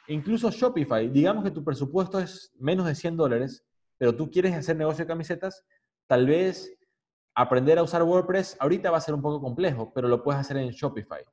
incluso 0.07 0.49
Shopify, 0.51 1.09
digamos 1.09 1.43
que 1.43 1.51
tu 1.51 1.63
presupuesto 1.63 2.19
es 2.19 2.53
menos 2.59 2.85
de 2.85 2.95
100 2.95 3.17
dólares, 3.17 3.65
pero 3.97 4.15
tú 4.15 4.29
quieres 4.29 4.53
hacer 4.53 4.75
negocio 4.75 5.05
de 5.05 5.07
camisetas, 5.07 5.65
tal 6.07 6.25
vez 6.25 6.77
aprender 7.35 7.77
a 7.77 7.83
usar 7.83 8.03
WordPress 8.03 8.57
ahorita 8.59 8.91
va 8.91 8.97
a 8.97 9.01
ser 9.01 9.13
un 9.13 9.21
poco 9.21 9.41
complejo, 9.41 9.91
pero 9.93 10.07
lo 10.07 10.23
puedes 10.23 10.41
hacer 10.41 10.57
en 10.57 10.69
Shopify. 10.71 11.23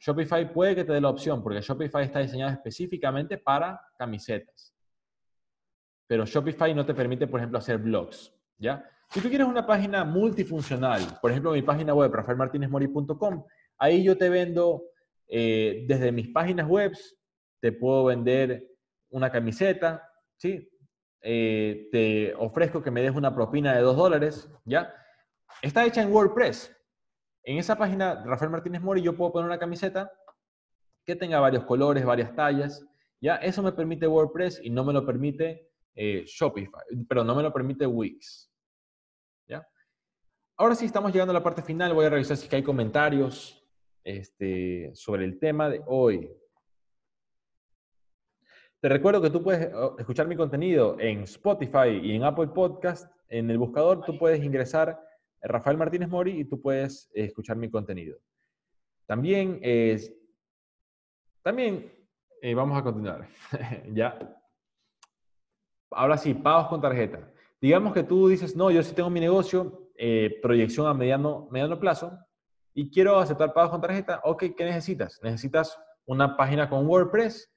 Shopify 0.00 0.52
puede 0.52 0.74
que 0.74 0.84
te 0.84 0.92
dé 0.92 1.00
la 1.00 1.10
opción, 1.10 1.42
porque 1.42 1.60
Shopify 1.60 2.04
está 2.04 2.20
diseñado 2.20 2.52
específicamente 2.52 3.38
para 3.38 3.80
camisetas. 3.98 4.74
Pero 6.06 6.24
Shopify 6.24 6.74
no 6.74 6.86
te 6.86 6.94
permite, 6.94 7.26
por 7.26 7.40
ejemplo, 7.40 7.58
hacer 7.58 7.78
blogs, 7.78 8.32
¿ya? 8.58 8.84
Si 9.10 9.20
tú 9.20 9.28
quieres 9.28 9.46
una 9.46 9.66
página 9.66 10.04
multifuncional, 10.04 11.18
por 11.20 11.30
ejemplo, 11.30 11.52
mi 11.52 11.62
página 11.62 11.94
web, 11.94 12.12
rafaelmartinezmori.com, 12.12 13.44
ahí 13.78 14.04
yo 14.04 14.16
te 14.16 14.28
vendo 14.28 14.82
eh, 15.26 15.84
desde 15.88 16.12
mis 16.12 16.28
páginas 16.28 16.68
web, 16.68 16.92
te 17.60 17.72
puedo 17.72 18.04
vender 18.04 18.68
una 19.10 19.30
camiseta, 19.30 20.10
¿sí? 20.36 20.68
Eh, 21.20 21.88
te 21.90 22.34
ofrezco 22.34 22.82
que 22.82 22.90
me 22.90 23.02
des 23.02 23.14
una 23.14 23.34
propina 23.34 23.74
de 23.74 23.82
dos 23.82 23.96
dólares, 23.96 24.50
¿ya? 24.64 24.94
Está 25.62 25.84
hecha 25.84 26.02
en 26.02 26.12
WordPress, 26.12 26.78
en 27.48 27.56
esa 27.56 27.78
página, 27.78 28.22
Rafael 28.26 28.50
Martínez 28.50 28.82
Mori, 28.82 29.00
yo 29.00 29.16
puedo 29.16 29.32
poner 29.32 29.46
una 29.46 29.58
camiseta 29.58 30.12
que 31.06 31.16
tenga 31.16 31.40
varios 31.40 31.64
colores, 31.64 32.04
varias 32.04 32.34
tallas. 32.34 32.86
¿ya? 33.22 33.36
Eso 33.36 33.62
me 33.62 33.72
permite 33.72 34.06
WordPress 34.06 34.60
y 34.62 34.68
no 34.68 34.84
me 34.84 34.92
lo 34.92 35.06
permite 35.06 35.70
eh, 35.94 36.24
Shopify, 36.26 36.82
pero 37.08 37.24
no 37.24 37.34
me 37.34 37.42
lo 37.42 37.50
permite 37.50 37.86
Wix. 37.86 38.52
¿ya? 39.48 39.66
Ahora 40.58 40.74
sí, 40.74 40.84
estamos 40.84 41.10
llegando 41.10 41.30
a 41.30 41.34
la 41.38 41.42
parte 41.42 41.62
final. 41.62 41.94
Voy 41.94 42.04
a 42.04 42.10
revisar 42.10 42.36
si 42.36 42.54
hay 42.54 42.62
comentarios 42.62 43.66
este, 44.04 44.90
sobre 44.94 45.24
el 45.24 45.38
tema 45.38 45.70
de 45.70 45.80
hoy. 45.86 46.30
Te 48.80 48.88
recuerdo 48.88 49.20
que 49.20 49.30
tú 49.30 49.42
puedes 49.42 49.74
oh, 49.74 49.96
escuchar 49.98 50.28
mi 50.28 50.36
contenido 50.36 50.96
en 51.00 51.22
Spotify 51.22 51.98
y 52.00 52.14
en 52.14 52.22
Apple 52.22 52.48
Podcast. 52.48 53.10
En 53.28 53.50
el 53.50 53.58
buscador 53.58 54.04
tú 54.04 54.16
puedes 54.16 54.42
ingresar 54.42 55.00
Rafael 55.42 55.76
Martínez 55.76 56.08
Mori 56.08 56.38
y 56.38 56.44
tú 56.44 56.60
puedes 56.60 57.10
eh, 57.12 57.24
escuchar 57.24 57.56
mi 57.56 57.68
contenido. 57.68 58.18
También, 59.06 59.58
es, 59.62 60.14
también 61.42 61.92
eh, 62.40 62.54
vamos 62.54 62.78
a 62.78 62.84
continuar. 62.84 63.26
ya. 63.92 64.16
Ahora 65.90 66.16
sí, 66.16 66.34
pagos 66.34 66.68
con 66.68 66.80
tarjeta. 66.80 67.32
Digamos 67.60 67.92
que 67.92 68.04
tú 68.04 68.28
dices, 68.28 68.54
no, 68.54 68.70
yo 68.70 68.84
sí 68.84 68.94
tengo 68.94 69.10
mi 69.10 69.18
negocio, 69.18 69.90
eh, 69.96 70.38
proyección 70.40 70.86
a 70.86 70.94
mediano, 70.94 71.48
mediano 71.50 71.80
plazo, 71.80 72.16
y 72.74 72.92
quiero 72.92 73.18
aceptar 73.18 73.52
pagos 73.52 73.72
con 73.72 73.80
tarjeta. 73.80 74.20
Ok, 74.22 74.44
¿qué 74.56 74.64
necesitas? 74.64 75.18
Necesitas 75.20 75.76
una 76.06 76.36
página 76.36 76.70
con 76.70 76.86
WordPress 76.86 77.50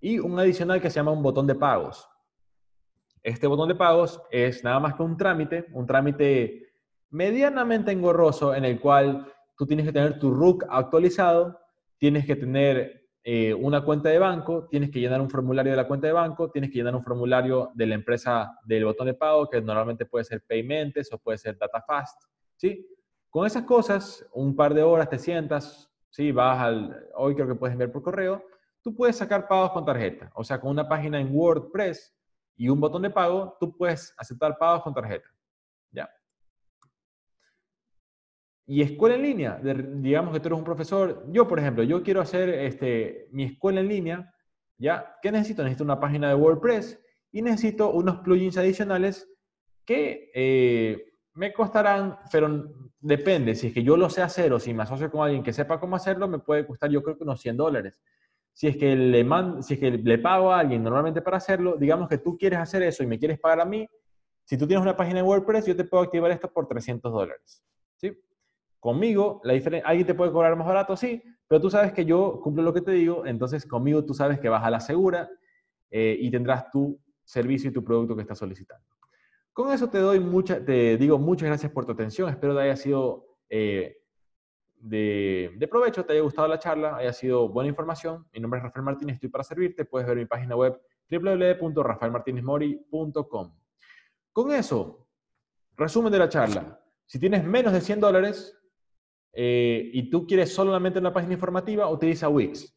y 0.00 0.18
un 0.18 0.38
adicional 0.38 0.80
que 0.80 0.90
se 0.90 0.96
llama 0.96 1.12
un 1.12 1.22
botón 1.22 1.46
de 1.46 1.54
pagos. 1.54 2.08
Este 3.22 3.46
botón 3.46 3.68
de 3.68 3.74
pagos 3.74 4.22
es 4.30 4.62
nada 4.64 4.80
más 4.80 4.94
que 4.94 5.02
un 5.02 5.16
trámite, 5.16 5.66
un 5.72 5.86
trámite 5.86 6.68
medianamente 7.10 7.90
engorroso 7.90 8.54
en 8.54 8.64
el 8.64 8.80
cual 8.80 9.32
tú 9.56 9.66
tienes 9.66 9.86
que 9.86 9.92
tener 9.92 10.18
tu 10.18 10.30
RUC 10.32 10.64
actualizado, 10.68 11.58
tienes 11.98 12.24
que 12.26 12.36
tener 12.36 13.08
eh, 13.24 13.52
una 13.52 13.84
cuenta 13.84 14.08
de 14.08 14.18
banco, 14.18 14.68
tienes 14.70 14.90
que 14.90 15.00
llenar 15.00 15.20
un 15.20 15.28
formulario 15.28 15.72
de 15.72 15.76
la 15.76 15.88
cuenta 15.88 16.06
de 16.06 16.12
banco, 16.12 16.50
tienes 16.50 16.70
que 16.70 16.78
llenar 16.78 16.94
un 16.94 17.02
formulario 17.02 17.70
de 17.74 17.86
la 17.86 17.94
empresa 17.94 18.56
del 18.64 18.84
botón 18.84 19.06
de 19.06 19.14
pago, 19.14 19.48
que 19.48 19.60
normalmente 19.60 20.06
puede 20.06 20.24
ser 20.24 20.42
Paymentes 20.48 21.12
o 21.12 21.18
puede 21.18 21.38
ser 21.38 21.58
DataFast, 21.58 22.22
¿sí? 22.56 22.86
Con 23.28 23.46
esas 23.46 23.64
cosas, 23.64 24.26
un 24.32 24.56
par 24.56 24.72
de 24.72 24.82
horas 24.82 25.10
te 25.10 25.18
sientas, 25.18 25.90
¿sí? 26.08 26.32
Vas 26.32 26.58
al, 26.60 27.08
hoy 27.16 27.34
creo 27.34 27.48
que 27.48 27.54
puedes 27.54 27.72
enviar 27.72 27.92
por 27.92 28.02
correo, 28.02 28.42
tú 28.88 28.94
puedes 28.94 29.16
sacar 29.18 29.46
pagos 29.46 29.72
con 29.72 29.84
tarjeta, 29.84 30.32
o 30.34 30.42
sea, 30.42 30.58
con 30.58 30.70
una 30.70 30.88
página 30.88 31.20
en 31.20 31.28
WordPress 31.30 32.16
y 32.56 32.70
un 32.70 32.80
botón 32.80 33.02
de 33.02 33.10
pago, 33.10 33.54
tú 33.60 33.76
puedes 33.76 34.14
aceptar 34.16 34.56
pagos 34.56 34.82
con 34.82 34.94
tarjeta, 34.94 35.28
¿ya? 35.90 36.08
Y 38.64 38.80
escuela 38.80 39.16
en 39.16 39.22
línea, 39.22 39.60
digamos 39.62 40.32
que 40.32 40.40
tú 40.40 40.48
eres 40.48 40.58
un 40.58 40.64
profesor, 40.64 41.22
yo 41.30 41.46
por 41.46 41.58
ejemplo, 41.58 41.82
yo 41.82 42.02
quiero 42.02 42.22
hacer 42.22 42.48
este, 42.48 43.28
mi 43.30 43.44
escuela 43.44 43.80
en 43.80 43.88
línea, 43.88 44.34
¿ya? 44.78 45.18
¿Qué 45.20 45.30
necesito? 45.30 45.62
Necesito 45.62 45.84
una 45.84 46.00
página 46.00 46.30
de 46.30 46.36
WordPress 46.36 46.98
y 47.30 47.42
necesito 47.42 47.90
unos 47.90 48.20
plugins 48.20 48.56
adicionales 48.56 49.28
que 49.84 50.30
eh, 50.34 51.12
me 51.34 51.52
costarán, 51.52 52.20
pero 52.32 52.72
depende, 53.00 53.54
si 53.54 53.66
es 53.66 53.74
que 53.74 53.82
yo 53.82 53.98
lo 53.98 54.08
sé 54.08 54.22
hacer 54.22 54.50
o 54.54 54.58
si 54.58 54.72
me 54.72 54.84
asocio 54.84 55.10
con 55.10 55.24
alguien 55.24 55.42
que 55.42 55.52
sepa 55.52 55.78
cómo 55.78 55.94
hacerlo, 55.94 56.26
me 56.26 56.38
puede 56.38 56.66
costar 56.66 56.88
yo 56.90 57.02
creo 57.02 57.18
que 57.18 57.24
unos 57.24 57.42
100 57.42 57.54
dólares. 57.58 58.00
Si 58.58 58.66
es, 58.66 58.76
que 58.76 58.96
le 58.96 59.24
si 59.62 59.74
es 59.74 59.78
que 59.78 59.92
le 59.92 60.18
pago 60.18 60.52
a 60.52 60.58
alguien 60.58 60.82
normalmente 60.82 61.22
para 61.22 61.36
hacerlo, 61.36 61.76
digamos 61.76 62.08
que 62.08 62.18
tú 62.18 62.36
quieres 62.36 62.58
hacer 62.58 62.82
eso 62.82 63.04
y 63.04 63.06
me 63.06 63.16
quieres 63.16 63.38
pagar 63.38 63.60
a 63.60 63.64
mí, 63.64 63.88
si 64.42 64.58
tú 64.58 64.66
tienes 64.66 64.82
una 64.82 64.96
página 64.96 65.20
de 65.20 65.22
WordPress, 65.22 65.64
yo 65.64 65.76
te 65.76 65.84
puedo 65.84 66.02
activar 66.02 66.32
esto 66.32 66.52
por 66.52 66.66
300 66.66 67.12
dólares. 67.12 67.62
¿sí? 67.98 68.18
Conmigo, 68.80 69.40
la 69.44 69.52
alguien 69.84 70.06
te 70.08 70.14
puede 70.14 70.32
cobrar 70.32 70.56
más 70.56 70.66
barato, 70.66 70.96
sí, 70.96 71.22
pero 71.46 71.60
tú 71.60 71.70
sabes 71.70 71.92
que 71.92 72.04
yo 72.04 72.40
cumplo 72.42 72.64
lo 72.64 72.74
que 72.74 72.80
te 72.80 72.90
digo, 72.90 73.24
entonces 73.26 73.64
conmigo 73.64 74.04
tú 74.04 74.12
sabes 74.12 74.40
que 74.40 74.48
vas 74.48 74.64
a 74.64 74.70
la 74.70 74.80
segura 74.80 75.30
eh, 75.92 76.16
y 76.18 76.28
tendrás 76.28 76.68
tu 76.72 77.00
servicio 77.22 77.70
y 77.70 77.72
tu 77.72 77.84
producto 77.84 78.16
que 78.16 78.22
estás 78.22 78.38
solicitando. 78.38 78.84
Con 79.52 79.70
eso 79.70 79.88
te 79.88 79.98
doy 79.98 80.18
mucha, 80.18 80.64
te 80.64 80.96
digo 80.96 81.16
muchas 81.16 81.46
gracias 81.46 81.70
por 81.70 81.86
tu 81.86 81.92
atención, 81.92 82.28
espero 82.28 82.56
que 82.56 82.62
haya 82.62 82.74
sido 82.74 83.36
eh, 83.48 83.97
de, 84.80 85.68
provecho, 85.70 86.04
te 86.04 86.12
haya 86.12 86.22
gustado 86.22 86.48
la 86.48 86.58
charla, 86.58 86.96
haya 86.96 87.12
sido 87.12 87.48
buena 87.48 87.68
información. 87.68 88.26
Mi 88.32 88.40
nombre 88.40 88.58
es 88.58 88.64
Rafael 88.64 88.84
Martínez, 88.84 89.14
estoy 89.14 89.28
para 89.28 89.44
servirte. 89.44 89.84
Puedes 89.84 90.08
ver 90.08 90.16
mi 90.16 90.26
página 90.26 90.56
web 90.56 90.80
www.rafaelmartinezmori.com. 91.10 93.54
Con 94.32 94.52
eso, 94.52 95.08
resumen 95.76 96.12
de 96.12 96.18
la 96.18 96.28
charla. 96.28 96.80
Si 97.06 97.18
tienes 97.18 97.42
menos 97.44 97.72
de 97.72 97.80
100 97.80 98.00
dólares 98.00 98.54
eh, 99.32 99.90
y 99.92 100.10
tú 100.10 100.26
quieres 100.26 100.54
solamente 100.54 100.98
una 100.98 101.12
página 101.12 101.34
informativa, 101.34 101.88
utiliza 101.90 102.28
Wix. 102.28 102.74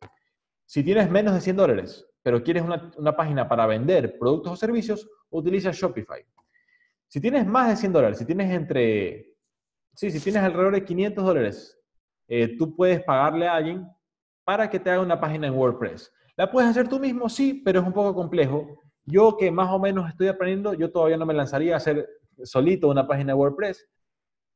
Si 0.65 0.83
tienes 0.83 1.11
menos 1.11 1.33
de 1.33 1.41
100 1.41 1.55
dólares, 1.55 2.07
pero 2.23 2.43
quieres 2.43 2.63
una, 2.63 2.91
una 2.97 3.15
página 3.15 3.49
para 3.49 3.65
vender 3.65 4.17
productos 4.17 4.53
o 4.53 4.55
servicios, 4.55 5.09
utiliza 5.29 5.71
Shopify. 5.71 6.25
Si 7.07 7.19
tienes 7.19 7.45
más 7.45 7.69
de 7.69 7.75
100 7.75 7.93
dólares, 7.93 8.17
si 8.19 8.25
tienes 8.25 8.49
entre, 8.51 9.35
sí, 9.93 10.09
si 10.11 10.19
tienes 10.21 10.41
alrededor 10.41 10.73
de 10.73 10.85
500 10.85 11.25
dólares, 11.25 11.80
eh, 12.33 12.55
tú 12.57 12.73
puedes 12.73 13.03
pagarle 13.03 13.45
a 13.45 13.55
alguien 13.55 13.85
para 14.45 14.69
que 14.69 14.79
te 14.79 14.89
haga 14.89 15.01
una 15.01 15.19
página 15.19 15.47
en 15.47 15.53
WordPress. 15.53 16.13
¿La 16.37 16.49
puedes 16.49 16.69
hacer 16.69 16.87
tú 16.87 16.97
mismo? 16.97 17.27
Sí, 17.27 17.61
pero 17.65 17.81
es 17.81 17.85
un 17.85 17.91
poco 17.91 18.15
complejo. 18.15 18.79
Yo 19.03 19.35
que 19.35 19.51
más 19.51 19.69
o 19.69 19.77
menos 19.77 20.07
estoy 20.07 20.29
aprendiendo, 20.29 20.73
yo 20.73 20.89
todavía 20.89 21.17
no 21.17 21.25
me 21.25 21.33
lanzaría 21.33 21.73
a 21.73 21.77
hacer 21.77 22.07
solito 22.43 22.87
una 22.87 23.05
página 23.05 23.33
de 23.33 23.37
WordPress, 23.37 23.85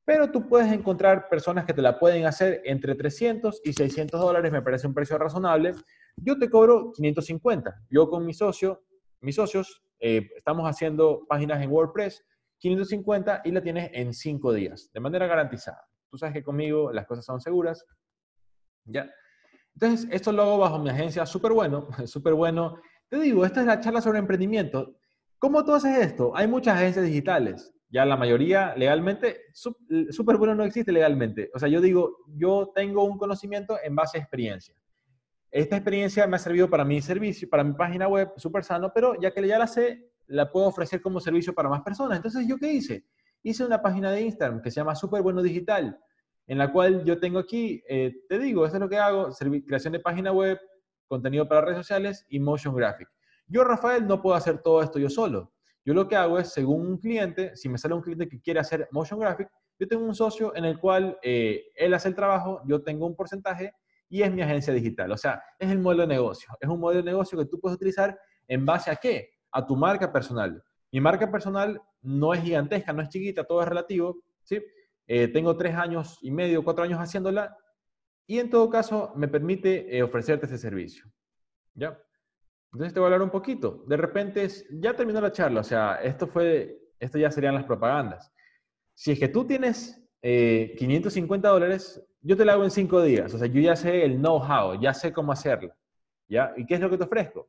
pero 0.05 0.31
tú 0.31 0.47
puedes 0.47 0.71
encontrar 0.71 1.27
personas 1.27 1.65
que 1.65 1.73
te 1.73 1.81
la 1.81 1.99
pueden 1.99 2.25
hacer 2.25 2.61
entre 2.63 2.95
300 2.95 3.59
y 3.65 3.73
600 3.73 4.21
dólares, 4.21 4.53
me 4.53 4.61
parece 4.61 4.87
un 4.87 4.93
precio 4.93 5.17
razonable. 5.17 5.73
Yo 6.15 6.39
te 6.39 6.49
cobro 6.49 6.93
550. 6.93 7.81
Yo 7.89 8.09
con 8.09 8.25
mi 8.25 8.33
socio, 8.33 8.85
mis 9.19 9.35
socios, 9.35 9.83
eh, 9.99 10.29
estamos 10.37 10.65
haciendo 10.65 11.25
páginas 11.27 11.61
en 11.61 11.69
WordPress 11.69 12.23
550 12.59 13.41
y 13.43 13.51
la 13.51 13.61
tienes 13.61 13.89
en 13.91 14.13
5 14.13 14.53
días, 14.53 14.89
de 14.93 15.01
manera 15.01 15.27
garantizada. 15.27 15.85
Tú 16.15 16.19
sabes 16.19 16.33
que 16.33 16.43
conmigo 16.43 16.93
las 16.93 17.05
cosas 17.05 17.25
son 17.25 17.41
seguras. 17.41 17.85
¿Ya? 18.85 19.11
Entonces, 19.73 20.07
esto 20.09 20.31
lo 20.31 20.43
hago 20.43 20.57
bajo 20.59 20.79
mi 20.79 20.89
agencia 20.89 21.25
súper 21.25 21.51
bueno, 21.51 21.89
súper 22.05 22.33
bueno. 22.35 22.77
Te 23.09 23.19
digo, 23.19 23.45
esta 23.45 23.59
es 23.59 23.65
la 23.65 23.81
charla 23.81 23.99
sobre 23.99 24.19
emprendimiento. 24.19 24.95
¿Cómo 25.39 25.65
tú 25.65 25.73
haces 25.73 25.97
esto? 25.97 26.31
Hay 26.33 26.47
muchas 26.47 26.77
agencias 26.77 27.03
digitales. 27.03 27.73
Ya 27.89 28.05
la 28.05 28.15
mayoría 28.15 28.73
legalmente, 28.77 29.41
súper 29.51 30.37
bueno 30.37 30.55
no 30.55 30.63
existe 30.63 30.93
legalmente. 30.93 31.51
O 31.53 31.59
sea, 31.59 31.67
yo 31.67 31.81
digo, 31.81 32.15
yo 32.29 32.71
tengo 32.73 33.03
un 33.03 33.17
conocimiento 33.17 33.77
en 33.83 33.93
base 33.93 34.17
a 34.17 34.21
experiencia. 34.21 34.73
Esta 35.51 35.75
experiencia 35.75 36.25
me 36.27 36.37
ha 36.37 36.39
servido 36.39 36.69
para 36.69 36.85
mi 36.85 37.01
servicio, 37.01 37.49
para 37.49 37.65
mi 37.65 37.73
página 37.73 38.07
web, 38.07 38.31
súper 38.37 38.63
sano, 38.63 38.89
pero 38.95 39.19
ya 39.19 39.31
que 39.31 39.45
ya 39.45 39.59
la 39.59 39.67
sé, 39.67 40.13
la 40.27 40.49
puedo 40.49 40.67
ofrecer 40.67 41.01
como 41.01 41.19
servicio 41.19 41.53
para 41.53 41.67
más 41.67 41.81
personas. 41.81 42.15
Entonces, 42.15 42.47
¿yo 42.47 42.57
qué 42.57 42.71
hice? 42.71 43.05
Hice 43.47 43.63
una 43.63 43.79
página 43.79 44.11
de 44.11 44.21
Instagram 44.21 44.59
que 44.59 44.71
se 44.71 44.77
llama 44.77 44.95
Súper 44.95 45.21
Bueno 45.21 45.43
Digital, 45.43 45.99
en 46.47 46.57
la 46.57 46.71
cual 46.71 47.03
yo 47.03 47.19
tengo 47.19 47.39
aquí, 47.39 47.83
eh, 47.87 48.13
te 48.29 48.37
digo, 48.39 48.65
esto 48.65 48.77
es 48.77 48.81
lo 48.81 48.89
que 48.89 48.97
hago, 48.97 49.29
creación 49.65 49.93
de 49.93 49.99
página 49.99 50.31
web, 50.31 50.59
contenido 51.07 51.47
para 51.47 51.61
redes 51.61 51.77
sociales 51.79 52.25
y 52.29 52.39
motion 52.39 52.75
graphic. 52.75 53.07
Yo, 53.47 53.63
Rafael, 53.63 54.07
no 54.07 54.21
puedo 54.21 54.35
hacer 54.35 54.61
todo 54.61 54.81
esto 54.81 54.99
yo 54.99 55.09
solo. 55.09 55.53
Yo 55.83 55.93
lo 55.93 56.07
que 56.07 56.15
hago 56.15 56.39
es, 56.39 56.51
según 56.51 56.81
un 56.81 56.97
cliente, 56.97 57.55
si 57.55 57.69
me 57.69 57.77
sale 57.77 57.93
un 57.93 58.01
cliente 58.01 58.27
que 58.27 58.41
quiere 58.41 58.59
hacer 58.59 58.87
motion 58.91 59.19
graphic, 59.19 59.49
yo 59.77 59.87
tengo 59.87 60.03
un 60.03 60.15
socio 60.15 60.55
en 60.55 60.65
el 60.65 60.79
cual 60.79 61.17
eh, 61.21 61.65
él 61.75 61.93
hace 61.93 62.07
el 62.07 62.15
trabajo, 62.15 62.61
yo 62.65 62.81
tengo 62.81 63.05
un 63.05 63.15
porcentaje 63.15 63.73
y 64.09 64.21
es 64.21 64.31
mi 64.31 64.41
agencia 64.41 64.73
digital. 64.73 65.11
O 65.11 65.17
sea, 65.17 65.43
es 65.59 65.69
el 65.69 65.79
modelo 65.79 66.03
de 66.03 66.07
negocio. 66.07 66.49
Es 66.59 66.69
un 66.69 66.79
modelo 66.79 67.01
de 67.01 67.11
negocio 67.11 67.37
que 67.37 67.45
tú 67.45 67.59
puedes 67.59 67.75
utilizar 67.75 68.17
en 68.47 68.65
base 68.65 68.89
a 68.89 68.95
qué? 68.95 69.31
A 69.51 69.65
tu 69.65 69.75
marca 69.75 70.11
personal. 70.11 70.63
Mi 70.91 71.01
marca 71.01 71.29
personal 71.29 71.79
no 72.01 72.33
es 72.33 72.41
gigantesca, 72.41 72.93
no 72.93 73.01
es 73.01 73.09
chiquita, 73.09 73.43
todo 73.43 73.61
es 73.61 73.67
relativo, 73.67 74.17
¿sí? 74.43 74.61
Eh, 75.07 75.27
tengo 75.27 75.55
tres 75.55 75.75
años 75.75 76.17
y 76.21 76.31
medio, 76.31 76.63
cuatro 76.63 76.83
años 76.83 76.99
haciéndola 76.99 77.55
y 78.27 78.39
en 78.39 78.49
todo 78.49 78.69
caso 78.69 79.13
me 79.15 79.27
permite 79.27 79.95
eh, 79.95 80.01
ofrecerte 80.01 80.45
ese 80.45 80.57
servicio. 80.57 81.05
¿Ya? 81.73 81.99
Entonces 82.71 82.93
te 82.93 82.99
voy 82.99 83.05
a 83.05 83.07
hablar 83.07 83.21
un 83.21 83.29
poquito. 83.29 83.83
De 83.87 83.97
repente, 83.97 84.47
ya 84.71 84.95
terminó 84.95 85.21
la 85.21 85.31
charla, 85.31 85.61
o 85.61 85.63
sea, 85.63 85.95
esto 86.03 86.27
fue, 86.27 86.77
esto 86.99 87.17
ya 87.17 87.31
serían 87.31 87.55
las 87.55 87.65
propagandas. 87.65 88.31
Si 88.93 89.11
es 89.11 89.19
que 89.19 89.27
tú 89.27 89.45
tienes 89.45 90.01
550 90.21 91.47
eh, 91.47 91.51
dólares, 91.51 92.03
yo 92.21 92.35
te 92.35 92.43
la 92.43 92.53
hago 92.53 92.63
en 92.63 92.71
cinco 92.71 93.01
días. 93.01 93.33
O 93.33 93.37
sea, 93.37 93.47
yo 93.47 93.61
ya 93.61 93.75
sé 93.75 94.03
el 94.03 94.17
know-how, 94.17 94.79
ya 94.79 94.93
sé 94.93 95.13
cómo 95.13 95.31
hacerla. 95.31 95.75
¿Ya? 96.27 96.53
¿Y 96.57 96.65
qué 96.65 96.75
es 96.75 96.81
lo 96.81 96.89
que 96.89 96.97
te 96.97 97.03
ofrezco? 97.03 97.47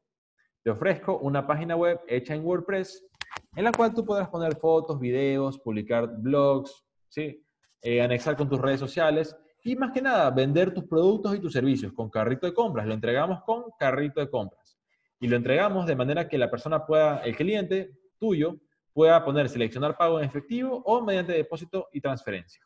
Te 0.62 0.70
ofrezco 0.70 1.18
una 1.18 1.46
página 1.46 1.76
web 1.76 2.00
hecha 2.06 2.34
en 2.34 2.44
WordPress 2.44 3.06
en 3.56 3.64
la 3.64 3.72
cual 3.72 3.94
tú 3.94 4.04
podrás 4.04 4.28
poner 4.28 4.56
fotos, 4.56 5.00
videos, 5.00 5.58
publicar 5.58 6.08
blogs, 6.18 6.84
¿sí? 7.08 7.45
Eh, 7.82 8.00
anexar 8.00 8.36
con 8.36 8.48
tus 8.48 8.60
redes 8.60 8.80
sociales 8.80 9.36
y 9.62 9.76
más 9.76 9.92
que 9.92 10.02
nada 10.02 10.30
vender 10.30 10.72
tus 10.72 10.84
productos 10.84 11.34
y 11.34 11.40
tus 11.40 11.52
servicios 11.52 11.92
con 11.92 12.08
carrito 12.10 12.46
de 12.46 12.54
compras. 12.54 12.86
Lo 12.86 12.94
entregamos 12.94 13.42
con 13.44 13.64
carrito 13.78 14.20
de 14.20 14.30
compras 14.30 14.78
y 15.20 15.28
lo 15.28 15.36
entregamos 15.36 15.86
de 15.86 15.96
manera 15.96 16.28
que 16.28 16.38
la 16.38 16.50
persona 16.50 16.84
pueda, 16.84 17.18
el 17.18 17.36
cliente 17.36 17.90
tuyo, 18.18 18.56
pueda 18.92 19.24
poner 19.24 19.48
seleccionar 19.48 19.96
pago 19.96 20.18
en 20.18 20.24
efectivo 20.24 20.82
o 20.84 21.02
mediante 21.02 21.32
depósito 21.32 21.88
y 21.92 22.00
transferencia. 22.00 22.62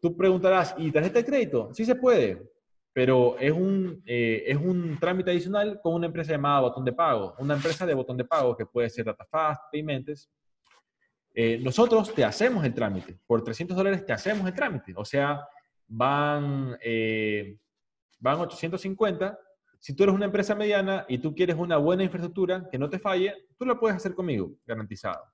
Tú 0.00 0.16
preguntarás, 0.16 0.74
¿y 0.78 0.90
tarjeta 0.90 1.18
de 1.18 1.24
crédito? 1.24 1.72
Sí 1.72 1.84
se 1.84 1.94
puede, 1.94 2.50
pero 2.92 3.36
es 3.38 3.52
un, 3.52 4.02
eh, 4.06 4.44
es 4.46 4.56
un 4.56 4.98
trámite 4.98 5.32
adicional 5.32 5.80
con 5.82 5.94
una 5.94 6.06
empresa 6.06 6.32
llamada 6.32 6.60
Botón 6.60 6.84
de 6.84 6.92
Pago, 6.92 7.34
una 7.38 7.54
empresa 7.54 7.84
de 7.84 7.94
botón 7.94 8.16
de 8.16 8.24
pago 8.24 8.56
que 8.56 8.66
puede 8.66 8.88
ser 8.88 9.04
DataFast, 9.04 9.62
Payments. 9.72 10.30
Eh, 11.36 11.58
nosotros 11.58 12.14
te 12.14 12.24
hacemos 12.24 12.64
el 12.64 12.72
trámite, 12.72 13.18
por 13.26 13.42
300 13.42 13.76
dólares 13.76 14.06
te 14.06 14.12
hacemos 14.12 14.46
el 14.46 14.54
trámite, 14.54 14.94
o 14.96 15.04
sea, 15.04 15.44
van, 15.88 16.78
eh, 16.80 17.58
van 18.20 18.38
850. 18.40 19.36
Si 19.80 19.94
tú 19.94 20.04
eres 20.04 20.14
una 20.14 20.26
empresa 20.26 20.54
mediana 20.54 21.04
y 21.08 21.18
tú 21.18 21.34
quieres 21.34 21.56
una 21.56 21.76
buena 21.76 22.04
infraestructura 22.04 22.68
que 22.70 22.78
no 22.78 22.88
te 22.88 23.00
falle, 23.00 23.34
tú 23.58 23.66
la 23.66 23.78
puedes 23.78 23.96
hacer 23.96 24.14
conmigo, 24.14 24.54
garantizado. 24.64 25.24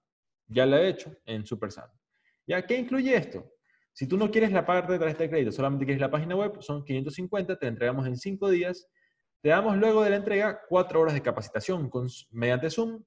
Ya 0.49 0.65
la 0.65 0.81
he 0.81 0.89
hecho 0.89 1.15
en 1.27 1.45
SuperSan. 1.45 1.91
¿Ya 2.47 2.67
qué 2.67 2.77
incluye 2.79 3.15
esto? 3.15 3.53
Si 3.93 4.09
tú 4.09 4.17
no 4.17 4.31
quieres 4.31 4.51
la 4.53 4.65
parte 4.65 4.95
de 4.95 4.99
tarjeta 4.99 5.25
de 5.25 5.31
crédito, 5.31 5.53
solamente 5.53 5.85
quieres 5.85 6.01
la 6.01 6.11
página 6.11 6.35
web, 6.35 6.61
son 6.63 6.83
550, 6.85 7.59
te 7.59 7.67
entregamos 7.67 8.07
en 8.07 8.17
5 8.17 8.49
días. 8.49 8.89
Te 9.43 9.51
damos 9.51 9.77
luego 9.77 10.03
de 10.03 10.11
la 10.11 10.17
entrega 10.17 10.61
4 10.69 11.01
horas 11.01 11.15
de 11.15 11.23
capacitación 11.23 11.89
con, 11.91 12.09
mediante 12.31 12.71
Zoom 12.71 13.05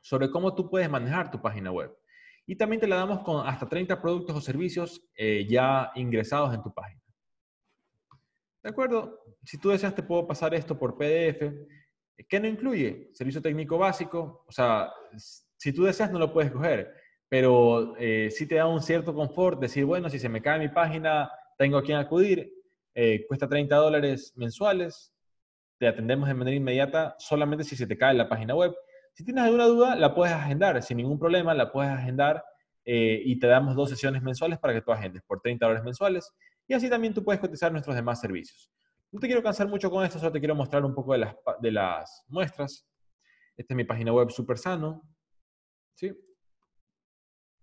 sobre 0.00 0.30
cómo 0.30 0.54
tú 0.54 0.70
puedes 0.70 0.88
manejar 0.88 1.30
tu 1.30 1.40
página 1.40 1.70
web. 1.70 1.96
Y 2.46 2.56
también 2.56 2.80
te 2.80 2.86
la 2.86 2.96
damos 2.96 3.20
con 3.20 3.46
hasta 3.46 3.68
30 3.68 4.00
productos 4.00 4.36
o 4.36 4.40
servicios 4.40 5.02
eh, 5.14 5.46
ya 5.48 5.90
ingresados 5.94 6.54
en 6.54 6.62
tu 6.62 6.72
página. 6.72 7.00
¿De 8.62 8.70
acuerdo? 8.70 9.20
Si 9.44 9.58
tú 9.58 9.70
deseas, 9.70 9.94
te 9.94 10.02
puedo 10.02 10.26
pasar 10.26 10.54
esto 10.54 10.78
por 10.78 10.96
PDF. 10.96 11.52
¿Qué 12.28 12.40
no 12.40 12.48
incluye? 12.48 13.10
Servicio 13.12 13.42
técnico 13.42 13.78
básico. 13.78 14.44
O 14.46 14.52
sea, 14.52 14.90
si 15.56 15.72
tú 15.72 15.84
deseas, 15.84 16.10
no 16.10 16.18
lo 16.18 16.32
puedes 16.32 16.50
coger 16.50 16.94
pero 17.28 17.94
eh, 17.98 18.30
sí 18.30 18.46
te 18.46 18.56
da 18.56 18.66
un 18.66 18.82
cierto 18.82 19.14
confort 19.14 19.60
decir, 19.60 19.84
bueno, 19.84 20.08
si 20.08 20.18
se 20.18 20.28
me 20.28 20.40
cae 20.40 20.58
mi 20.58 20.68
página, 20.68 21.30
tengo 21.58 21.78
a 21.78 21.82
quien 21.82 21.98
acudir, 21.98 22.50
eh, 22.94 23.26
cuesta 23.26 23.48
30 23.48 23.76
dólares 23.76 24.32
mensuales, 24.36 25.12
te 25.78 25.86
atendemos 25.86 26.28
de 26.28 26.34
manera 26.34 26.56
inmediata 26.56 27.14
solamente 27.18 27.64
si 27.64 27.76
se 27.76 27.86
te 27.86 27.98
cae 27.98 28.14
la 28.14 28.28
página 28.28 28.54
web. 28.54 28.74
Si 29.18 29.24
tienes 29.24 29.42
alguna 29.42 29.64
duda, 29.64 29.96
la 29.96 30.14
puedes 30.14 30.32
agendar, 30.32 30.80
sin 30.80 30.98
ningún 30.98 31.18
problema, 31.18 31.52
la 31.52 31.72
puedes 31.72 31.90
agendar 31.90 32.44
eh, 32.84 33.20
y 33.24 33.36
te 33.40 33.48
damos 33.48 33.74
dos 33.74 33.90
sesiones 33.90 34.22
mensuales 34.22 34.60
para 34.60 34.72
que 34.72 34.80
tú 34.80 34.92
agendes 34.92 35.24
por 35.26 35.40
30 35.40 35.66
dólares 35.66 35.84
mensuales 35.84 36.32
y 36.68 36.74
así 36.74 36.88
también 36.88 37.12
tú 37.12 37.24
puedes 37.24 37.40
cotizar 37.40 37.72
nuestros 37.72 37.96
demás 37.96 38.20
servicios. 38.20 38.70
No 39.10 39.18
te 39.18 39.26
quiero 39.26 39.42
cansar 39.42 39.66
mucho 39.66 39.90
con 39.90 40.04
esto, 40.04 40.20
solo 40.20 40.30
te 40.30 40.38
quiero 40.38 40.54
mostrar 40.54 40.84
un 40.84 40.94
poco 40.94 41.14
de 41.14 41.18
las, 41.18 41.34
de 41.60 41.72
las 41.72 42.22
muestras. 42.28 42.86
Esta 43.56 43.74
es 43.74 43.76
mi 43.76 43.82
página 43.82 44.12
web 44.12 44.30
súper 44.30 44.56
sano. 44.56 45.02
¿Sí? 45.94 46.16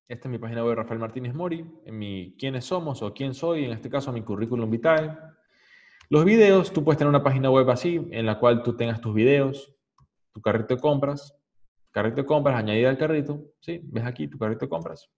Esta 0.10 0.28
es 0.28 0.32
mi 0.32 0.40
página 0.40 0.62
web 0.62 0.76
Rafael 0.76 1.00
Martínez 1.00 1.34
Mori, 1.34 1.66
en 1.86 1.98
mi 1.98 2.36
quiénes 2.38 2.66
somos 2.66 3.02
o 3.02 3.14
quién 3.14 3.34
soy, 3.34 3.64
en 3.64 3.72
este 3.72 3.90
caso 3.90 4.12
mi 4.12 4.24
currículum 4.24 4.70
vitae. 4.70 5.18
Los 6.10 6.26
videos, 6.26 6.74
tú 6.74 6.84
puedes 6.84 6.98
tener 6.98 7.08
una 7.08 7.24
página 7.24 7.50
web 7.50 7.70
así, 7.70 8.06
en 8.12 8.26
la 8.26 8.40
cual 8.40 8.62
tú 8.62 8.76
tengas 8.76 9.00
tus 9.00 9.16
videos, 9.16 9.74
tu 10.34 10.42
carrito 10.42 10.76
de 10.76 10.82
compras, 10.82 11.34
carrito 11.96 12.18
de 12.18 12.26
compras, 12.26 12.58
añadida 12.58 12.90
al 12.90 12.98
carrito, 12.98 13.54
¿sí? 13.62 13.80
¿Ves 13.86 14.06
aquí 14.06 14.28
tu 14.28 14.38
carrito 14.38 14.66
de 14.66 14.70
compras? 14.70 15.10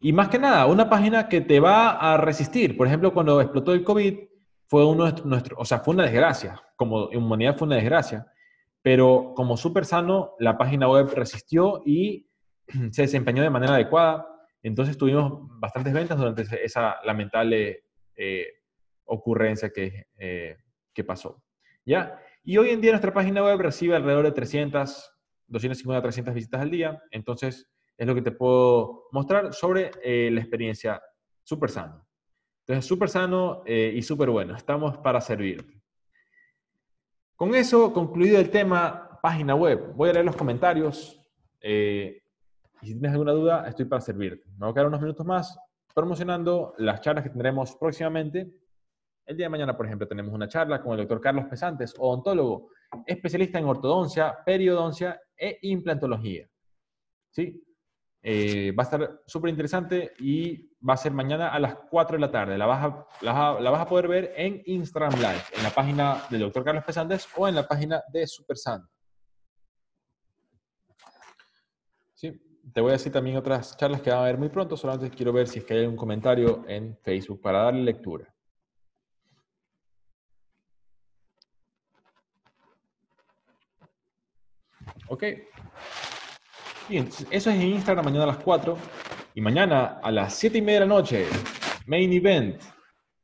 Y 0.00 0.10
más 0.10 0.30
que 0.30 0.38
nada, 0.38 0.64
una 0.64 0.88
página 0.88 1.28
que 1.28 1.42
te 1.42 1.60
va 1.60 1.90
a 1.90 2.16
resistir. 2.16 2.78
Por 2.78 2.86
ejemplo, 2.86 3.12
cuando 3.12 3.42
explotó 3.42 3.74
el 3.74 3.84
COVID, 3.84 4.20
fue 4.66 4.86
uno 4.86 5.04
de 5.12 5.22
nuestros, 5.24 5.60
o 5.60 5.66
sea, 5.66 5.80
fue 5.80 5.92
una 5.92 6.04
desgracia, 6.04 6.62
como 6.76 7.08
humanidad 7.08 7.58
fue 7.58 7.66
una 7.66 7.76
desgracia, 7.76 8.26
pero 8.80 9.34
como 9.36 9.58
súper 9.58 9.84
sano, 9.84 10.34
la 10.38 10.56
página 10.56 10.88
web 10.88 11.12
resistió 11.14 11.82
y 11.84 12.26
se 12.90 13.02
desempeñó 13.02 13.42
de 13.42 13.50
manera 13.50 13.74
adecuada. 13.74 14.26
Entonces 14.62 14.96
tuvimos 14.96 15.42
bastantes 15.60 15.92
ventas 15.92 16.16
durante 16.16 16.46
esa 16.64 16.96
lamentable 17.04 17.84
eh, 18.16 18.46
ocurrencia 19.04 19.68
que, 19.68 20.06
eh, 20.16 20.56
que 20.94 21.04
pasó. 21.04 21.42
¿Ya? 21.84 22.18
Y 22.42 22.56
hoy 22.56 22.70
en 22.70 22.80
día 22.80 22.92
nuestra 22.92 23.12
página 23.12 23.44
web 23.44 23.60
recibe 23.60 23.94
alrededor 23.94 24.24
de 24.24 24.32
300, 24.32 25.13
250, 25.46 26.02
300 26.02 26.34
visitas 26.34 26.60
al 26.60 26.70
día. 26.70 27.02
Entonces 27.10 27.68
es 27.96 28.06
lo 28.06 28.14
que 28.14 28.22
te 28.22 28.32
puedo 28.32 29.08
mostrar 29.12 29.52
sobre 29.52 29.90
eh, 30.02 30.30
la 30.30 30.40
experiencia 30.40 31.00
súper 31.42 31.70
sana. 31.70 32.04
Entonces, 32.66 32.86
súper 32.86 33.10
sano 33.10 33.62
eh, 33.66 33.92
y 33.94 34.02
súper 34.02 34.30
bueno. 34.30 34.56
Estamos 34.56 34.96
para 34.98 35.20
servir. 35.20 35.82
Con 37.36 37.54
eso, 37.54 37.92
concluido 37.92 38.38
el 38.38 38.50
tema 38.50 39.20
página 39.22 39.54
web, 39.54 39.92
voy 39.94 40.10
a 40.10 40.12
leer 40.14 40.24
los 40.24 40.36
comentarios. 40.36 41.20
Eh, 41.60 42.22
y 42.80 42.86
si 42.86 42.92
tienes 42.94 43.12
alguna 43.12 43.32
duda, 43.32 43.68
estoy 43.68 43.84
para 43.84 44.00
servirte. 44.00 44.48
Me 44.52 44.66
voy 44.66 44.70
a 44.70 44.74
quedar 44.74 44.86
unos 44.86 45.00
minutos 45.00 45.26
más 45.26 45.58
promocionando 45.94 46.74
las 46.78 47.00
charlas 47.00 47.24
que 47.24 47.30
tendremos 47.30 47.76
próximamente. 47.76 48.50
El 49.26 49.36
día 49.36 49.46
de 49.46 49.50
mañana, 49.50 49.76
por 49.76 49.86
ejemplo, 49.86 50.08
tenemos 50.08 50.32
una 50.32 50.48
charla 50.48 50.82
con 50.82 50.92
el 50.92 50.98
doctor 50.98 51.20
Carlos 51.20 51.46
Pesantes, 51.46 51.94
odontólogo, 51.98 52.68
especialista 53.06 53.58
en 53.58 53.66
ortodoncia, 53.66 54.36
periodoncia 54.44 55.20
e 55.36 55.58
implantología. 55.62 56.48
¿Sí? 57.30 57.64
Eh, 58.26 58.72
va 58.72 58.84
a 58.84 58.86
estar 58.86 59.22
súper 59.26 59.50
interesante 59.50 60.12
y 60.18 60.70
va 60.80 60.94
a 60.94 60.96
ser 60.96 61.12
mañana 61.12 61.48
a 61.50 61.58
las 61.58 61.76
4 61.90 62.16
de 62.16 62.20
la 62.22 62.30
tarde. 62.30 62.56
La 62.56 62.64
vas, 62.64 62.82
a, 62.82 63.06
la, 63.60 63.70
vas 63.70 63.82
a 63.82 63.86
poder 63.86 64.08
ver 64.08 64.32
en 64.34 64.62
Instagram 64.64 65.12
Live, 65.16 65.42
en 65.54 65.62
la 65.62 65.68
página 65.68 66.22
del 66.30 66.40
doctor 66.40 66.64
Carlos 66.64 66.84
Pesantes 66.84 67.28
o 67.36 67.46
en 67.46 67.54
la 67.54 67.68
página 67.68 68.02
de 68.10 68.26
SuperSan. 68.26 68.88
Sí, 72.14 72.32
te 72.72 72.80
voy 72.80 72.90
a 72.90 72.92
decir 72.92 73.12
también 73.12 73.36
otras 73.36 73.76
charlas 73.76 74.00
que 74.00 74.08
van 74.08 74.20
a 74.20 74.22
haber 74.22 74.38
muy 74.38 74.48
pronto, 74.48 74.74
solamente 74.74 75.14
quiero 75.14 75.30
ver 75.30 75.46
si 75.46 75.58
es 75.58 75.66
que 75.66 75.74
hay 75.74 75.86
un 75.86 75.96
comentario 75.96 76.64
en 76.66 76.96
Facebook 77.02 77.42
para 77.42 77.64
darle 77.64 77.82
lectura. 77.82 78.33
Ok. 85.08 85.24
Bien, 86.88 87.08
eso 87.30 87.50
es 87.50 87.56
en 87.56 87.62
Instagram 87.62 88.04
mañana 88.04 88.24
a 88.24 88.28
las 88.28 88.38
4. 88.38 88.76
Y 89.34 89.40
mañana 89.40 90.00
a 90.02 90.10
las 90.10 90.34
7 90.34 90.58
y 90.58 90.62
media 90.62 90.80
de 90.80 90.86
la 90.86 90.94
noche, 90.94 91.26
main 91.86 92.12
event. 92.12 92.60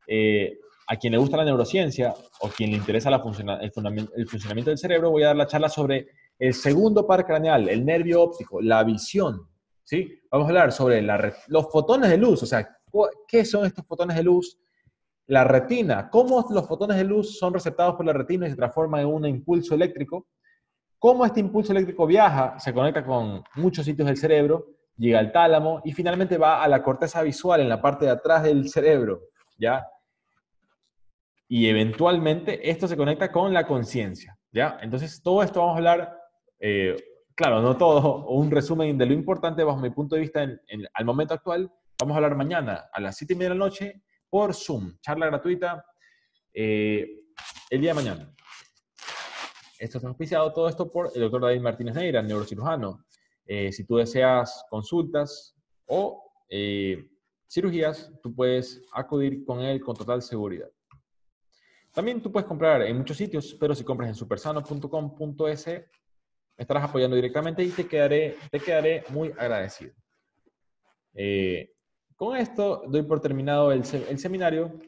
Eh, 0.06 0.58
a 0.88 0.96
quien 0.96 1.12
le 1.12 1.18
gusta 1.18 1.36
la 1.36 1.44
neurociencia 1.44 2.12
o 2.40 2.48
quien 2.48 2.70
le 2.70 2.76
interesa 2.76 3.10
el, 3.10 3.70
funcionamiento 3.70 4.70
del 4.70 4.78
cerebro, 4.78 5.12
voy 5.12 5.22
a 5.22 5.28
dar 5.28 5.36
la 5.36 5.46
charla 5.46 5.68
sobre 5.68 6.08
el 6.36 6.52
segundo 6.52 7.06
par 7.06 7.24
craneal, 7.24 7.68
el 7.68 7.84
nervio 7.84 8.22
óptico, 8.22 8.60
la 8.60 8.82
visión. 8.82 9.48
¿sí? 9.84 10.20
Vamos 10.32 10.46
a 10.46 10.48
hablar 10.48 10.72
sobre 10.72 11.00
los 11.46 11.70
fotones 11.70 12.10
de 12.10 12.16
luz, 12.16 12.42
o 12.42 12.46
sea, 12.46 12.68
¿qué 13.28 13.44
son 13.44 13.66
estos 13.66 13.86
fotones 13.86 14.16
de 14.16 14.24
luz? 14.24 14.58
La 15.28 15.44
retina, 15.44 16.10
cómo 16.10 16.44
los 16.50 16.66
fotones 16.66 16.96
de 16.96 17.04
luz 17.04 17.38
son 17.38 17.54
receptados 17.54 17.94
por 17.94 18.04
la 18.04 18.12
retina 18.12 18.48
y 18.48 18.50
se 18.50 18.56
transforman 18.56 19.02
en 19.02 19.06
un 19.06 19.26
impulso 19.26 19.76
eléctrico 19.76 20.26
cómo 21.00 21.24
este 21.24 21.40
impulso 21.40 21.72
eléctrico 21.72 22.06
viaja, 22.06 22.60
se 22.60 22.74
conecta 22.74 23.04
con 23.04 23.42
muchos 23.54 23.86
sitios 23.86 24.06
del 24.06 24.18
cerebro, 24.18 24.66
llega 24.96 25.18
al 25.18 25.32
tálamo 25.32 25.80
y 25.82 25.92
finalmente 25.92 26.36
va 26.36 26.62
a 26.62 26.68
la 26.68 26.82
corteza 26.82 27.22
visual 27.22 27.62
en 27.62 27.70
la 27.70 27.80
parte 27.80 28.04
de 28.04 28.10
atrás 28.12 28.42
del 28.42 28.68
cerebro, 28.68 29.22
¿ya? 29.58 29.84
Y 31.48 31.66
eventualmente 31.68 32.70
esto 32.70 32.86
se 32.86 32.98
conecta 32.98 33.32
con 33.32 33.52
la 33.54 33.66
conciencia, 33.66 34.38
¿ya? 34.52 34.78
Entonces 34.82 35.22
todo 35.22 35.42
esto 35.42 35.60
vamos 35.60 35.74
a 35.74 35.78
hablar, 35.78 36.18
eh, 36.60 36.94
claro, 37.34 37.62
no 37.62 37.78
todo, 37.78 38.26
un 38.26 38.50
resumen 38.50 38.98
de 38.98 39.06
lo 39.06 39.14
importante 39.14 39.64
bajo 39.64 39.80
mi 39.80 39.90
punto 39.90 40.16
de 40.16 40.20
vista 40.20 40.42
en, 40.42 40.60
al 40.92 41.04
momento 41.06 41.32
actual. 41.32 41.72
Vamos 41.98 42.14
a 42.14 42.16
hablar 42.18 42.36
mañana 42.36 42.90
a 42.92 43.00
las 43.00 43.16
7 43.16 43.32
y 43.32 43.36
media 43.36 43.48
de 43.48 43.54
la 43.54 43.64
noche 43.64 44.02
por 44.28 44.54
Zoom, 44.54 44.98
charla 45.00 45.26
gratuita, 45.26 45.82
eh, 46.52 47.06
el 47.70 47.80
día 47.80 47.90
de 47.90 47.94
mañana. 47.94 48.34
Esto 49.80 49.96
está 49.96 50.08
auspiciado 50.08 50.52
todo 50.52 50.68
esto 50.68 50.92
por 50.92 51.10
el 51.14 51.22
doctor 51.22 51.40
David 51.40 51.62
Martínez 51.62 51.94
Neira, 51.94 52.20
neurocirujano. 52.20 53.06
Eh, 53.46 53.72
si 53.72 53.84
tú 53.84 53.96
deseas 53.96 54.66
consultas 54.68 55.56
o 55.86 56.22
eh, 56.50 57.08
cirugías, 57.50 58.12
tú 58.22 58.34
puedes 58.34 58.82
acudir 58.92 59.42
con 59.42 59.60
él 59.60 59.80
con 59.80 59.96
total 59.96 60.20
seguridad. 60.20 60.68
También 61.94 62.20
tú 62.20 62.30
puedes 62.30 62.46
comprar 62.46 62.82
en 62.82 62.98
muchos 62.98 63.16
sitios, 63.16 63.56
pero 63.58 63.74
si 63.74 63.82
compras 63.82 64.10
en 64.10 64.14
supersano.com.es, 64.14 65.66
estarás 66.58 66.84
apoyando 66.84 67.16
directamente 67.16 67.64
y 67.64 67.70
te 67.70 67.88
quedaré, 67.88 68.36
te 68.50 68.60
quedaré 68.60 69.04
muy 69.08 69.30
agradecido. 69.30 69.94
Eh, 71.14 71.72
con 72.16 72.36
esto 72.36 72.82
doy 72.86 73.02
por 73.02 73.18
terminado 73.22 73.72
el, 73.72 73.82
el 74.10 74.18
seminario. 74.18 74.78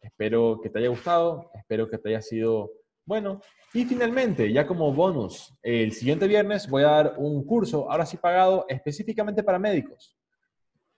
Espero 0.00 0.60
que 0.62 0.70
te 0.70 0.78
haya 0.78 0.90
gustado, 0.90 1.50
espero 1.56 1.90
que 1.90 1.98
te 1.98 2.10
haya 2.10 2.22
sido 2.22 2.70
bueno. 3.04 3.40
Y 3.74 3.84
finalmente, 3.84 4.52
ya 4.52 4.66
como 4.66 4.92
bonus, 4.92 5.54
el 5.62 5.92
siguiente 5.92 6.26
viernes 6.26 6.68
voy 6.68 6.82
a 6.82 6.88
dar 6.88 7.14
un 7.16 7.44
curso, 7.46 7.90
ahora 7.90 8.06
sí 8.06 8.16
pagado, 8.16 8.66
específicamente 8.68 9.42
para 9.42 9.58
médicos. 9.58 10.16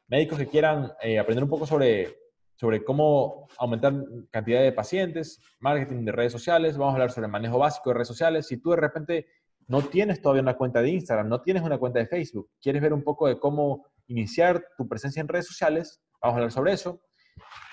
Médicos 0.09 0.39
que 0.39 0.49
quieran 0.49 0.93
eh, 1.01 1.19
aprender 1.19 1.45
un 1.45 1.51
poco 1.51 1.67
sobre, 1.67 2.17
sobre 2.57 2.85
cómo 2.85 3.49
aumentar 3.59 3.95
cantidad 4.31 4.61
de 4.63 4.73
pacientes, 4.73 5.41
marketing 5.61 6.05
de 6.05 6.13
redes 6.13 6.33
sociales, 6.33 6.77
vamos 6.77 6.93
a 6.93 6.97
hablar 6.97 7.11
sobre 7.11 7.27
el 7.27 7.33
manejo 7.33 7.59
básico 7.59 7.91
de 7.91 7.95
redes 7.95 8.09
sociales. 8.09 8.47
Si 8.49 8.59
tú 8.59 8.71
de 8.71 8.77
repente 8.77 9.27
no 9.69 9.83
tienes 9.83 10.21
todavía 10.21 10.43
una 10.43 10.57
cuenta 10.57 10.83
de 10.83 10.91
Instagram, 10.91 11.29
no 11.29 11.41
tienes 11.41 11.63
una 11.63 11.79
cuenta 11.79 12.01
de 12.01 12.07
Facebook, 12.07 12.51
quieres 12.61 12.83
ver 12.83 12.93
un 12.93 13.03
poco 13.03 13.29
de 13.29 13.39
cómo 13.39 13.87
iniciar 14.09 14.63
tu 14.77 14.87
presencia 14.89 15.21
en 15.21 15.29
redes 15.29 15.47
sociales, 15.47 16.03
vamos 16.21 16.35
a 16.35 16.37
hablar 16.39 16.53
sobre 16.53 16.73
eso. 16.73 17.01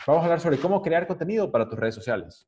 Vamos 0.07 0.21
a 0.21 0.25
hablar 0.25 0.39
sobre 0.39 0.57
cómo 0.57 0.81
crear 0.81 1.05
contenido 1.05 1.51
para 1.51 1.69
tus 1.69 1.77
redes 1.77 1.93
sociales. 1.95 2.47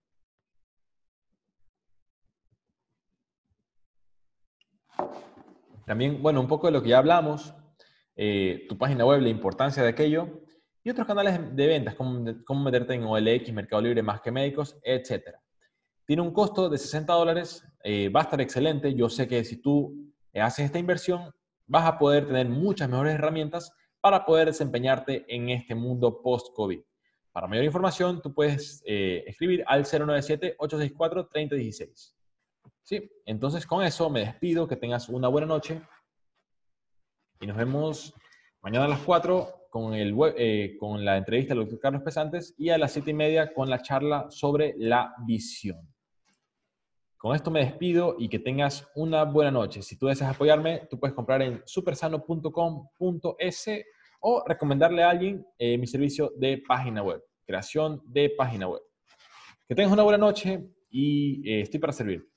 También, 5.85 6.21
bueno, 6.21 6.39
un 6.39 6.47
poco 6.47 6.67
de 6.67 6.73
lo 6.73 6.81
que 6.81 6.89
ya 6.89 6.97
hablamos, 6.97 7.53
eh, 8.15 8.65
tu 8.69 8.77
página 8.77 9.05
web, 9.05 9.21
la 9.21 9.29
importancia 9.29 9.83
de 9.83 9.89
aquello, 9.89 10.41
y 10.83 10.89
otros 10.89 11.07
canales 11.07 11.55
de 11.55 11.67
ventas, 11.67 11.95
como 11.95 12.25
cómo 12.45 12.63
meterte 12.63 12.93
en 12.93 13.03
OLX, 13.03 13.51
Mercado 13.53 13.81
Libre, 13.81 14.03
Más 14.03 14.21
que 14.21 14.31
Médicos, 14.31 14.77
etc. 14.83 15.35
Tiene 16.05 16.21
un 16.21 16.31
costo 16.31 16.69
de 16.69 16.77
60 16.77 17.13
dólares, 17.13 17.63
eh, 17.83 18.09
va 18.09 18.21
a 18.21 18.23
estar 18.23 18.39
excelente. 18.41 18.93
Yo 18.93 19.09
sé 19.09 19.27
que 19.27 19.43
si 19.43 19.61
tú 19.61 20.13
haces 20.33 20.65
esta 20.65 20.79
inversión, 20.79 21.33
vas 21.65 21.85
a 21.85 21.97
poder 21.97 22.27
tener 22.27 22.49
muchas 22.49 22.89
mejores 22.89 23.15
herramientas 23.15 23.71
para 24.01 24.25
poder 24.25 24.47
desempeñarte 24.47 25.25
en 25.33 25.49
este 25.49 25.75
mundo 25.75 26.21
post-COVID. 26.21 26.81
Para 27.31 27.47
mayor 27.47 27.65
información, 27.65 28.21
tú 28.21 28.33
puedes 28.33 28.83
eh, 28.85 29.23
escribir 29.25 29.63
al 29.65 29.85
097-864-3016. 29.85 32.13
Sí, 32.83 33.09
entonces 33.25 33.65
con 33.65 33.83
eso 33.83 34.09
me 34.09 34.19
despido, 34.19 34.67
que 34.67 34.75
tengas 34.75 35.07
una 35.07 35.29
buena 35.29 35.47
noche 35.47 35.81
y 37.39 37.47
nos 37.47 37.55
vemos 37.55 38.13
mañana 38.61 38.83
a 38.85 38.89
las 38.89 38.99
4 38.99 39.67
con, 39.69 39.93
el 39.93 40.13
eh, 40.37 40.75
con 40.77 41.05
la 41.05 41.15
entrevista 41.15 41.53
del 41.53 41.63
doctor 41.63 41.79
Carlos 41.79 42.01
Pesantes 42.03 42.53
y 42.57 42.69
a 42.69 42.77
las 42.77 42.91
7 42.91 43.11
y 43.11 43.13
media 43.13 43.53
con 43.53 43.69
la 43.69 43.81
charla 43.81 44.27
sobre 44.29 44.75
la 44.77 45.15
visión. 45.25 45.77
Con 47.17 47.33
esto 47.33 47.51
me 47.51 47.61
despido 47.61 48.17
y 48.19 48.27
que 48.27 48.39
tengas 48.39 48.85
una 48.95 49.23
buena 49.23 49.51
noche. 49.51 49.81
Si 49.81 49.97
tú 49.97 50.07
deseas 50.07 50.35
apoyarme, 50.35 50.85
tú 50.89 50.99
puedes 50.99 51.15
comprar 51.15 51.41
en 51.41 51.61
supersano.com.es 51.65 53.65
o 54.19 54.43
recomendarle 54.45 55.03
a 55.03 55.09
alguien 55.09 55.47
eh, 55.57 55.77
mi 55.77 55.87
servicio 55.87 56.33
de 56.35 56.61
página 56.67 57.01
web, 57.01 57.23
creación 57.45 58.01
de 58.07 58.29
página 58.31 58.67
web. 58.67 58.81
Que 59.69 59.75
tengas 59.75 59.93
una 59.93 60.03
buena 60.03 60.17
noche 60.17 60.67
y 60.89 61.49
eh, 61.49 61.61
estoy 61.61 61.79
para 61.79 61.93
servir. 61.93 62.32